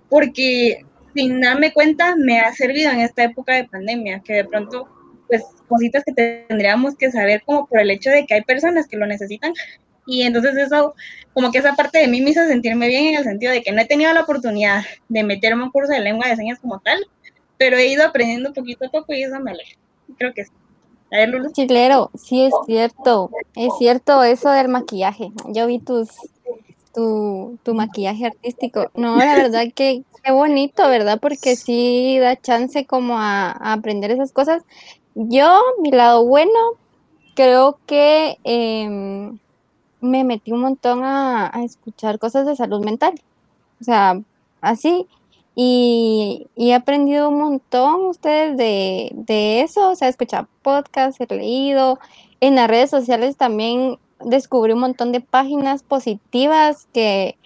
porque 0.09 0.83
sin 1.15 1.41
darme 1.41 1.73
cuenta, 1.73 2.15
me 2.15 2.39
ha 2.39 2.53
servido 2.53 2.91
en 2.91 2.99
esta 2.99 3.23
época 3.23 3.55
de 3.55 3.63
pandemia, 3.63 4.19
que 4.19 4.33
de 4.33 4.45
pronto, 4.45 4.87
pues, 5.27 5.43
cositas 5.67 6.03
que 6.03 6.13
tendríamos 6.13 6.95
que 6.95 7.09
saber 7.09 7.41
como 7.45 7.65
por 7.65 7.79
el 7.79 7.89
hecho 7.89 8.09
de 8.11 8.25
que 8.25 8.35
hay 8.35 8.43
personas 8.43 8.87
que 8.87 8.97
lo 8.97 9.07
necesitan. 9.07 9.53
Y 10.05 10.21
entonces 10.21 10.55
eso, 10.57 10.93
como 11.33 11.51
que 11.51 11.57
esa 11.57 11.73
parte 11.73 11.97
de 11.99 12.07
mí 12.07 12.21
me 12.21 12.29
hizo 12.29 12.45
sentirme 12.45 12.87
bien 12.87 13.07
en 13.07 13.15
el 13.15 13.23
sentido 13.23 13.51
de 13.51 13.63
que 13.63 13.71
no 13.71 13.81
he 13.81 13.85
tenido 13.85 14.13
la 14.13 14.21
oportunidad 14.21 14.83
de 15.09 15.23
meterme 15.23 15.63
a 15.63 15.65
un 15.65 15.71
curso 15.71 15.91
de 15.91 16.01
lengua 16.01 16.27
de 16.27 16.35
señas 16.35 16.59
como 16.59 16.79
tal, 16.79 16.99
pero 17.57 17.77
he 17.77 17.87
ido 17.87 18.05
aprendiendo 18.05 18.53
poquito 18.53 18.85
a 18.85 18.91
poco 18.91 19.13
y 19.13 19.23
eso 19.23 19.39
me 19.39 19.51
alegra. 19.51 19.73
Creo 20.17 20.33
que 20.33 20.45
sí. 20.45 20.51
A 21.11 22.17
sí 22.17 22.43
es 22.43 22.53
cierto, 22.65 23.31
es 23.55 23.71
cierto 23.77 24.23
eso 24.23 24.49
del 24.49 24.67
maquillaje. 24.67 25.31
Yo 25.47 25.65
vi 25.67 25.79
tus, 25.79 26.09
tu, 26.95 27.59
tu 27.63 27.75
maquillaje 27.75 28.27
artístico. 28.27 28.89
No, 28.95 29.17
la 29.17 29.35
verdad 29.35 29.65
que 29.75 30.03
qué 30.25 30.31
bonito, 30.31 30.87
¿verdad? 30.87 31.19
Porque 31.21 31.55
sí 31.55 32.17
da 32.19 32.35
chance 32.35 32.85
como 32.85 33.19
a, 33.19 33.51
aprender 33.51 34.11
esas 34.11 34.31
cosas. 34.31 34.63
Yo, 35.13 35.61
mi 35.81 35.91
lado 35.91 36.25
bueno, 36.25 36.59
creo 37.35 37.79
que 37.85 38.37
em, 38.43 39.37
me 40.01 40.23
metí 40.23 40.51
un 40.51 40.61
montón 40.61 41.01
a, 41.03 41.51
escuchar 41.63 42.19
cosas 42.19 42.45
de 42.47 42.55
salud 42.55 42.83
mental. 42.83 43.15
O 43.81 43.83
sea, 43.83 44.19
así. 44.61 45.07
Y, 45.55 46.47
he 46.55 46.73
aprendido 46.73 47.29
un 47.29 47.39
montón 47.39 48.07
ustedes 48.07 48.57
de, 48.57 49.11
de 49.13 49.61
eso. 49.61 49.91
O 49.91 49.95
sea, 49.95 50.07
he 50.07 50.11
escuchado 50.11 50.47
podcasts, 50.63 51.21
he 51.21 51.33
leído. 51.33 51.99
En 52.41 52.55
las 52.55 52.67
redes 52.67 52.89
sociales 52.89 53.37
también 53.37 53.97
descubrí 54.19 54.73
un 54.73 54.79
montón 54.79 55.11
de 55.11 55.21
páginas 55.21 55.83
positivas 55.83 56.87
que, 56.93 57.37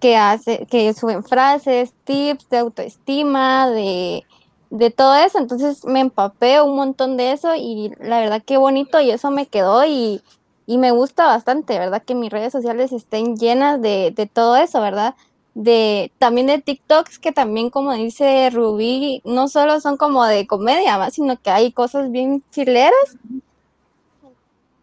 que, 0.00 0.16
hace, 0.16 0.66
que 0.70 0.92
suben 0.94 1.24
frases, 1.24 1.92
tips 2.04 2.48
de 2.48 2.58
autoestima, 2.58 3.68
de, 3.70 4.24
de 4.70 4.90
todo 4.90 5.14
eso. 5.16 5.38
Entonces 5.38 5.84
me 5.84 6.00
empapé 6.00 6.60
un 6.60 6.76
montón 6.76 7.16
de 7.16 7.32
eso 7.32 7.54
y 7.56 7.92
la 8.00 8.20
verdad 8.20 8.42
que 8.42 8.56
bonito 8.56 9.00
y 9.00 9.10
eso 9.10 9.30
me 9.30 9.46
quedó 9.46 9.84
y, 9.84 10.22
y 10.66 10.78
me 10.78 10.90
gusta 10.90 11.26
bastante, 11.26 11.78
¿verdad? 11.78 12.02
Que 12.02 12.14
mis 12.14 12.30
redes 12.30 12.52
sociales 12.52 12.92
estén 12.92 13.36
llenas 13.36 13.80
de, 13.80 14.12
de 14.14 14.26
todo 14.26 14.56
eso, 14.56 14.80
¿verdad? 14.80 15.14
De, 15.54 16.10
también 16.18 16.48
de 16.48 16.60
TikToks 16.60 17.20
que 17.20 17.30
también 17.30 17.70
como 17.70 17.92
dice 17.92 18.50
Rubí, 18.50 19.22
no 19.24 19.46
solo 19.46 19.80
son 19.80 19.96
como 19.96 20.24
de 20.24 20.48
comedia, 20.48 21.10
sino 21.10 21.40
que 21.40 21.50
hay 21.50 21.70
cosas 21.70 22.10
bien 22.10 22.42
chileras 22.50 23.16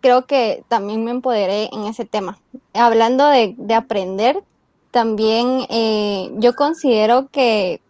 creo 0.02 0.26
que 0.26 0.64
también 0.68 1.04
me 1.04 1.12
empoderé 1.12 1.70
en 1.72 1.86
ese 1.86 2.06
tema. 2.06 2.40
Hablando 2.74 3.28
de, 3.28 3.56
aprender, 3.74 4.44
también 4.92 5.66
eh, 5.70 6.32
yo 6.36 6.56
considero 6.56 7.30
que, 7.32 7.82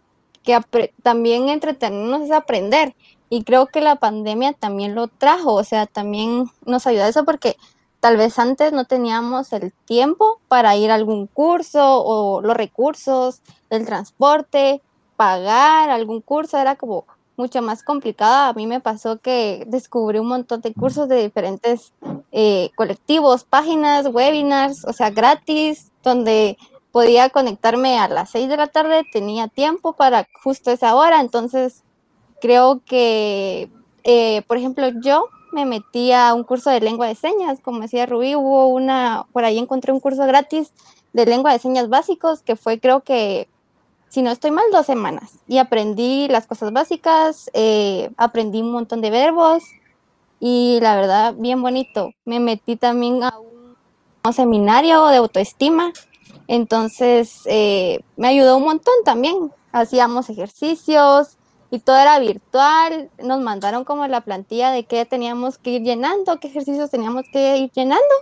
también 1.02 1.48
entretenernos 1.48 2.22
es 2.22 2.30
aprender. 2.30 2.94
Y 3.30 3.44
creo 3.44 3.66
que 3.66 3.80
la 3.80 3.96
pandemia 3.96 4.52
también 4.52 4.94
lo 4.94 5.08
trajo, 5.08 5.54
o 5.54 5.64
sea, 5.64 5.86
también 5.86 6.50
nos 6.66 6.86
ayuda 6.86 7.08
eso 7.08 7.24
porque 7.24 7.56
tal 8.00 8.18
vez 8.18 8.38
antes 8.38 8.72
no 8.72 8.84
teníamos 8.84 9.54
el 9.54 9.72
tiempo 9.86 10.38
para 10.48 10.76
ir 10.76 10.90
a 10.90 10.96
algún 10.96 11.28
curso 11.28 12.02
o 12.04 12.42
los 12.42 12.54
recursos, 12.54 13.40
el 13.70 13.86
transporte, 13.86 14.82
pagar 15.16 15.88
algún 15.88 16.20
curso, 16.20 16.58
era 16.58 16.76
como, 16.76 17.06
mucho 17.36 17.62
más 17.62 17.82
complicada. 17.82 18.48
A 18.48 18.52
mí 18.52 18.66
me 18.66 18.80
pasó 18.80 19.18
que 19.18 19.64
descubrí 19.66 20.18
un 20.18 20.28
montón 20.28 20.60
de 20.60 20.74
cursos 20.74 21.08
de 21.08 21.22
diferentes 21.22 21.92
eh, 22.30 22.70
colectivos, 22.76 23.44
páginas, 23.44 24.06
webinars, 24.06 24.84
o 24.84 24.92
sea, 24.92 25.10
gratis, 25.10 25.90
donde 26.02 26.56
podía 26.90 27.30
conectarme 27.30 27.98
a 27.98 28.08
las 28.08 28.30
6 28.30 28.48
de 28.48 28.56
la 28.56 28.66
tarde, 28.66 29.02
tenía 29.12 29.48
tiempo 29.48 29.94
para 29.94 30.28
justo 30.42 30.70
esa 30.70 30.94
hora, 30.94 31.20
entonces 31.20 31.84
creo 32.40 32.82
que, 32.84 33.70
eh, 34.04 34.42
por 34.46 34.58
ejemplo, 34.58 34.88
yo 35.02 35.28
me 35.52 35.64
metí 35.64 36.12
a 36.12 36.34
un 36.34 36.44
curso 36.44 36.70
de 36.70 36.80
lengua 36.80 37.06
de 37.06 37.14
señas, 37.14 37.60
como 37.60 37.80
decía 37.80 38.06
Rubí, 38.06 38.34
hubo 38.34 38.66
una, 38.68 39.26
por 39.32 39.44
ahí 39.44 39.58
encontré 39.58 39.92
un 39.92 40.00
curso 40.00 40.26
gratis 40.26 40.72
de 41.12 41.26
lengua 41.26 41.52
de 41.52 41.58
señas 41.58 41.88
básicos, 41.88 42.42
que 42.42 42.56
fue 42.56 42.78
creo 42.80 43.00
que 43.00 43.48
si 44.12 44.20
no 44.20 44.30
estoy 44.30 44.50
mal, 44.50 44.66
dos 44.70 44.84
semanas. 44.84 45.38
Y 45.48 45.56
aprendí 45.56 46.28
las 46.28 46.46
cosas 46.46 46.70
básicas, 46.70 47.50
eh, 47.54 48.10
aprendí 48.18 48.60
un 48.60 48.70
montón 48.70 49.00
de 49.00 49.08
verbos 49.08 49.62
y 50.38 50.80
la 50.82 50.96
verdad, 50.96 51.34
bien 51.34 51.62
bonito. 51.62 52.10
Me 52.26 52.38
metí 52.38 52.76
también 52.76 53.22
a 53.22 53.38
un, 53.38 54.32
seminario 54.34 55.06
de 55.06 55.16
autoestima, 55.16 55.94
entonces 56.46 57.40
eh, 57.46 58.00
me 58.18 58.28
ayudó 58.28 58.58
un 58.58 58.64
montón 58.64 58.92
también. 59.02 59.50
Hacíamos 59.72 60.28
ejercicios 60.28 61.38
y 61.70 61.78
todo 61.78 61.96
era 61.96 62.18
virtual. 62.18 63.08
Nos 63.18 63.40
mandaron 63.40 63.84
como 63.84 64.06
la 64.08 64.20
plantilla 64.20 64.72
de 64.72 64.84
qué 64.84 65.06
teníamos 65.06 65.56
que 65.56 65.70
ir 65.70 65.82
llenando, 65.84 66.38
qué 66.38 66.48
ejercicios 66.48 66.90
teníamos 66.90 67.24
que 67.32 67.56
ir 67.56 67.70
llenando. 67.70 68.14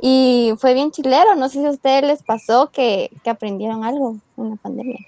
Y 0.00 0.54
fue 0.56 0.72
bien 0.72 0.90
chilero. 0.90 1.34
No 1.34 1.50
sé 1.50 1.60
si 1.60 1.66
a 1.66 1.70
ustedes 1.70 2.02
les 2.02 2.22
pasó 2.22 2.70
que, 2.70 3.10
que 3.22 3.28
aprendieron 3.28 3.84
algo 3.84 4.16
en 4.38 4.50
la 4.50 4.56
pandemia. 4.56 4.98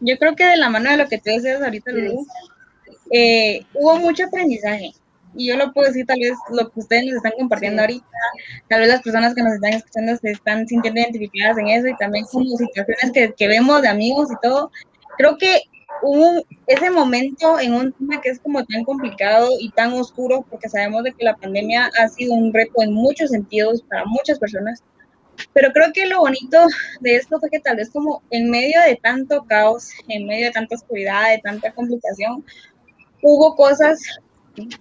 Yo 0.00 0.16
creo 0.18 0.34
que 0.34 0.44
de 0.44 0.56
la 0.56 0.70
mano 0.70 0.90
de 0.90 0.96
lo 0.96 1.08
que 1.08 1.18
tú 1.18 1.30
decías 1.30 1.62
ahorita, 1.62 1.92
Lulu, 1.92 2.26
eh, 3.10 3.64
hubo 3.74 3.96
mucho 3.96 4.24
aprendizaje. 4.24 4.92
Y 5.34 5.48
yo 5.48 5.56
lo 5.56 5.72
puedo 5.72 5.88
decir, 5.88 6.06
tal 6.06 6.18
vez 6.18 6.32
lo 6.50 6.70
que 6.70 6.80
ustedes 6.80 7.04
nos 7.04 7.16
están 7.16 7.32
compartiendo 7.38 7.82
ahorita, 7.82 8.06
tal 8.68 8.80
vez 8.80 8.88
las 8.88 9.02
personas 9.02 9.34
que 9.34 9.42
nos 9.42 9.54
están 9.54 9.74
escuchando 9.74 10.16
se 10.16 10.30
están 10.32 10.66
sintiendo 10.66 11.00
identificadas 11.00 11.56
en 11.58 11.68
eso 11.68 11.86
y 11.86 11.96
también 11.98 12.24
como 12.24 12.56
situaciones 12.56 13.12
que, 13.12 13.32
que 13.36 13.48
vemos 13.48 13.80
de 13.82 13.88
amigos 13.88 14.28
y 14.32 14.34
todo. 14.42 14.72
Creo 15.16 15.36
que 15.36 15.62
hubo 16.02 16.44
ese 16.66 16.90
momento 16.90 17.60
en 17.60 17.74
un 17.74 17.92
tema 17.92 18.20
que 18.20 18.30
es 18.30 18.40
como 18.40 18.64
tan 18.64 18.84
complicado 18.84 19.50
y 19.60 19.70
tan 19.70 19.92
oscuro, 19.92 20.44
porque 20.48 20.68
sabemos 20.68 21.04
de 21.04 21.12
que 21.12 21.24
la 21.24 21.36
pandemia 21.36 21.90
ha 21.98 22.08
sido 22.08 22.34
un 22.34 22.52
reto 22.52 22.82
en 22.82 22.92
muchos 22.92 23.30
sentidos 23.30 23.82
para 23.82 24.04
muchas 24.06 24.38
personas, 24.38 24.82
pero 25.52 25.72
creo 25.72 25.92
que 25.92 26.06
lo 26.06 26.20
bonito 26.20 26.58
de 27.00 27.16
esto 27.16 27.38
fue 27.38 27.50
que 27.50 27.60
tal 27.60 27.76
vez 27.76 27.90
como 27.90 28.22
en 28.30 28.50
medio 28.50 28.80
de 28.82 28.96
tanto 28.96 29.44
caos, 29.44 29.90
en 30.08 30.26
medio 30.26 30.46
de 30.46 30.52
tanta 30.52 30.74
oscuridad, 30.74 31.30
de 31.30 31.38
tanta 31.38 31.72
complicación, 31.72 32.44
hubo 33.22 33.54
cosas 33.56 34.00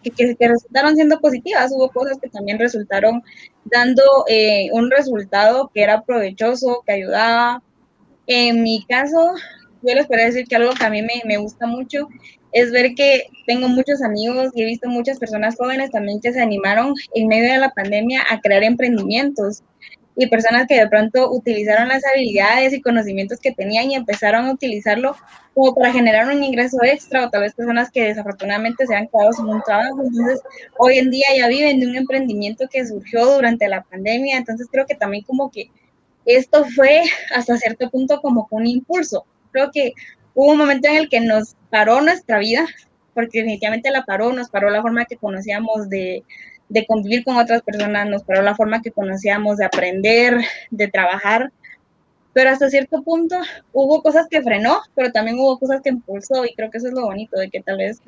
que, 0.03 0.35
que, 0.35 0.47
resultaron 0.47 0.95
siendo 0.95 1.19
positivas, 1.19 1.71
hubo 1.73 1.89
cosas 1.89 2.17
que 2.21 2.29
también 2.29 2.59
resultaron 2.59 3.21
dando 3.65 4.03
eh, 4.27 4.69
un 4.71 4.89
resultado 4.91 5.71
que 5.73 5.83
era 5.83 6.01
provechoso, 6.01 6.83
que 6.85 6.93
ayudaba. 6.93 7.63
En 8.27 8.63
mi 8.63 8.85
caso, 8.87 9.33
yo 9.81 9.95
les 9.95 10.07
podría 10.07 10.25
decir 10.25 10.47
que 10.47 10.55
algo 10.55 10.73
que 10.73 10.85
a 10.85 10.89
mí 10.89 11.01
me, 11.01 11.21
me 11.25 11.37
gusta 11.37 11.65
mucho 11.65 12.07
es 12.51 12.71
ver 12.71 12.95
que 12.95 13.27
tengo 13.45 13.67
muchos 13.67 14.01
amigos 14.01 14.51
y 14.55 14.63
he 14.63 14.65
visto 14.65 14.89
muchas 14.89 15.19
personas 15.19 15.55
jóvenes 15.55 15.91
también 15.91 16.19
que 16.19 16.33
se 16.33 16.41
animaron 16.41 16.93
en 17.13 17.27
medio 17.27 17.51
de 17.51 17.59
la 17.59 17.71
pandemia 17.71 18.23
a 18.29 18.39
crear 18.39 18.63
emprendimientos 18.63 19.63
y 20.19 20.27
personas 20.27 20.67
que 20.67 20.77
de 20.77 20.87
pronto 20.89 21.31
utilizaron 21.31 21.87
las 21.87 22.03
habilidades 22.05 22.73
y 22.73 22.81
conocimientos 22.81 23.39
que 23.39 23.53
tenían 23.53 23.89
y 23.89 23.95
empezaron 23.95 24.45
a 24.45 24.51
utilizarlo 24.51 25.15
como 25.55 25.73
para 25.73 25.93
generar 25.93 26.27
un 26.27 26.43
ingreso 26.43 26.77
extra 26.83 27.25
o 27.25 27.29
tal 27.29 27.43
vez 27.43 27.53
personas 27.53 27.89
que 27.89 28.03
desafortunadamente 28.03 28.85
se 28.85 28.93
han 28.93 29.07
quedado 29.07 29.31
sin 29.31 29.45
un 29.45 29.61
trabajo. 29.61 30.03
Entonces, 30.03 30.41
hoy 30.77 30.97
en 30.97 31.09
día 31.09 31.25
ya 31.37 31.47
viven 31.47 31.79
de 31.79 31.87
un 31.87 31.95
emprendimiento 31.95 32.67
que 32.69 32.85
surgió 32.85 33.33
durante 33.35 33.69
la 33.69 33.81
pandemia. 33.83 34.35
Entonces, 34.35 34.67
creo 34.69 34.85
que 34.85 34.95
también 34.95 35.23
como 35.23 35.49
que 35.49 35.71
esto 36.25 36.65
fue 36.75 37.03
hasta 37.33 37.55
cierto 37.55 37.89
punto 37.89 38.19
como 38.19 38.45
un 38.51 38.67
impulso. 38.67 39.25
Creo 39.53 39.71
que 39.71 39.93
hubo 40.33 40.51
un 40.51 40.57
momento 40.57 40.89
en 40.89 40.97
el 40.97 41.07
que 41.07 41.21
nos 41.21 41.55
paró 41.69 42.01
nuestra 42.01 42.39
vida, 42.39 42.65
porque 43.13 43.37
definitivamente 43.37 43.89
la 43.89 44.03
paró, 44.03 44.33
nos 44.33 44.49
paró 44.49 44.69
la 44.69 44.81
forma 44.81 45.05
que 45.05 45.15
conocíamos 45.15 45.87
de, 45.87 46.25
de 46.69 46.85
convivir 46.85 47.23
con 47.23 47.37
otras 47.37 47.61
personas, 47.61 48.07
nos 48.07 48.23
paró 48.23 48.41
la 48.41 48.55
forma 48.55 48.81
que 48.81 48.91
conocíamos 48.91 49.57
de 49.57 49.65
aprender, 49.65 50.37
de 50.71 50.87
trabajar, 50.87 51.51
pero 52.31 52.51
hasta 52.51 52.69
cierto 52.69 53.01
punto 53.01 53.35
hubo 53.73 54.01
cosas 54.01 54.27
que 54.29 54.41
frenó, 54.41 54.81
pero 54.95 55.11
también 55.11 55.39
hubo 55.39 55.57
cosas 55.57 55.81
que 55.81 55.89
impulsó 55.89 56.45
y 56.45 56.53
creo 56.53 56.69
que 56.69 56.77
eso 56.77 56.87
es 56.87 56.93
lo 56.93 57.01
bonito, 57.01 57.39
de 57.39 57.49
que 57.49 57.61
tal 57.61 57.77
vez 57.77 58.01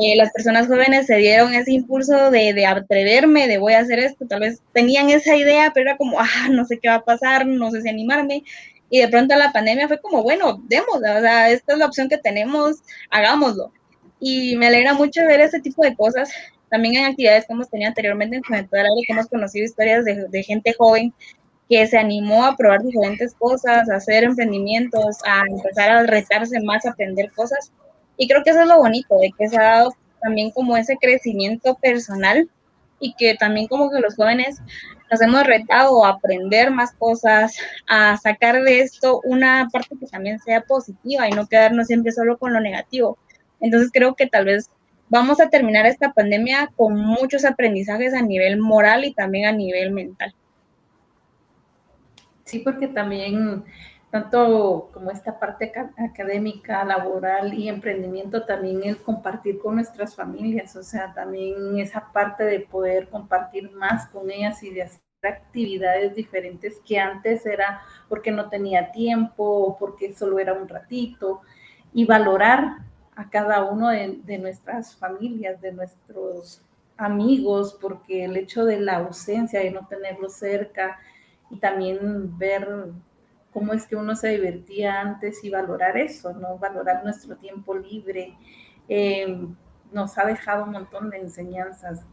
eh, 0.00 0.16
las 0.16 0.32
personas 0.32 0.66
jóvenes 0.66 1.06
se 1.06 1.16
dieron 1.16 1.54
ese 1.54 1.72
impulso 1.72 2.30
de, 2.30 2.52
de, 2.52 2.66
atreverme, 2.66 3.46
de 3.46 3.58
voy 3.58 3.74
a 3.74 3.80
hacer 3.80 4.00
esto, 4.00 4.26
tal 4.26 4.40
vez 4.40 4.60
tenían 4.72 5.08
esa 5.08 5.36
idea, 5.36 5.70
pero 5.72 5.88
era 5.88 5.96
como, 5.96 6.18
ah, 6.20 6.48
no 6.50 6.64
sé 6.64 6.78
qué 6.78 6.88
va 6.88 6.96
a 6.96 7.04
pasar, 7.04 7.46
no 7.46 7.70
sé 7.70 7.82
si 7.82 7.88
animarme, 7.88 8.42
y 8.90 9.00
de 9.00 9.08
pronto 9.08 9.36
la 9.36 9.52
pandemia 9.52 9.86
fue 9.86 10.00
como, 10.00 10.22
bueno, 10.24 10.60
demos, 10.68 10.96
o 10.96 11.00
sea, 11.20 11.48
esta 11.48 11.72
es 11.72 11.78
la 11.78 11.86
opción 11.86 12.08
que 12.08 12.18
tenemos, 12.18 12.78
hagámoslo. 13.08 13.72
Y 14.18 14.56
me 14.56 14.66
alegra 14.66 14.94
mucho 14.94 15.24
ver 15.26 15.40
ese 15.40 15.60
tipo 15.60 15.82
de 15.84 15.94
cosas 15.94 16.30
también 16.70 16.96
en 16.96 17.04
actividades 17.06 17.46
que 17.46 17.52
hemos 17.52 17.68
tenido 17.68 17.88
anteriormente 17.88 18.36
en 18.36 18.42
Juventud 18.42 18.78
al 18.78 18.86
Aire, 18.86 19.06
que 19.06 19.12
hemos 19.12 19.26
conocido 19.26 19.64
historias 19.64 20.04
de, 20.04 20.26
de, 20.28 20.42
gente 20.42 20.74
joven 20.78 21.12
que 21.68 21.86
se 21.86 21.98
animó 21.98 22.44
a 22.44 22.56
probar 22.56 22.82
diferentes 22.82 23.34
cosas, 23.34 23.88
a 23.90 23.96
hacer 23.96 24.24
emprendimientos, 24.24 25.18
a 25.24 25.42
empezar 25.48 25.90
a 25.90 26.02
retarse 26.04 26.60
más, 26.60 26.84
a 26.86 26.90
aprender 26.90 27.30
cosas. 27.32 27.70
Y 28.16 28.28
creo 28.28 28.42
que 28.42 28.50
eso 28.50 28.62
es 28.62 28.68
lo 28.68 28.78
bonito, 28.78 29.18
de 29.18 29.30
que 29.36 29.48
se 29.48 29.56
ha 29.56 29.76
dado 29.76 29.94
también 30.20 30.50
como 30.50 30.76
ese 30.76 30.96
crecimiento 31.00 31.74
personal 31.76 32.48
y 32.98 33.14
que 33.14 33.34
también 33.34 33.66
como 33.66 33.90
que 33.90 34.00
los 34.00 34.14
jóvenes 34.16 34.60
nos 35.10 35.20
hemos 35.22 35.44
retado 35.44 36.04
a 36.04 36.10
aprender 36.10 36.70
más 36.70 36.92
cosas, 36.92 37.56
a 37.88 38.16
sacar 38.18 38.62
de 38.62 38.80
esto 38.80 39.20
una 39.24 39.68
parte 39.72 39.96
que 39.98 40.06
también 40.06 40.38
sea 40.38 40.60
positiva 40.62 41.28
y 41.28 41.32
no 41.32 41.46
quedarnos 41.46 41.88
siempre 41.88 42.12
solo 42.12 42.38
con 42.38 42.52
lo 42.52 42.60
negativo. 42.60 43.18
Entonces 43.60 43.90
creo 43.92 44.14
que 44.14 44.26
tal 44.26 44.44
vez 44.44 44.70
vamos 45.10 45.40
a 45.40 45.50
terminar 45.50 45.84
esta 45.84 46.12
pandemia 46.12 46.70
con 46.76 46.96
muchos 46.96 47.44
aprendizajes 47.44 48.14
a 48.14 48.22
nivel 48.22 48.58
moral 48.58 49.04
y 49.04 49.12
también 49.12 49.46
a 49.46 49.52
nivel 49.52 49.90
mental. 49.92 50.34
Sí, 52.44 52.60
porque 52.60 52.88
también 52.88 53.64
tanto 54.10 54.90
como 54.92 55.10
esta 55.10 55.38
parte 55.38 55.72
académica, 55.96 56.84
laboral 56.84 57.54
y 57.54 57.68
emprendimiento, 57.68 58.44
también 58.44 58.82
el 58.82 58.96
compartir 58.96 59.60
con 59.60 59.76
nuestras 59.76 60.16
familias, 60.16 60.74
o 60.74 60.82
sea, 60.82 61.14
también 61.14 61.78
esa 61.78 62.10
parte 62.12 62.42
de 62.44 62.60
poder 62.60 63.08
compartir 63.08 63.70
más 63.70 64.06
con 64.06 64.30
ellas 64.30 64.62
y 64.64 64.70
de 64.70 64.82
hacer 64.82 65.00
actividades 65.22 66.14
diferentes 66.14 66.80
que 66.84 66.98
antes 66.98 67.44
era 67.46 67.82
porque 68.08 68.32
no 68.32 68.48
tenía 68.48 68.90
tiempo 68.90 69.44
o 69.44 69.78
porque 69.78 70.12
solo 70.12 70.38
era 70.38 70.54
un 70.54 70.66
ratito 70.66 71.42
y 71.92 72.04
valorar 72.04 72.78
a 73.20 73.28
cada 73.28 73.64
uno 73.64 73.90
de, 73.90 74.38
nuestras 74.38 74.96
familias, 74.96 75.60
de 75.60 75.72
nuestros 75.72 76.62
amigos, 76.96 77.76
porque 77.78 78.24
el 78.24 78.34
hecho 78.38 78.64
de 78.64 78.80
la 78.80 78.96
ausencia, 78.96 79.60
de 79.60 79.70
no 79.70 79.86
tenerlos 79.86 80.32
cerca 80.34 80.98
y 81.50 81.58
también 81.58 82.38
ver 82.38 82.66
cómo 83.52 83.74
es 83.74 83.86
que 83.86 83.96
uno 83.96 84.16
se 84.16 84.28
divertía 84.28 85.02
antes 85.02 85.44
y 85.44 85.50
valorar 85.50 85.98
eso, 85.98 86.32
¿no? 86.32 86.56
Valorar 86.56 87.04
nuestro 87.04 87.36
tiempo 87.36 87.74
libre. 87.74 88.34
Eh, 88.88 89.46
nos 89.92 90.16
ha 90.16 90.24
dejado 90.24 90.64
un 90.64 90.70
montón 90.70 91.10
de 91.10 91.18
enseñanzas, 91.18 92.06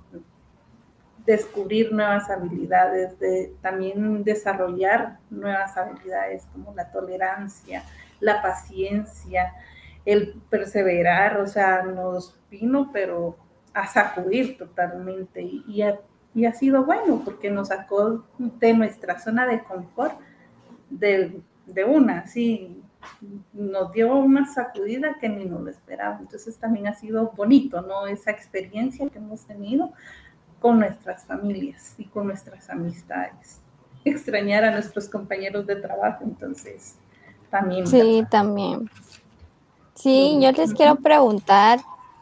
descubrir 1.26 1.94
nuevas 1.94 2.30
habilidades, 2.30 3.18
de 3.18 3.54
también 3.62 4.26
desarrollar 4.26 5.20
nuevas 5.30 5.78
habilidades 5.78 6.46
como 6.52 6.74
la 6.74 6.92
tolerancia, 6.92 7.84
la 8.20 8.42
paciencia, 8.42 9.54
el 10.08 10.42
perseverar, 10.50 11.38
o 11.42 11.48
sea, 11.48 11.84
nos 11.84 12.40
vino, 12.50 12.92
pero 12.94 13.36
a 13.74 13.86
sacudir 13.88 14.58
totalmente 14.58 15.42
y, 15.42 15.82
ha, 15.82 16.00
y 16.34 16.46
ha, 16.46 16.54
sido 16.54 16.86
bueno 16.86 17.22
porque 17.26 17.52
nos 17.52 17.68
sacó 17.68 18.26
de 18.40 18.74
nuestra 18.74 19.20
zona 19.20 19.46
de 19.46 19.62
confort 19.64 20.18
de, 20.90 21.42
de 21.66 21.84
una, 21.84 22.26
sí, 22.26 22.82
nos 23.52 23.92
dio 23.92 24.16
una 24.16 24.46
sacudida 24.46 25.18
que 25.20 25.28
ni 25.28 25.44
nos 25.44 25.62
lo 25.62 25.70
esperaba. 25.70 26.18
Entonces 26.22 26.58
también 26.58 26.88
ha 26.88 26.94
sido 26.94 27.34
bonito, 27.36 27.82
¿no? 27.82 28.08
Esa 28.08 28.32
experiencia 28.32 29.10
que 29.10 29.18
hemos 29.18 29.46
tenido 29.46 29.92
con 30.62 30.80
nuestras 30.80 31.26
familias 31.26 31.96
y 31.98 32.06
con 32.06 32.28
nuestras 32.28 32.70
amistades. 32.70 33.62
Extrañar 34.06 34.64
a 34.64 34.72
nuestros 34.72 35.10
compañeros 35.10 35.68
de 35.68 35.76
trabajo, 35.76 36.24
entonces 36.24 36.96
también. 37.50 37.86
Sí, 37.88 38.26
también. 38.30 38.90
Sí, 39.98 40.38
yo 40.40 40.52
les 40.52 40.74
quiero 40.74 40.98
preguntar, 40.98 41.80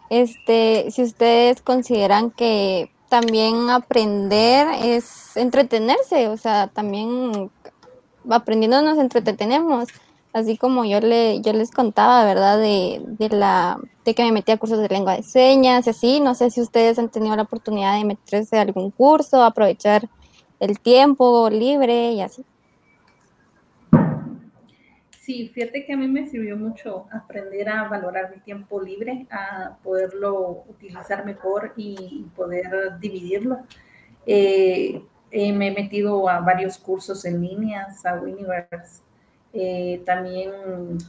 este, 0.09 0.89
si 0.91 1.03
ustedes 1.03 1.61
consideran 1.61 2.31
que 2.31 2.89
también 3.09 3.69
aprender 3.69 4.67
es 4.81 5.35
entretenerse, 5.35 6.29
o 6.29 6.37
sea, 6.37 6.67
también 6.67 7.51
aprendiendo 8.29 8.81
nos 8.81 8.97
entretenemos, 8.97 9.89
así 10.31 10.57
como 10.57 10.85
yo 10.85 11.01
le, 11.01 11.41
yo 11.41 11.51
les 11.51 11.71
contaba, 11.71 12.23
¿verdad? 12.23 12.57
De, 12.59 13.01
de 13.05 13.29
la, 13.29 13.77
de 14.05 14.15
que 14.15 14.23
me 14.23 14.31
metí 14.31 14.53
a 14.53 14.57
cursos 14.57 14.79
de 14.79 14.87
lengua 14.87 15.17
de 15.17 15.23
señas 15.23 15.85
y 15.85 15.89
así, 15.89 16.19
no 16.21 16.33
sé 16.33 16.51
si 16.51 16.61
ustedes 16.61 16.97
han 16.97 17.09
tenido 17.09 17.35
la 17.35 17.43
oportunidad 17.43 17.97
de 17.97 18.05
meterse 18.05 18.57
a 18.57 18.61
algún 18.61 18.89
curso, 18.91 19.43
aprovechar 19.43 20.07
el 20.61 20.79
tiempo 20.79 21.49
libre 21.49 22.13
y 22.13 22.21
así. 22.21 22.45
Sí, 25.25 25.49
fíjate 25.55 25.87
que 25.87 25.93
a 25.93 25.97
mí 25.97 26.07
me 26.07 26.27
sirvió 26.27 26.55
mucho 26.55 27.07
aprender 27.11 27.67
a 27.67 27.87
valorar 27.89 28.29
mi 28.29 28.39
tiempo 28.41 28.79
libre, 28.79 29.25
a 29.31 29.75
poderlo 29.81 30.63
utilizar 30.67 31.25
mejor 31.25 31.73
y 31.75 32.27
poder 32.35 32.99
dividirlo. 32.99 33.57
Eh, 34.27 35.01
eh, 35.31 35.51
me 35.51 35.69
he 35.69 35.71
metido 35.71 36.29
a 36.29 36.41
varios 36.41 36.77
cursos 36.77 37.25
en 37.25 37.41
línea, 37.41 37.87
a 38.03 38.13
Universe, 38.21 39.01
eh, 39.51 40.03
también 40.05 40.51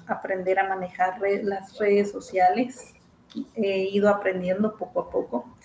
aprender 0.07 0.61
a 0.61 0.67
manejar 0.67 1.21
las 1.43 1.79
redes 1.79 2.11
sociales. 2.11 2.95
He 3.55 3.91
ido 3.91 4.09
aprendiendo 4.09 4.79
poco 4.79 5.01
a 5.01 5.11
poco. 5.11 5.55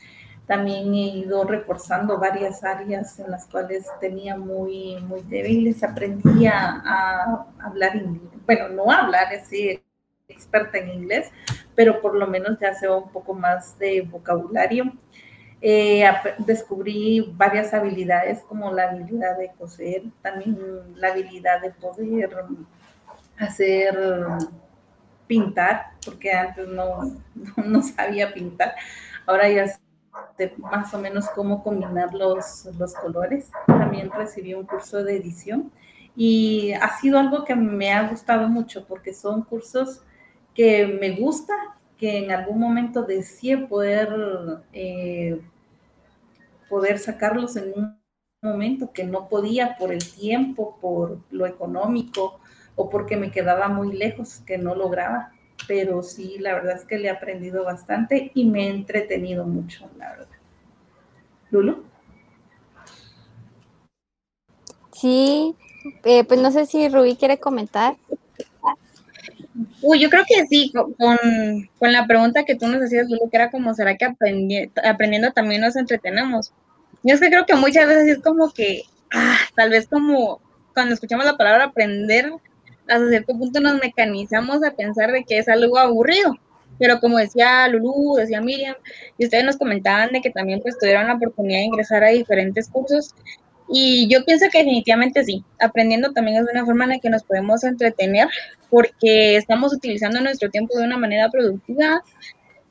También 0.47 0.93
he 0.93 1.17
ido 1.17 1.43
reforzando 1.43 2.17
varias 2.17 2.63
áreas 2.63 3.17
en 3.19 3.31
las 3.31 3.45
cuales 3.45 3.85
tenía 3.99 4.35
muy, 4.35 4.97
muy 5.01 5.21
débiles. 5.21 5.83
Aprendí 5.83 6.45
a, 6.45 7.45
hablar 7.59 7.95
inglés. 7.95 8.31
Bueno, 8.45 8.69
no 8.69 8.91
hablar, 8.91 9.27
así 9.33 9.81
experta 10.27 10.77
en 10.77 10.89
inglés, 10.89 11.29
pero 11.75 12.01
por 12.01 12.15
lo 12.15 12.25
menos 12.27 12.57
ya 12.59 12.73
sé 12.73 12.89
un 12.89 13.09
poco 13.11 13.33
más 13.33 13.77
de 13.79 14.01
vocabulario. 14.01 14.91
Eh, 15.61 16.03
descubrí 16.39 17.33
varias 17.35 17.73
habilidades 17.73 18.41
como 18.43 18.71
la 18.71 18.89
habilidad 18.89 19.37
de 19.37 19.51
coser, 19.57 20.03
también 20.21 20.57
la 20.95 21.09
habilidad 21.09 21.61
de 21.61 21.69
poder 21.69 22.35
hacer 23.37 23.95
pintar, 25.27 25.91
porque 26.03 26.31
antes 26.31 26.67
no, 26.67 27.15
no 27.57 27.81
sabía 27.83 28.33
pintar. 28.33 28.75
Ahora 29.27 29.47
ya 29.49 29.79
sé 30.37 30.53
más 30.57 30.93
o 30.93 30.99
menos 30.99 31.29
cómo 31.29 31.63
combinar 31.63 32.13
los, 32.13 32.65
los 32.77 32.93
colores. 32.95 33.51
También 33.67 34.11
recibí 34.11 34.53
un 34.53 34.65
curso 34.65 35.03
de 35.03 35.17
edición 35.17 35.71
y 36.15 36.73
ha 36.73 36.97
sido 36.97 37.19
algo 37.19 37.45
que 37.45 37.55
me 37.55 37.91
ha 37.91 38.09
gustado 38.09 38.47
mucho 38.47 38.85
porque 38.85 39.13
son 39.13 39.43
cursos 39.43 40.01
que 40.53 40.85
me 40.85 41.11
gusta, 41.11 41.53
que 41.97 42.17
en 42.17 42.31
algún 42.31 42.59
momento 42.59 43.03
deseé 43.03 43.57
poder 43.57 44.09
eh, 44.73 45.39
poder 46.71 46.99
sacarlos 46.99 47.57
en 47.57 47.73
un 47.75 48.01
momento 48.41 48.91
que 48.93 49.03
no 49.03 49.27
podía 49.27 49.75
por 49.77 49.91
el 49.91 50.03
tiempo, 50.09 50.77
por 50.81 51.19
lo 51.29 51.45
económico 51.45 52.39
o 52.75 52.89
porque 52.89 53.17
me 53.17 53.29
quedaba 53.29 53.67
muy 53.67 53.95
lejos, 53.95 54.41
que 54.45 54.57
no 54.57 54.73
lograba. 54.73 55.31
Pero 55.67 56.03
sí, 56.03 56.37
la 56.39 56.53
verdad 56.53 56.75
es 56.75 56.85
que 56.85 56.97
le 56.97 57.07
he 57.07 57.11
aprendido 57.11 57.63
bastante 57.63 58.31
y 58.33 58.45
me 58.45 58.67
he 58.67 58.69
entretenido 58.69 59.45
mucho, 59.45 59.89
la 59.97 60.11
verdad. 60.11 60.27
Lulu. 61.51 61.83
Sí, 64.91 65.55
eh, 66.03 66.23
pues 66.23 66.39
no 66.39 66.51
sé 66.51 66.65
si 66.65 66.87
Rubí 66.89 67.15
quiere 67.15 67.39
comentar. 67.39 67.95
Uy, 69.81 69.99
yo 69.99 70.09
creo 70.09 70.23
que 70.27 70.45
sí, 70.47 70.71
con, 70.71 71.17
con 71.79 71.91
la 71.91 72.05
pregunta 72.07 72.45
que 72.45 72.55
tú 72.55 72.67
nos 72.67 72.81
hacías, 72.81 73.09
Lulu, 73.09 73.29
que 73.29 73.37
era 73.37 73.51
como, 73.51 73.73
¿será 73.73 73.97
que 73.97 74.05
aprendiendo 74.05 75.31
también 75.31 75.61
nos 75.61 75.75
entretenemos? 75.75 76.53
Yo 77.03 77.15
es 77.15 77.19
que 77.19 77.29
creo 77.29 77.45
que 77.45 77.55
muchas 77.55 77.87
veces 77.87 78.17
es 78.17 78.23
como 78.23 78.51
que, 78.51 78.83
ah, 79.11 79.37
tal 79.55 79.71
vez 79.71 79.87
como 79.87 80.39
cuando 80.73 80.93
escuchamos 80.93 81.25
la 81.25 81.37
palabra 81.37 81.65
aprender, 81.65 82.31
hasta 82.87 83.09
cierto 83.09 83.37
punto 83.37 83.59
nos 83.59 83.79
mecanizamos 83.79 84.63
a 84.63 84.71
pensar 84.71 85.11
de 85.11 85.23
que 85.23 85.37
es 85.37 85.47
algo 85.47 85.77
aburrido. 85.77 86.35
Pero 86.79 86.99
como 86.99 87.17
decía 87.17 87.67
Lulu, 87.67 88.15
decía 88.15 88.41
Miriam, 88.41 88.75
y 89.17 89.25
ustedes 89.25 89.43
nos 89.43 89.57
comentaban 89.57 90.11
de 90.11 90.21
que 90.21 90.31
también 90.31 90.61
pues 90.61 90.77
tuvieron 90.79 91.07
la 91.07 91.15
oportunidad 91.15 91.59
de 91.59 91.65
ingresar 91.65 92.03
a 92.03 92.09
diferentes 92.09 92.69
cursos, 92.69 93.13
y 93.73 94.07
yo 94.09 94.25
pienso 94.25 94.47
que 94.51 94.59
definitivamente 94.59 95.23
sí, 95.23 95.45
aprendiendo 95.59 96.11
también 96.11 96.37
es 96.43 96.51
una 96.51 96.65
forma 96.65 96.83
en 96.83 96.89
la 96.91 96.99
que 96.99 97.09
nos 97.09 97.23
podemos 97.23 97.63
entretener 97.63 98.27
porque 98.69 99.37
estamos 99.37 99.73
utilizando 99.73 100.19
nuestro 100.19 100.49
tiempo 100.49 100.77
de 100.77 100.83
una 100.83 100.97
manera 100.97 101.29
productiva 101.29 102.03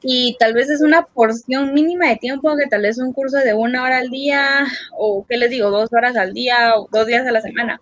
y 0.02 0.36
tal 0.38 0.52
vez 0.52 0.68
es 0.68 0.82
una 0.82 1.06
porción 1.06 1.72
mínima 1.72 2.08
de 2.08 2.16
tiempo 2.16 2.54
que 2.56 2.66
tal 2.66 2.82
vez 2.82 2.98
un 2.98 3.14
curso 3.14 3.38
de 3.38 3.54
una 3.54 3.82
hora 3.82 3.98
al 3.98 4.10
día 4.10 4.66
o, 4.98 5.24
¿qué 5.26 5.38
les 5.38 5.50
digo?, 5.50 5.70
dos 5.70 5.90
horas 5.92 6.16
al 6.16 6.34
día 6.34 6.74
o 6.76 6.86
dos 6.92 7.06
días 7.06 7.26
a 7.26 7.32
la 7.32 7.40
semana. 7.40 7.80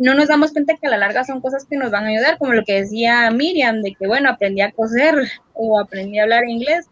No 0.00 0.14
nos 0.14 0.28
damos 0.28 0.52
cuenta 0.52 0.76
que 0.76 0.86
a 0.86 0.90
la 0.90 0.96
larga 0.96 1.24
son 1.24 1.40
cosas 1.40 1.64
que 1.64 1.76
nos 1.76 1.90
van 1.90 2.06
a 2.06 2.08
ayudar, 2.08 2.38
como 2.38 2.54
lo 2.54 2.64
que 2.64 2.80
decía 2.80 3.30
Miriam, 3.30 3.82
de 3.82 3.94
que, 3.94 4.06
bueno, 4.06 4.30
aprendí 4.30 4.62
a 4.62 4.72
coser 4.72 5.14
o 5.52 5.78
aprendí 5.78 6.18
a 6.18 6.22
hablar 6.22 6.48
inglés 6.48 6.88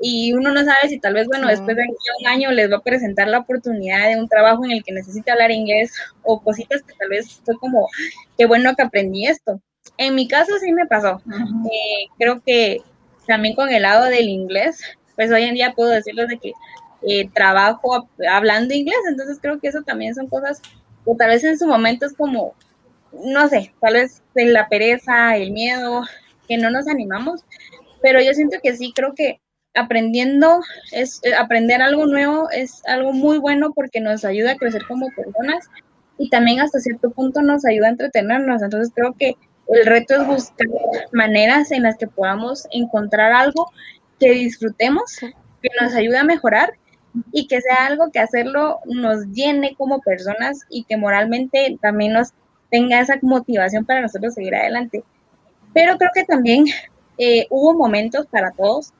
y 0.00 0.32
uno 0.32 0.52
no 0.52 0.64
sabe 0.64 0.88
si 0.88 0.98
tal 0.98 1.14
vez, 1.14 1.26
bueno, 1.26 1.48
después 1.48 1.76
de 1.76 1.82
un 1.82 2.26
año 2.28 2.50
les 2.52 2.70
va 2.70 2.76
a 2.76 2.82
presentar 2.82 3.28
la 3.28 3.38
oportunidad 3.38 4.08
de 4.08 4.20
un 4.20 4.28
trabajo 4.28 4.64
en 4.64 4.72
el 4.72 4.84
que 4.84 4.92
necesite 4.92 5.30
hablar 5.30 5.50
inglés 5.50 5.92
o 6.22 6.40
cositas 6.40 6.82
que 6.82 6.94
tal 6.94 7.08
vez 7.08 7.40
fue 7.44 7.56
como, 7.58 7.88
qué 8.36 8.46
bueno 8.46 8.74
que 8.76 8.82
aprendí 8.82 9.26
esto. 9.26 9.60
En 9.96 10.14
mi 10.14 10.28
caso 10.28 10.52
sí 10.60 10.72
me 10.72 10.86
pasó. 10.86 11.20
Eh, 11.26 12.06
creo 12.18 12.42
que 12.44 12.82
también 13.26 13.54
con 13.54 13.68
el 13.70 13.82
lado 13.82 14.06
del 14.06 14.28
inglés, 14.28 14.82
pues 15.16 15.30
hoy 15.32 15.44
en 15.44 15.54
día 15.54 15.72
puedo 15.74 15.90
decirles 15.90 16.28
de 16.28 16.38
que 16.38 16.52
eh, 17.02 17.28
trabajo 17.32 18.08
hablando 18.30 18.74
inglés, 18.74 18.98
entonces 19.08 19.38
creo 19.40 19.58
que 19.60 19.68
eso 19.68 19.82
también 19.82 20.14
son 20.14 20.28
cosas 20.28 20.60
tal 21.16 21.30
vez 21.30 21.44
en 21.44 21.58
su 21.58 21.66
momento 21.66 22.06
es 22.06 22.14
como, 22.14 22.54
no 23.12 23.48
sé, 23.48 23.72
tal 23.80 23.94
vez 23.94 24.22
la 24.34 24.68
pereza, 24.68 25.36
el 25.36 25.52
miedo, 25.52 26.02
que 26.46 26.56
no 26.56 26.70
nos 26.70 26.88
animamos, 26.88 27.44
pero 28.02 28.20
yo 28.20 28.32
siento 28.32 28.58
que 28.62 28.76
sí, 28.76 28.92
creo 28.94 29.14
que 29.14 29.40
aprendiendo, 29.74 30.60
es 30.92 31.20
eh, 31.24 31.34
aprender 31.34 31.82
algo 31.82 32.06
nuevo 32.06 32.50
es 32.50 32.82
algo 32.86 33.12
muy 33.12 33.38
bueno 33.38 33.72
porque 33.72 34.00
nos 34.00 34.24
ayuda 34.24 34.52
a 34.52 34.56
crecer 34.56 34.82
como 34.86 35.08
personas 35.10 35.68
y 36.18 36.30
también 36.30 36.60
hasta 36.60 36.80
cierto 36.80 37.10
punto 37.10 37.42
nos 37.42 37.64
ayuda 37.64 37.86
a 37.86 37.90
entretenernos. 37.90 38.62
Entonces 38.62 38.92
creo 38.94 39.14
que 39.14 39.34
el 39.68 39.86
reto 39.86 40.14
es 40.20 40.26
buscar 40.26 40.66
maneras 41.12 41.70
en 41.70 41.84
las 41.84 41.96
que 41.96 42.08
podamos 42.08 42.66
encontrar 42.72 43.32
algo 43.32 43.70
que 44.18 44.30
disfrutemos, 44.32 45.18
que 45.20 45.68
nos 45.80 45.94
ayude 45.94 46.18
a 46.18 46.24
mejorar 46.24 46.72
y 47.32 47.46
que 47.46 47.60
sea 47.60 47.86
algo 47.86 48.10
que 48.10 48.20
hacerlo 48.20 48.80
nos 48.86 49.26
llene 49.28 49.74
como 49.76 50.00
personas 50.00 50.60
y 50.70 50.84
que 50.84 50.96
moralmente 50.96 51.78
también 51.80 52.12
nos 52.12 52.32
tenga 52.70 53.00
esa 53.00 53.18
motivación 53.22 53.84
para 53.84 54.02
nosotros 54.02 54.34
seguir 54.34 54.54
adelante. 54.54 55.02
Pero 55.72 55.96
creo 55.96 56.10
que 56.14 56.24
también 56.24 56.66
eh, 57.18 57.46
hubo 57.50 57.74
momentos 57.74 58.26
para 58.26 58.52
todos 58.52 58.92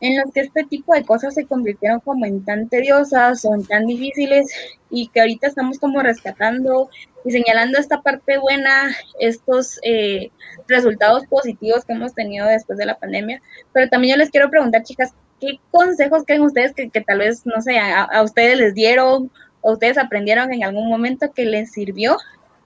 en 0.00 0.18
los 0.18 0.32
que 0.32 0.40
este 0.40 0.64
tipo 0.64 0.94
de 0.94 1.04
cosas 1.04 1.34
se 1.34 1.46
convirtieron 1.46 2.00
como 2.00 2.26
en 2.26 2.44
tan 2.44 2.68
tediosas 2.68 3.44
o 3.44 3.54
en 3.54 3.64
tan 3.64 3.86
difíciles 3.86 4.52
y 4.90 5.08
que 5.08 5.20
ahorita 5.20 5.46
estamos 5.46 5.78
como 5.78 6.02
rescatando 6.02 6.90
y 7.24 7.30
señalando 7.30 7.78
esta 7.78 8.02
parte 8.02 8.38
buena, 8.38 8.94
estos 9.20 9.78
eh, 9.84 10.30
resultados 10.66 11.26
positivos 11.26 11.84
que 11.84 11.92
hemos 11.92 12.14
tenido 12.14 12.46
después 12.46 12.78
de 12.78 12.86
la 12.86 12.98
pandemia. 12.98 13.40
Pero 13.72 13.88
también 13.88 14.16
yo 14.16 14.18
les 14.18 14.30
quiero 14.30 14.50
preguntar, 14.50 14.82
chicas, 14.82 15.14
¿qué 15.42 15.58
consejos 15.72 16.22
creen 16.24 16.42
ustedes 16.42 16.72
que, 16.72 16.88
tal 17.00 17.18
vez, 17.18 17.44
no 17.44 17.60
sé, 17.60 17.76
a, 17.76 18.22
ustedes 18.22 18.56
les 18.58 18.74
dieron 18.74 19.28
o 19.60 19.72
ustedes 19.72 19.98
aprendieron 19.98 20.52
en 20.52 20.62
algún 20.62 20.88
momento 20.88 21.32
que 21.32 21.44
les 21.44 21.72
sirvió 21.72 22.16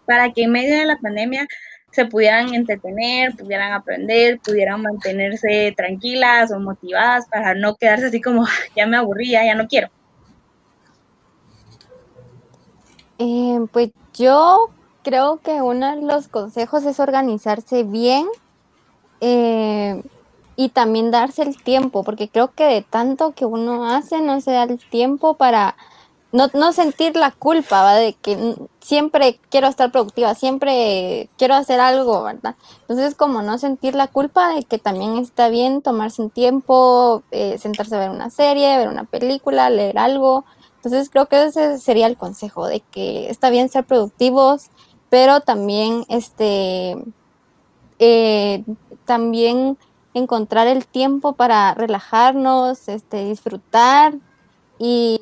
para 0.04 0.30
que 0.34 0.42
en 0.42 0.52
medio 0.52 0.78
de 0.78 0.84
la 0.84 0.98
pandemia 0.98 1.48
se 1.90 2.04
pudieran 2.04 2.52
entretener, 2.52 3.34
pudieran 3.34 3.72
aprender, 3.72 4.38
pudieran 4.40 4.82
mantenerse 4.82 5.72
tranquilas 5.74 6.52
o 6.52 6.60
motivadas 6.60 7.26
para 7.28 7.54
no 7.54 7.76
quedarse 7.76 8.06
así 8.06 8.20
como, 8.20 8.44
ya 8.76 8.86
me 8.86 8.98
aburría, 8.98 9.42
ya 9.42 9.54
no 9.54 9.66
quiero. 9.66 9.88
Eh, 13.18 13.58
pues 13.72 13.88
yo 14.12 14.68
creo 15.02 15.40
que 15.42 15.62
uno 15.62 15.96
de 15.96 16.02
los 16.02 16.28
consejos 16.28 16.84
es 16.84 17.00
organizarse 17.00 17.84
bien 17.84 18.26
eh, 19.22 20.02
y 20.57 20.70
también 20.70 21.11
darse 21.11 21.42
el 21.42 21.62
tiempo, 21.62 22.02
porque 22.02 22.28
creo 22.28 22.52
que 22.52 22.64
de 22.64 22.82
tanto 22.82 23.32
que 23.32 23.44
uno 23.44 23.86
hace 23.86 24.20
no 24.20 24.40
se 24.40 24.52
da 24.52 24.64
el 24.64 24.78
tiempo 24.78 25.34
para 25.34 25.76
no, 26.32 26.50
no 26.54 26.72
sentir 26.72 27.16
la 27.16 27.30
culpa, 27.30 27.82
¿va? 27.82 27.94
De 27.94 28.14
que 28.14 28.57
siempre 28.80 29.38
quiero 29.50 29.68
estar 29.68 29.90
productiva, 29.92 30.34
siempre 30.34 31.30
quiero 31.38 31.54
hacer 31.54 31.80
algo, 31.80 32.22
¿verdad? 32.24 32.57
Entonces, 32.82 33.14
como 33.14 33.42
no 33.42 33.59
sentir 33.59 33.94
la 33.94 34.09
culpa 34.09 34.54
de 34.54 34.64
que 34.64 34.78
también 34.78 35.16
está 35.18 35.48
bien 35.48 35.82
tomarse 35.82 36.22
un 36.22 36.30
tiempo, 36.30 37.22
eh, 37.30 37.59
sentarse 37.59 37.94
a 37.96 38.00
ver 38.00 38.11
una 38.11 38.30
serie, 38.30 38.76
ver 38.76 38.88
una 38.88 39.04
película, 39.04 39.70
leer 39.70 39.98
algo. 39.98 40.44
Entonces, 40.76 41.11
creo 41.11 41.26
que 41.26 41.44
ese 41.44 41.78
sería 41.78 42.07
el 42.07 42.16
consejo, 42.16 42.66
de 42.66 42.80
que 42.80 43.30
está 43.30 43.50
bien 43.50 43.68
ser 43.68 43.84
productivos, 43.84 44.70
pero 45.09 45.40
también, 45.40 46.04
este, 46.09 46.96
eh, 47.98 48.64
también 49.04 49.78
encontrar 50.18 50.66
el 50.66 50.86
tiempo 50.86 51.34
para 51.34 51.74
relajarnos, 51.74 52.88
este, 52.88 53.24
disfrutar 53.24 54.14
y 54.78 55.20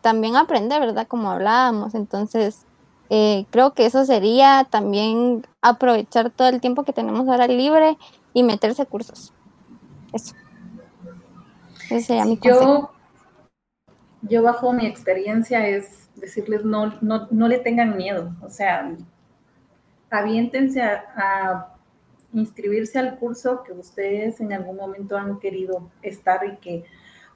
también 0.00 0.36
aprender, 0.36 0.80
¿verdad? 0.80 1.06
Como 1.06 1.30
hablábamos. 1.30 1.94
Entonces, 1.94 2.64
eh, 3.10 3.44
creo 3.50 3.74
que 3.74 3.84
eso 3.84 4.06
sería 4.06 4.66
también 4.70 5.46
aprovechar 5.60 6.30
todo 6.30 6.48
el 6.48 6.62
tiempo 6.62 6.84
que 6.84 6.94
tenemos 6.94 7.28
ahora 7.28 7.46
libre 7.46 7.98
y 8.32 8.42
meterse 8.42 8.86
cursos. 8.86 9.34
Eso. 10.14 10.34
Ese 11.90 12.00
sería 12.00 12.24
mi 12.24 12.38
consejo. 12.38 12.92
Yo, 14.22 14.28
yo 14.30 14.42
bajo 14.42 14.72
mi 14.72 14.86
experiencia 14.86 15.68
es 15.68 16.08
decirles 16.14 16.64
no, 16.64 16.94
no, 17.02 17.28
no 17.30 17.48
le 17.48 17.58
tengan 17.58 17.98
miedo. 17.98 18.34
O 18.40 18.48
sea, 18.48 18.90
aviéntense 20.10 20.82
a, 20.82 21.04
a 21.14 21.72
inscribirse 22.32 22.98
al 22.98 23.18
curso 23.18 23.62
que 23.62 23.72
ustedes 23.72 24.40
en 24.40 24.52
algún 24.52 24.76
momento 24.76 25.16
han 25.16 25.38
querido 25.38 25.90
estar 26.02 26.44
y 26.46 26.56
que 26.56 26.84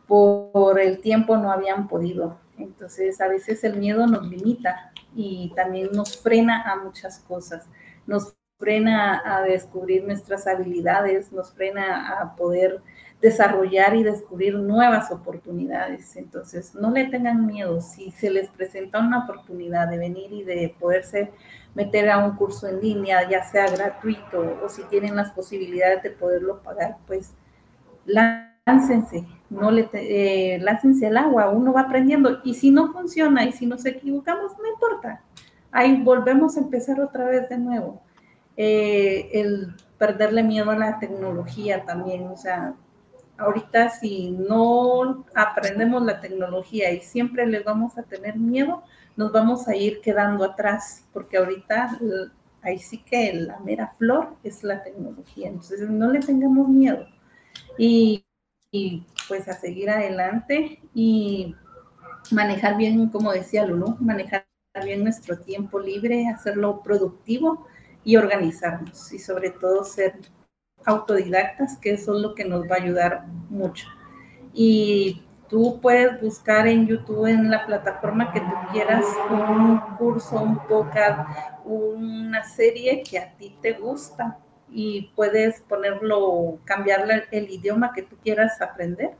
por 0.07 0.80
el 0.80 1.01
tiempo 1.01 1.36
no 1.36 1.51
habían 1.51 1.88
podido. 1.88 2.38
Entonces, 2.59 3.20
a 3.20 3.28
veces 3.28 3.64
el 3.64 3.76
miedo 3.76 4.07
nos 4.07 4.26
limita 4.26 4.92
y 5.14 5.53
también 5.55 5.90
nos 5.92 6.16
frena 6.16 6.62
a 6.62 6.76
muchas 6.76 7.18
cosas. 7.20 7.68
nos 8.07 8.36
frena 8.59 9.20
a 9.24 9.42
descubrir 9.42 10.05
nuestras 10.05 10.47
habilidades, 10.47 11.32
nos 11.32 11.53
frena 11.53 12.20
a 12.20 12.36
poder 12.36 12.80
desarrollar 13.20 13.96
y 13.96 14.02
descubrir 14.02 14.54
nuevas 14.54 15.10
oportunidades. 15.10 16.16
Entonces, 16.16 16.74
no 16.74 16.90
le 16.90 17.06
tengan 17.06 17.46
miedo. 17.46 17.80
Si 17.80 18.10
se 18.10 18.30
les 18.30 18.48
presenta 18.48 19.00
una 19.00 19.24
oportunidad 19.24 19.88
de 19.88 19.98
venir 19.98 20.32
y 20.32 20.42
de 20.42 20.74
poderse 20.78 21.32
meter 21.74 22.10
a 22.10 22.24
un 22.24 22.36
curso 22.36 22.66
en 22.68 22.80
línea, 22.80 23.28
ya 23.28 23.44
sea 23.44 23.70
gratuito 23.70 24.60
o 24.64 24.68
si 24.68 24.82
tienen 24.84 25.16
las 25.16 25.30
posibilidades 25.32 26.02
de 26.02 26.10
poderlo 26.10 26.62
pagar, 26.62 26.96
pues 27.06 27.32
láncense, 28.06 29.26
no 29.50 29.70
le 29.70 29.88
eh, 29.92 30.58
láncense 30.60 31.06
al 31.06 31.18
agua, 31.18 31.50
uno 31.50 31.72
va 31.72 31.82
aprendiendo 31.82 32.40
y 32.44 32.54
si 32.54 32.70
no 32.70 32.92
funciona 32.92 33.44
y 33.44 33.52
si 33.52 33.66
nos 33.66 33.84
equivocamos, 33.84 34.52
no 34.58 34.66
importa. 34.66 35.22
Ahí 35.70 36.02
volvemos 36.02 36.56
a 36.56 36.60
empezar 36.60 37.00
otra 37.00 37.26
vez 37.26 37.48
de 37.50 37.58
nuevo. 37.58 38.00
Eh, 38.56 39.28
el 39.34 39.74
perderle 39.98 40.42
miedo 40.42 40.70
a 40.70 40.78
la 40.78 40.98
tecnología 40.98 41.84
también, 41.84 42.26
o 42.28 42.36
sea, 42.38 42.74
ahorita 43.39 43.91
si 43.91 44.30
no 44.30 45.26
aprendemos 45.34 46.03
la 46.03 46.20
tecnología 46.20 46.93
y 46.93 47.01
siempre 47.01 47.47
les 47.47 47.64
vamos 47.64 47.99
a 47.99 48.03
tener 48.03 48.37
miedo, 48.37 48.82
nos 49.16 49.32
vamos 49.32 49.68
a 49.68 49.74
ir 49.74 50.01
quedando 50.01 50.45
atrás, 50.45 51.07
porque 51.12 51.39
ahorita 51.39 51.99
ahí 52.62 52.78
sí 52.78 52.99
que 52.99 53.32
la 53.32 53.59
mera 53.61 53.89
flor 53.97 54.37
es 54.43 54.62
la 54.62 54.82
tecnología, 54.82 55.49
entonces 55.49 55.89
no 55.89 56.11
le 56.11 56.20
tengamos 56.20 56.68
miedo. 56.68 57.07
Y, 57.78 58.24
pues 59.28 59.49
a 59.49 59.55
seguir 59.55 59.89
adelante 59.89 60.80
y 60.95 61.55
manejar 62.30 62.76
bien, 62.76 63.09
como 63.09 63.32
decía 63.32 63.64
Lulu, 63.64 63.97
manejar 64.01 64.47
bien 64.84 65.03
nuestro 65.03 65.39
tiempo 65.39 65.80
libre, 65.80 66.28
hacerlo 66.28 66.82
productivo 66.82 67.66
y 68.05 68.16
organizarnos 68.16 69.11
y 69.12 69.18
sobre 69.18 69.51
todo 69.51 69.82
ser 69.82 70.20
autodidactas, 70.87 71.76
que 71.78 71.93
eso 71.93 72.16
es 72.16 72.22
lo 72.22 72.34
que 72.34 72.45
nos 72.45 72.62
va 72.62 72.76
a 72.76 72.82
ayudar 72.82 73.26
mucho. 73.51 73.87
Y 74.55 75.22
tú 75.49 75.80
puedes 75.80 76.20
buscar 76.20 76.66
en 76.66 76.87
YouTube, 76.87 77.26
en 77.26 77.51
la 77.51 77.66
plataforma 77.66 78.32
que 78.32 78.41
tú 78.41 78.53
quieras, 78.72 79.05
un 79.30 79.78
curso, 79.99 80.41
un 80.41 80.59
podcast, 80.66 81.28
una 81.64 82.43
serie 82.45 83.03
que 83.03 83.18
a 83.18 83.32
ti 83.37 83.57
te 83.61 83.72
gusta 83.72 84.39
y 84.70 85.11
puedes 85.14 85.61
ponerlo, 85.62 86.59
cambiarle 86.64 87.24
el 87.30 87.51
idioma 87.51 87.93
que 87.93 88.03
tú 88.03 88.16
quieras 88.22 88.61
aprender. 88.61 89.12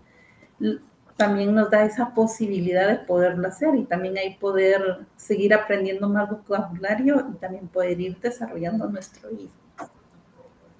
También 1.17 1.55
nos 1.55 1.71
da 1.71 1.85
esa 1.85 2.13
posibilidad 2.13 2.89
de 2.89 2.97
poderlo 2.97 3.49
hacer 3.49 3.75
y 3.75 3.85
también 3.85 4.19
ahí 4.19 4.37
poder 4.39 5.07
seguir 5.17 5.55
aprendiendo 5.55 6.09
más 6.09 6.29
vocabulario 6.29 7.27
y 7.33 7.39
también 7.39 7.69
poder 7.69 8.01
ir 8.01 8.19
desarrollando 8.21 8.89
nuestro 8.89 9.31
idioma. 9.31 9.53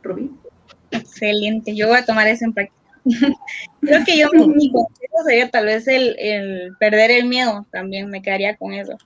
Rubí. 0.03 0.46
Excelente, 0.97 1.75
yo 1.75 1.89
voy 1.89 1.99
a 1.99 2.05
tomar 2.05 2.29
eso 2.29 2.45
en 2.45 2.53
práctica. 2.53 2.77
Creo 3.81 4.05
que 4.05 4.19
yo 4.19 4.31
mi 4.33 4.71
consejo 4.71 5.25
sería 5.25 5.51
tal 5.51 5.67
vez 5.67 5.87
el, 5.87 6.75
perder 6.79 7.11
el 7.11 7.27
miedo, 7.27 7.67
también 7.71 8.11
me 8.11 8.23
quedaría 8.23 8.57
con 8.57 8.73
eso. 8.73 8.97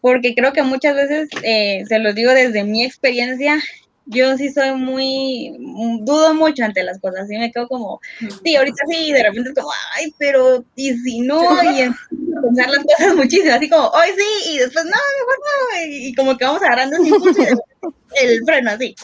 Porque 0.00 0.34
creo 0.34 0.52
que 0.52 0.62
muchas 0.62 0.96
veces, 0.96 1.28
eh, 1.44 1.84
se 1.88 2.00
los 2.00 2.14
digo 2.14 2.32
desde 2.32 2.64
mi 2.64 2.84
experiencia, 2.84 3.62
yo 4.06 4.36
sí 4.36 4.50
soy 4.50 4.72
muy, 4.72 5.56
dudo 6.00 6.34
mucho 6.34 6.64
ante 6.64 6.82
las 6.82 6.98
cosas, 6.98 7.28
sí 7.28 7.38
me 7.38 7.52
quedo 7.52 7.68
como, 7.68 8.00
sí, 8.44 8.56
ahorita 8.56 8.82
sí, 8.90 8.96
y 9.08 9.12
de 9.12 9.22
repente 9.22 9.50
es 9.50 9.54
como, 9.54 9.70
ay, 9.96 10.12
pero, 10.18 10.64
y 10.74 10.92
si 10.94 11.20
no, 11.20 11.40
y 11.62 11.88
pensar 12.42 12.70
las 12.70 12.84
cosas 12.84 13.14
muchísimo, 13.14 13.54
así 13.54 13.68
como, 13.68 13.88
hoy 13.88 14.08
sí, 14.16 14.50
y 14.54 14.58
después, 14.58 14.84
no, 14.84 14.90
mejor 14.90 15.38
no, 15.38 15.94
y, 15.94 16.14
como 16.14 16.36
que 16.36 16.44
vamos 16.44 16.62
agarrando 16.62 16.96
el 16.96 17.58
el 18.20 18.44
freno 18.44 18.70
así 18.72 18.94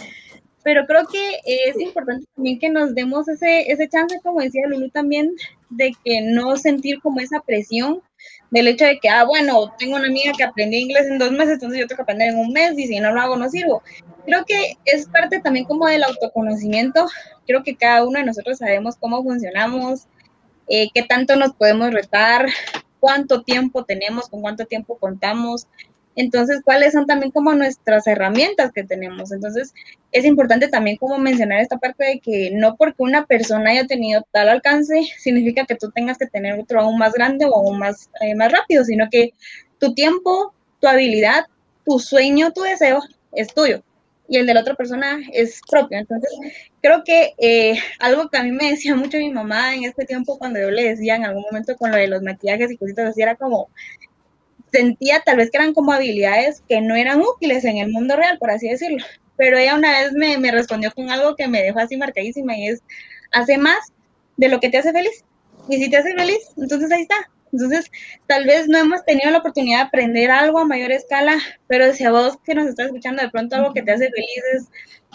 pero 0.62 0.86
creo 0.86 1.06
que 1.06 1.40
es 1.44 1.80
importante 1.80 2.26
también 2.34 2.58
que 2.58 2.68
nos 2.68 2.94
demos 2.94 3.28
ese, 3.28 3.70
ese 3.70 3.88
chance, 3.88 4.20
como 4.22 4.40
decía 4.40 4.66
Lulu 4.66 4.90
también, 4.90 5.32
de 5.70 5.92
que 6.04 6.20
no 6.22 6.56
sentir 6.56 7.00
como 7.00 7.20
esa 7.20 7.40
presión 7.40 8.02
del 8.50 8.68
hecho 8.68 8.84
de 8.84 8.98
que, 8.98 9.08
ah, 9.08 9.24
bueno, 9.24 9.74
tengo 9.78 9.96
una 9.96 10.06
amiga 10.06 10.32
que 10.36 10.44
aprendió 10.44 10.80
inglés 10.80 11.06
en 11.06 11.18
dos 11.18 11.32
meses, 11.32 11.54
entonces 11.54 11.80
yo 11.80 11.86
tengo 11.86 11.98
que 11.98 12.02
aprender 12.02 12.30
en 12.30 12.38
un 12.38 12.52
mes 12.52 12.78
y 12.78 12.86
si 12.86 12.98
no 12.98 13.12
lo 13.12 13.20
hago 13.20 13.36
no 13.36 13.48
sirvo. 13.48 13.82
Creo 14.24 14.44
que 14.44 14.76
es 14.84 15.06
parte 15.08 15.40
también 15.40 15.66
como 15.66 15.86
del 15.86 16.02
autoconocimiento. 16.02 17.06
Creo 17.46 17.62
que 17.62 17.76
cada 17.76 18.04
uno 18.04 18.18
de 18.18 18.26
nosotros 18.26 18.58
sabemos 18.58 18.96
cómo 18.96 19.22
funcionamos, 19.22 20.06
eh, 20.68 20.88
qué 20.94 21.02
tanto 21.02 21.36
nos 21.36 21.54
podemos 21.54 21.92
retar, 21.92 22.46
cuánto 23.00 23.42
tiempo 23.42 23.84
tenemos, 23.84 24.28
con 24.28 24.40
cuánto 24.40 24.66
tiempo 24.66 24.98
contamos. 24.98 25.66
Entonces, 26.20 26.62
¿cuáles 26.64 26.94
son 26.94 27.06
también 27.06 27.30
como 27.30 27.54
nuestras 27.54 28.08
herramientas 28.08 28.72
que 28.72 28.82
tenemos? 28.82 29.30
Entonces, 29.30 29.72
es 30.10 30.24
importante 30.24 30.66
también 30.66 30.96
como 30.96 31.16
mencionar 31.16 31.60
esta 31.60 31.78
parte 31.78 32.04
de 32.04 32.18
que 32.18 32.50
no 32.52 32.74
porque 32.76 33.04
una 33.04 33.24
persona 33.24 33.70
haya 33.70 33.86
tenido 33.86 34.26
tal 34.32 34.48
alcance, 34.48 35.00
significa 35.18 35.64
que 35.64 35.76
tú 35.76 35.92
tengas 35.92 36.18
que 36.18 36.26
tener 36.26 36.58
otro 36.58 36.80
aún 36.80 36.98
más 36.98 37.12
grande 37.12 37.46
o 37.46 37.54
aún 37.56 37.78
más, 37.78 38.10
eh, 38.20 38.34
más 38.34 38.50
rápido, 38.50 38.84
sino 38.84 39.08
que 39.08 39.32
tu 39.78 39.94
tiempo, 39.94 40.52
tu 40.80 40.88
habilidad, 40.88 41.46
tu 41.86 42.00
sueño, 42.00 42.52
tu 42.52 42.62
deseo 42.62 43.00
es 43.32 43.54
tuyo 43.54 43.84
y 44.28 44.36
el 44.36 44.46
de 44.46 44.54
la 44.54 44.60
otra 44.60 44.74
persona 44.74 45.20
es 45.32 45.60
propio. 45.70 45.98
Entonces, 45.98 46.30
creo 46.82 47.02
que 47.04 47.34
eh, 47.38 47.78
algo 47.98 48.28
que 48.28 48.38
a 48.38 48.42
mí 48.42 48.52
me 48.52 48.70
decía 48.70 48.94
mucho 48.94 49.18
mi 49.18 49.30
mamá 49.30 49.74
en 49.74 49.84
este 49.84 50.04
tiempo 50.04 50.38
cuando 50.38 50.60
yo 50.60 50.70
le 50.70 50.90
decía 50.90 51.16
en 51.16 51.24
algún 51.24 51.44
momento 51.44 51.76
con 51.76 51.90
lo 51.90 51.96
de 51.96 52.08
los 52.08 52.22
maquillajes 52.22 52.70
y 52.70 52.76
cositas 52.76 53.08
así, 53.08 53.22
era 53.22 53.36
como, 53.36 53.70
sentía 54.72 55.22
tal 55.24 55.36
vez 55.36 55.50
que 55.50 55.58
eran 55.58 55.74
como 55.74 55.92
habilidades 55.92 56.62
que 56.68 56.80
no 56.80 56.94
eran 56.94 57.20
útiles 57.20 57.64
en 57.64 57.78
el 57.78 57.90
mundo 57.90 58.16
real, 58.16 58.38
por 58.38 58.50
así 58.50 58.68
decirlo. 58.68 59.04
Pero 59.36 59.58
ella 59.58 59.74
una 59.74 59.92
vez 59.92 60.12
me, 60.12 60.38
me 60.38 60.50
respondió 60.50 60.92
con 60.92 61.10
algo 61.10 61.36
que 61.36 61.48
me 61.48 61.62
dejó 61.62 61.80
así 61.80 61.96
marcadísima 61.96 62.56
y 62.56 62.68
es, 62.68 62.82
hace 63.32 63.58
más 63.58 63.92
de 64.36 64.48
lo 64.48 64.60
que 64.60 64.68
te 64.68 64.78
hace 64.78 64.92
feliz. 64.92 65.24
Y 65.68 65.76
si 65.76 65.90
te 65.90 65.98
hace 65.98 66.14
feliz, 66.14 66.38
entonces 66.56 66.90
ahí 66.90 67.02
está. 67.02 67.16
Entonces, 67.52 67.90
tal 68.26 68.44
vez 68.44 68.68
no 68.68 68.78
hemos 68.78 69.04
tenido 69.04 69.30
la 69.30 69.38
oportunidad 69.38 69.78
de 69.78 69.84
aprender 69.84 70.30
algo 70.30 70.58
a 70.58 70.64
mayor 70.64 70.92
escala, 70.92 71.38
pero 71.66 71.92
si 71.92 72.04
a 72.04 72.10
vos 72.10 72.38
que 72.44 72.54
nos 72.54 72.66
estás 72.66 72.86
escuchando 72.86 73.22
de 73.22 73.30
pronto 73.30 73.56
algo 73.56 73.72
que 73.72 73.82
te 73.82 73.92
hace 73.92 74.10
feliz 74.10 74.42
es 74.54 74.66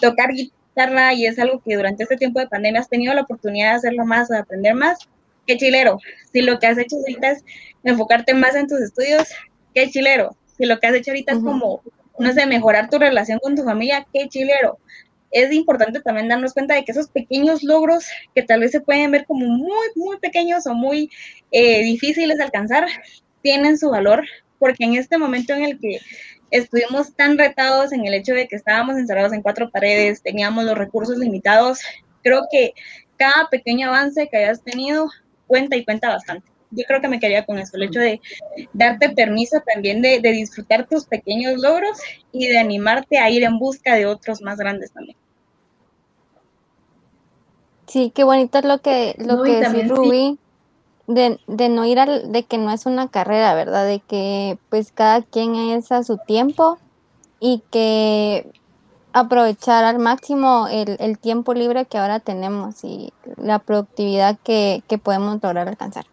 tocar 0.02 0.32
guitarra 0.32 1.14
y 1.14 1.26
es 1.28 1.38
algo 1.38 1.62
que 1.64 1.76
durante 1.76 2.04
este 2.04 2.18
tiempo 2.18 2.40
de 2.40 2.48
pandemia 2.48 2.82
has 2.82 2.90
tenido 2.90 3.14
la 3.14 3.22
oportunidad 3.22 3.72
de 3.72 3.76
hacerlo 3.78 4.06
más 4.06 4.30
o 4.30 4.34
de 4.34 4.40
aprender 4.40 4.74
más, 4.74 5.00
qué 5.46 5.58
chilero. 5.58 6.00
Si 6.32 6.42
lo 6.42 6.60
que 6.60 6.68
has 6.68 6.78
hecho 6.78 6.98
ahorita 6.98 7.32
es 7.32 7.44
enfocarte 7.84 8.34
más 8.34 8.56
en 8.56 8.68
tus 8.68 8.80
estudios, 8.80 9.28
qué 9.74 9.90
chilero. 9.90 10.36
Si 10.58 10.66
lo 10.66 10.80
que 10.80 10.88
has 10.88 10.96
hecho 10.96 11.12
ahorita 11.12 11.34
es 11.34 11.40
como, 11.40 11.82
no 12.20 12.34
sé, 12.34 12.46
mejorar 12.46 12.90
tu 12.90 13.00
relación 13.00 13.40
con 13.40 13.56
tu 13.56 13.64
familia, 13.64 14.08
qué 14.14 14.28
chilero. 14.28 14.78
Es 15.32 15.52
importante 15.52 16.00
también 16.00 16.28
darnos 16.28 16.54
cuenta 16.54 16.76
de 16.76 16.86
que 16.86 16.92
esos 16.92 17.10
pequeños 17.10 17.64
logros 17.64 18.06
que 18.36 18.44
tal 18.44 18.60
vez 18.60 18.72
se 18.72 18.82
pueden 18.82 19.10
ver 19.12 19.26
como 19.26 19.48
muy, 19.48 19.88
muy 19.96 20.18
pequeños 20.20 20.68
o 20.68 20.76
muy 20.76 21.10
eh, 21.52 21.84
difíciles 21.84 22.38
de 22.38 22.44
alcanzar, 22.44 22.88
tienen 23.42 23.78
su 23.78 23.90
valor, 23.90 24.24
porque 24.60 24.84
en 24.86 24.96
este 24.96 25.18
momento 25.18 25.54
en 25.54 25.64
el 25.64 25.80
que 25.80 26.00
estuvimos 26.52 27.16
tan 27.16 27.40
retados 27.40 27.92
en 27.94 28.06
el 28.06 28.14
hecho 28.14 28.36
de 28.36 28.48
que 28.48 28.56
estábamos 28.56 28.96
encerrados 28.98 29.34
en 29.34 29.42
cuatro 29.42 29.72
paredes, 29.72 30.22
teníamos 30.22 30.66
los 30.66 30.78
recursos 30.78 31.18
limitados, 31.18 31.80
creo 32.22 32.44
que 32.52 32.74
cada 33.18 33.50
pequeño 33.50 33.90
avance 33.90 34.28
que 34.30 34.38
hayas 34.38 34.64
tenido 34.64 35.10
cuenta 35.54 35.76
y 35.76 35.86
cuenta 35.86 36.10
bastante. 36.10 36.48
Yo 36.72 36.84
creo 36.88 37.00
que 37.00 37.08
me 37.08 37.20
quedaría 37.20 37.46
con 37.46 37.60
eso, 37.60 37.78
el 37.78 37.84
hecho 37.84 38.00
de 38.00 38.20
darte 38.74 39.12
permiso 39.12 39.62
también 39.72 40.02
de, 40.02 40.20
disfrutar 40.20 40.88
tus 40.88 41.06
pequeños 41.06 41.62
logros 41.62 42.00
y 42.32 42.48
de 42.48 42.58
animarte 42.58 43.20
a 43.20 43.30
ir 43.30 43.44
en 43.44 43.60
busca 43.60 43.94
de 43.94 44.08
otros 44.08 44.42
más 44.42 44.58
grandes 44.58 44.92
también. 44.92 45.16
Sí, 47.86 48.12
qué 48.16 48.24
bonito 48.24 48.58
es 48.58 48.66
lo 48.66 48.80
que, 48.80 49.16
lo 49.20 49.44
que 49.44 49.60
dice 49.60 49.84
Ruby, 49.84 50.40
de, 51.06 51.38
de, 51.46 51.70
no 51.70 51.86
ir 51.86 52.00
al, 52.00 52.32
de 52.32 52.42
que 52.46 52.58
no 52.58 52.72
es 52.72 52.88
una 52.88 53.08
carrera, 53.10 53.54
¿verdad? 53.54 53.86
De 53.86 54.00
que 54.00 54.58
pues 54.72 54.92
cada 54.92 55.22
quien 55.22 55.54
es 55.54 55.92
a 55.92 56.02
su 56.02 56.18
tiempo 56.18 56.80
y 57.40 57.62
que 57.70 58.52
aprovechar 59.14 59.86
al 59.86 60.00
máximo 60.00 60.68
el, 60.70 61.20
tiempo 61.20 61.54
libre 61.54 61.86
que 61.86 62.00
ahora 62.00 62.20
tenemos 62.20 62.84
y 62.84 63.14
la 63.38 63.60
productividad 63.60 64.38
que, 64.44 64.84
podemos 65.02 65.42
lograr 65.42 65.68
alcanzar. 65.68 66.06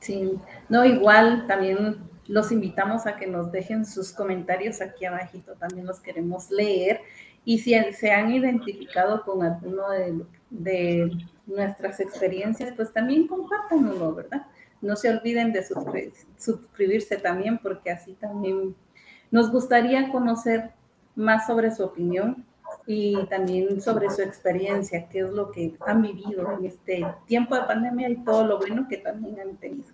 Sí, 0.00 0.38
no, 0.68 0.84
igual 0.84 1.46
también 1.48 1.96
los 2.28 2.52
invitamos 2.52 3.06
a 3.06 3.16
que 3.16 3.26
nos 3.26 3.50
dejen 3.50 3.86
sus 3.86 4.12
comentarios 4.12 4.80
aquí 4.80 5.06
abajito, 5.06 5.54
también 5.54 5.86
los 5.86 6.00
queremos 6.00 6.50
leer. 6.50 7.00
Y 7.44 7.58
si 7.60 7.74
se 7.92 8.10
han 8.10 8.30
identificado 8.30 9.24
con 9.24 9.42
alguno 9.42 9.88
de, 9.90 10.20
de 10.50 11.10
nuestras 11.46 12.00
experiencias, 12.00 12.72
pues 12.76 12.92
también 12.92 13.26
compártanlo, 13.26 14.14
¿verdad? 14.14 14.46
No 14.80 14.96
se 14.96 15.08
olviden 15.10 15.52
de 15.52 15.64
suscribirse 16.36 17.16
también, 17.16 17.58
porque 17.58 17.90
así 17.90 18.12
también 18.14 18.74
nos 19.30 19.50
gustaría 19.50 20.10
conocer 20.10 20.70
más 21.14 21.46
sobre 21.46 21.74
su 21.74 21.84
opinión 21.84 22.44
y 22.86 23.16
también 23.26 23.80
sobre 23.80 24.10
su 24.10 24.22
experiencia, 24.22 25.08
qué 25.08 25.20
es 25.20 25.30
lo 25.30 25.50
que 25.50 25.74
han 25.86 26.02
vivido 26.02 26.52
en 26.52 26.66
este 26.66 27.06
tiempo 27.26 27.54
de 27.54 27.62
pandemia 27.62 28.08
y 28.08 28.16
todo 28.16 28.44
lo 28.44 28.58
bueno 28.58 28.86
que 28.88 28.98
también 28.98 29.40
han 29.40 29.56
tenido. 29.56 29.88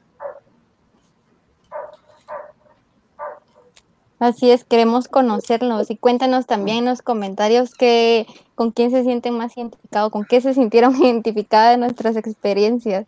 Así 4.19 4.53
es, 4.53 4.63
queremos 4.63 5.09
conocerlos 5.09 5.91
y 5.91 5.97
cuéntanos 5.97 6.47
también 6.47 6.79
en 6.79 6.85
los 6.85 7.03
comentarios 7.03 7.75
que, 7.75 8.27
con 8.55 8.71
quién 8.71 8.93
se 8.93 9.03
sienten 9.03 9.37
más 9.37 9.57
identificados, 9.57 10.13
con 10.13 10.25
qué 10.25 10.41
se 10.41 10.55
sintieron 10.55 10.95
identificadas 11.03 11.73
de 11.73 11.79
nuestras 11.79 12.17
experiencias. 12.17 13.07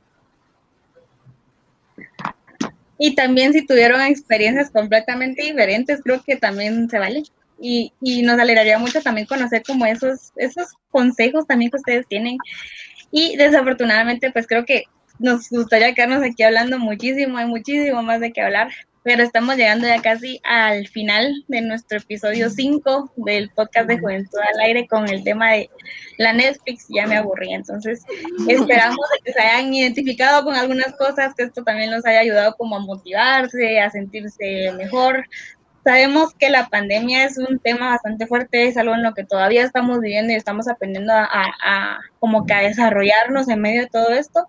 Y 3.06 3.14
también 3.14 3.52
si 3.52 3.66
tuvieron 3.66 4.00
experiencias 4.00 4.70
completamente 4.70 5.42
diferentes, 5.42 6.00
creo 6.02 6.22
que 6.22 6.36
también 6.36 6.88
se 6.88 6.98
vale. 6.98 7.22
Y, 7.60 7.92
y 8.00 8.22
nos 8.22 8.38
alegraría 8.40 8.78
mucho 8.78 9.02
también 9.02 9.26
conocer 9.26 9.62
como 9.62 9.84
esos, 9.84 10.32
esos 10.36 10.68
consejos 10.90 11.46
también 11.46 11.70
que 11.70 11.76
ustedes 11.76 12.06
tienen. 12.06 12.38
Y 13.10 13.36
desafortunadamente, 13.36 14.30
pues 14.30 14.46
creo 14.46 14.64
que 14.64 14.84
nos 15.18 15.50
gustaría 15.50 15.92
quedarnos 15.92 16.22
aquí 16.22 16.44
hablando 16.44 16.78
muchísimo, 16.78 17.36
hay 17.36 17.44
muchísimo 17.44 18.02
más 18.02 18.20
de 18.20 18.32
qué 18.32 18.40
hablar, 18.40 18.70
pero 19.04 19.22
estamos 19.22 19.56
llegando 19.56 19.86
ya 19.86 20.00
casi 20.00 20.40
al 20.44 20.88
final 20.88 21.44
de 21.48 21.60
nuestro 21.60 21.98
episodio 21.98 22.48
5 22.48 23.12
del 23.16 23.50
podcast 23.50 23.86
de 23.86 23.98
Juventud 23.98 24.38
al 24.38 24.60
Aire 24.60 24.88
con 24.88 25.06
el 25.10 25.22
tema 25.22 25.52
de 25.52 25.68
la 26.16 26.32
Netflix. 26.32 26.86
Ya 26.88 27.06
me 27.06 27.18
aburrí, 27.18 27.52
entonces 27.52 28.02
esperamos 28.48 29.06
que 29.22 29.34
se 29.34 29.40
hayan 29.40 29.74
identificado 29.74 30.42
con 30.42 30.54
algunas 30.54 30.96
cosas, 30.96 31.34
que 31.34 31.42
esto 31.42 31.62
también 31.62 31.90
los 31.90 32.06
haya 32.06 32.20
ayudado 32.20 32.56
como 32.56 32.76
a 32.76 32.80
motivarse, 32.80 33.78
a 33.78 33.90
sentirse 33.90 34.72
mejor. 34.78 35.26
Sabemos 35.84 36.32
que 36.32 36.48
la 36.48 36.70
pandemia 36.70 37.26
es 37.26 37.36
un 37.36 37.58
tema 37.58 37.90
bastante 37.90 38.26
fuerte, 38.26 38.68
es 38.68 38.78
algo 38.78 38.94
en 38.94 39.02
lo 39.02 39.12
que 39.12 39.24
todavía 39.24 39.64
estamos 39.64 40.00
viviendo 40.00 40.32
y 40.32 40.36
estamos 40.36 40.66
aprendiendo 40.66 41.12
a, 41.12 41.28
a 41.30 42.00
como 42.20 42.46
que 42.46 42.54
a 42.54 42.62
desarrollarnos 42.62 43.50
en 43.50 43.60
medio 43.60 43.82
de 43.82 43.88
todo 43.88 44.14
esto. 44.14 44.46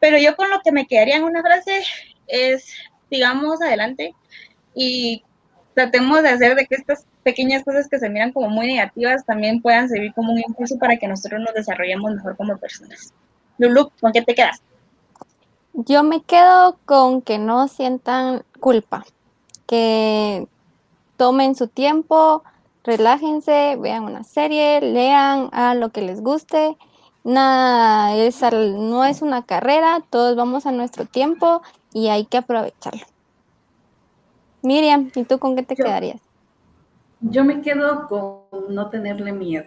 Pero 0.00 0.18
yo 0.18 0.34
con 0.34 0.50
lo 0.50 0.60
que 0.64 0.72
me 0.72 0.88
quedaría 0.88 1.18
en 1.18 1.22
una 1.22 1.40
frase 1.40 1.84
es 2.26 2.74
sigamos 3.10 3.60
adelante 3.60 4.14
y 4.74 5.22
tratemos 5.74 6.22
de 6.22 6.30
hacer 6.30 6.54
de 6.54 6.66
que 6.66 6.74
estas 6.74 7.06
pequeñas 7.22 7.64
cosas 7.64 7.88
que 7.88 7.98
se 7.98 8.08
miran 8.08 8.32
como 8.32 8.48
muy 8.48 8.66
negativas 8.66 9.24
también 9.26 9.60
puedan 9.60 9.88
servir 9.88 10.14
como 10.14 10.32
un 10.32 10.38
impulso 10.38 10.78
para 10.78 10.96
que 10.96 11.08
nosotros 11.08 11.40
nos 11.40 11.54
desarrollemos 11.54 12.14
mejor 12.14 12.36
como 12.36 12.56
personas. 12.56 13.12
Lulu, 13.58 13.90
¿con 14.00 14.12
qué 14.12 14.22
te 14.22 14.34
quedas? 14.34 14.62
Yo 15.74 16.02
me 16.02 16.22
quedo 16.22 16.78
con 16.86 17.20
que 17.20 17.38
no 17.38 17.68
sientan 17.68 18.42
culpa, 18.60 19.04
que 19.66 20.46
tomen 21.16 21.54
su 21.54 21.68
tiempo, 21.68 22.42
relájense, 22.84 23.76
vean 23.78 24.04
una 24.04 24.24
serie, 24.24 24.80
lean 24.80 25.50
a 25.52 25.74
lo 25.74 25.90
que 25.90 26.00
les 26.00 26.22
guste. 26.22 26.76
Nada, 27.24 28.16
es 28.16 28.40
no 28.40 29.04
es 29.04 29.20
una 29.20 29.42
carrera, 29.44 30.00
todos 30.08 30.36
vamos 30.36 30.64
a 30.64 30.72
nuestro 30.72 31.04
tiempo 31.04 31.60
y 31.96 32.08
hay 32.08 32.26
que 32.26 32.36
aprovecharlo. 32.36 33.06
Miriam, 34.60 35.10
¿y 35.14 35.24
tú 35.24 35.38
con 35.38 35.56
qué 35.56 35.62
te 35.62 35.74
quedarías? 35.74 36.20
Yo 37.22 37.42
me 37.42 37.62
quedo 37.62 38.06
con 38.06 38.74
no 38.74 38.90
tenerle 38.90 39.32
miedo. 39.32 39.64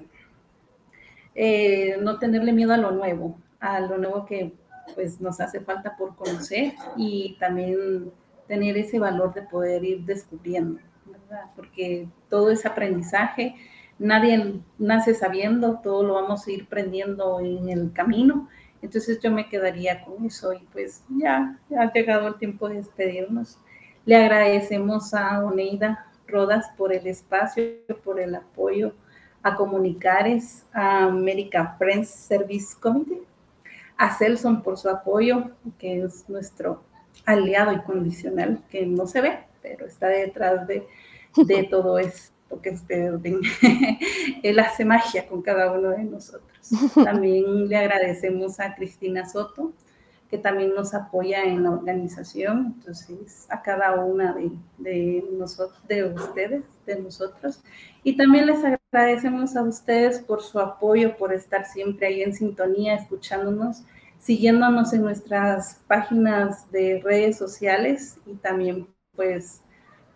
Eh, 1.33 1.97
no 1.99 2.19
tenerle 2.19 2.53
miedo 2.53 2.71
a 2.71 2.77
lo 2.77 2.91
nuevo, 2.91 3.39
a 3.59 3.79
lo 3.79 3.97
nuevo 3.97 4.27
que 4.27 4.53
pues 4.93 5.19
nos 5.19 5.39
hace 5.39 5.61
falta 5.61 5.97
por 5.97 6.15
conocer 6.15 6.73
y 6.95 7.35
también 7.39 8.11
tener 8.47 8.77
ese 8.77 8.99
valor 8.99 9.33
de 9.33 9.41
poder 9.41 9.83
ir 9.83 10.05
descubriendo, 10.05 10.79
¿verdad? 11.05 11.45
Porque 11.55 12.09
todo 12.29 12.51
es 12.51 12.63
aprendizaje, 12.63 13.55
nadie 13.97 14.61
nace 14.77 15.15
sabiendo, 15.15 15.79
todo 15.81 16.03
lo 16.03 16.13
vamos 16.13 16.45
a 16.45 16.51
ir 16.51 16.65
aprendiendo 16.67 17.39
en 17.39 17.69
el 17.69 17.91
camino 17.91 18.47
entonces 18.81 19.19
yo 19.19 19.31
me 19.31 19.49
quedaría 19.49 20.03
con 20.03 20.25
eso 20.25 20.53
y 20.53 20.59
pues 20.71 21.03
ya, 21.09 21.57
ha 21.77 21.91
llegado 21.91 22.27
el 22.27 22.37
tiempo 22.37 22.69
de 22.69 22.75
despedirnos. 22.75 23.57
Le 24.05 24.15
agradecemos 24.15 25.13
a 25.13 25.43
Oneida 25.43 26.07
Rodas 26.27 26.69
por 26.77 26.93
el 26.93 27.05
espacio, 27.07 27.63
por 28.03 28.19
el 28.19 28.35
apoyo, 28.35 28.93
a 29.43 29.55
Comunicares, 29.55 30.65
a 30.73 31.05
American 31.05 31.77
Friends 31.77 32.09
Service 32.09 32.75
Committee, 32.79 33.21
a 33.97 34.15
Celson 34.17 34.61
por 34.61 34.77
su 34.77 34.89
apoyo, 34.89 35.51
que 35.77 36.03
es 36.03 36.27
nuestro 36.29 36.83
aliado 37.25 37.73
incondicional, 37.73 38.63
que 38.69 38.85
no 38.85 39.07
se 39.07 39.21
ve, 39.21 39.39
pero 39.61 39.85
está 39.85 40.07
detrás 40.07 40.67
de, 40.67 40.87
de 41.35 41.63
todo 41.63 41.99
esto 41.99 42.38
que 42.61 42.71
ustedes 42.71 43.21
ven. 43.21 43.41
Él 44.43 44.59
hace 44.59 44.85
magia 44.85 45.27
con 45.27 45.41
cada 45.41 45.71
uno 45.71 45.89
de 45.91 46.03
nosotros. 46.03 46.69
También 47.03 47.67
le 47.67 47.77
agradecemos 47.77 48.59
a 48.59 48.75
Cristina 48.75 49.27
Soto, 49.27 49.73
que 50.29 50.37
también 50.37 50.75
nos 50.75 50.93
apoya 50.93 51.43
en 51.43 51.63
la 51.63 51.71
organización, 51.71 52.75
entonces 52.77 53.47
a 53.49 53.63
cada 53.63 53.95
una 53.95 54.33
de, 54.33 54.51
de, 54.77 55.25
nosotros, 55.31 55.79
de 55.87 56.03
ustedes, 56.03 56.63
de 56.85 56.99
nosotros. 56.99 57.63
Y 58.03 58.15
también 58.15 58.45
les 58.45 58.59
agradecemos 58.63 59.55
a 59.55 59.63
ustedes 59.63 60.19
por 60.19 60.43
su 60.43 60.59
apoyo, 60.59 61.17
por 61.17 61.33
estar 61.33 61.65
siempre 61.65 62.05
ahí 62.05 62.21
en 62.21 62.33
sintonía, 62.33 62.93
escuchándonos, 62.93 63.83
siguiéndonos 64.19 64.93
en 64.93 65.01
nuestras 65.01 65.81
páginas 65.87 66.71
de 66.71 67.01
redes 67.03 67.37
sociales 67.37 68.17
y 68.27 68.35
también 68.35 68.87
pues 69.15 69.61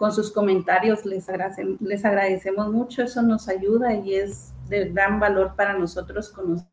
con 0.04 0.12
sus 0.12 0.34
comentarios 0.34 1.06
les, 1.06 1.30
agradecemos 1.30 2.70
mucho, 2.74 3.04
eso 3.04 3.22
nos 3.22 3.48
ayuda 3.48 3.94
y 3.94 4.16
es 4.16 4.52
de 4.68 4.90
gran 4.90 5.18
valor 5.18 5.56
para 5.56 5.80
nosotros 5.80 6.30
conocer 6.30 6.68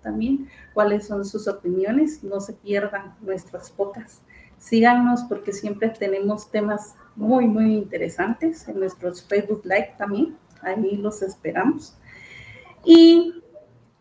también 0.00 0.48
cuáles 0.72 1.06
son 1.06 1.26
sus 1.26 1.46
opiniones, 1.46 2.24
no 2.24 2.40
se 2.40 2.54
pierdan 2.54 3.16
nuestras 3.20 3.70
pocas. 3.70 4.22
Síganos 4.56 5.24
porque 5.24 5.52
siempre 5.52 5.90
tenemos 5.90 6.50
temas 6.50 6.94
muy, 7.16 7.46
muy 7.46 7.74
interesantes 7.74 8.66
en 8.66 8.80
nuestros 8.80 9.28
Facebook 9.28 9.60
Live 9.64 9.96
también, 9.98 10.38
ahí 10.62 10.96
los 10.96 11.20
esperamos. 11.20 11.98
Y 12.82 13.42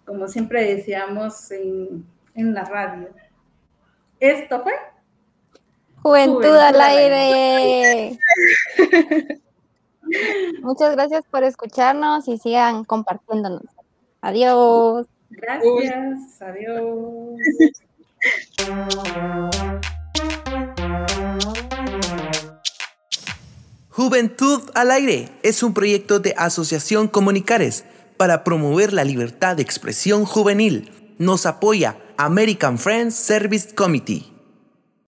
como 0.06 0.30
siempre 0.30 0.74
decíamos 0.74 1.52
en, 1.52 2.06
en 2.34 2.54
la 2.54 2.64
radio, 2.64 3.10
esto 4.22 4.64
fue 4.64 4.72
Juventud, 6.04 6.56
al 6.58 6.82
aire. 6.82 8.20
Muchas 10.62 10.92
gracias 10.96 11.24
por 11.32 11.44
escucharnos 11.46 12.28
y 12.28 12.38
sigan 12.38 12.84
compartiéndonos. 12.84 13.64
Adiós. 14.22 15.08
Gracias. 15.30 16.42
Adiós. 16.42 17.40
Juventud 23.90 24.62
al 24.74 24.92
aire 24.92 25.30
es 25.42 25.64
un 25.64 25.74
proyecto 25.74 26.20
de 26.20 26.34
Asociación 26.38 27.08
Comunicares 27.08 27.86
para 28.18 28.44
promover 28.44 28.92
la 28.92 29.06
libertad 29.06 29.56
de 29.56 29.64
expresión 29.64 30.26
juvenil. 30.26 30.92
Nos 31.18 31.46
apoya 31.46 31.98
American 32.18 32.78
Friends 32.78 33.16
Service 33.16 33.74
Committee. 33.74 34.33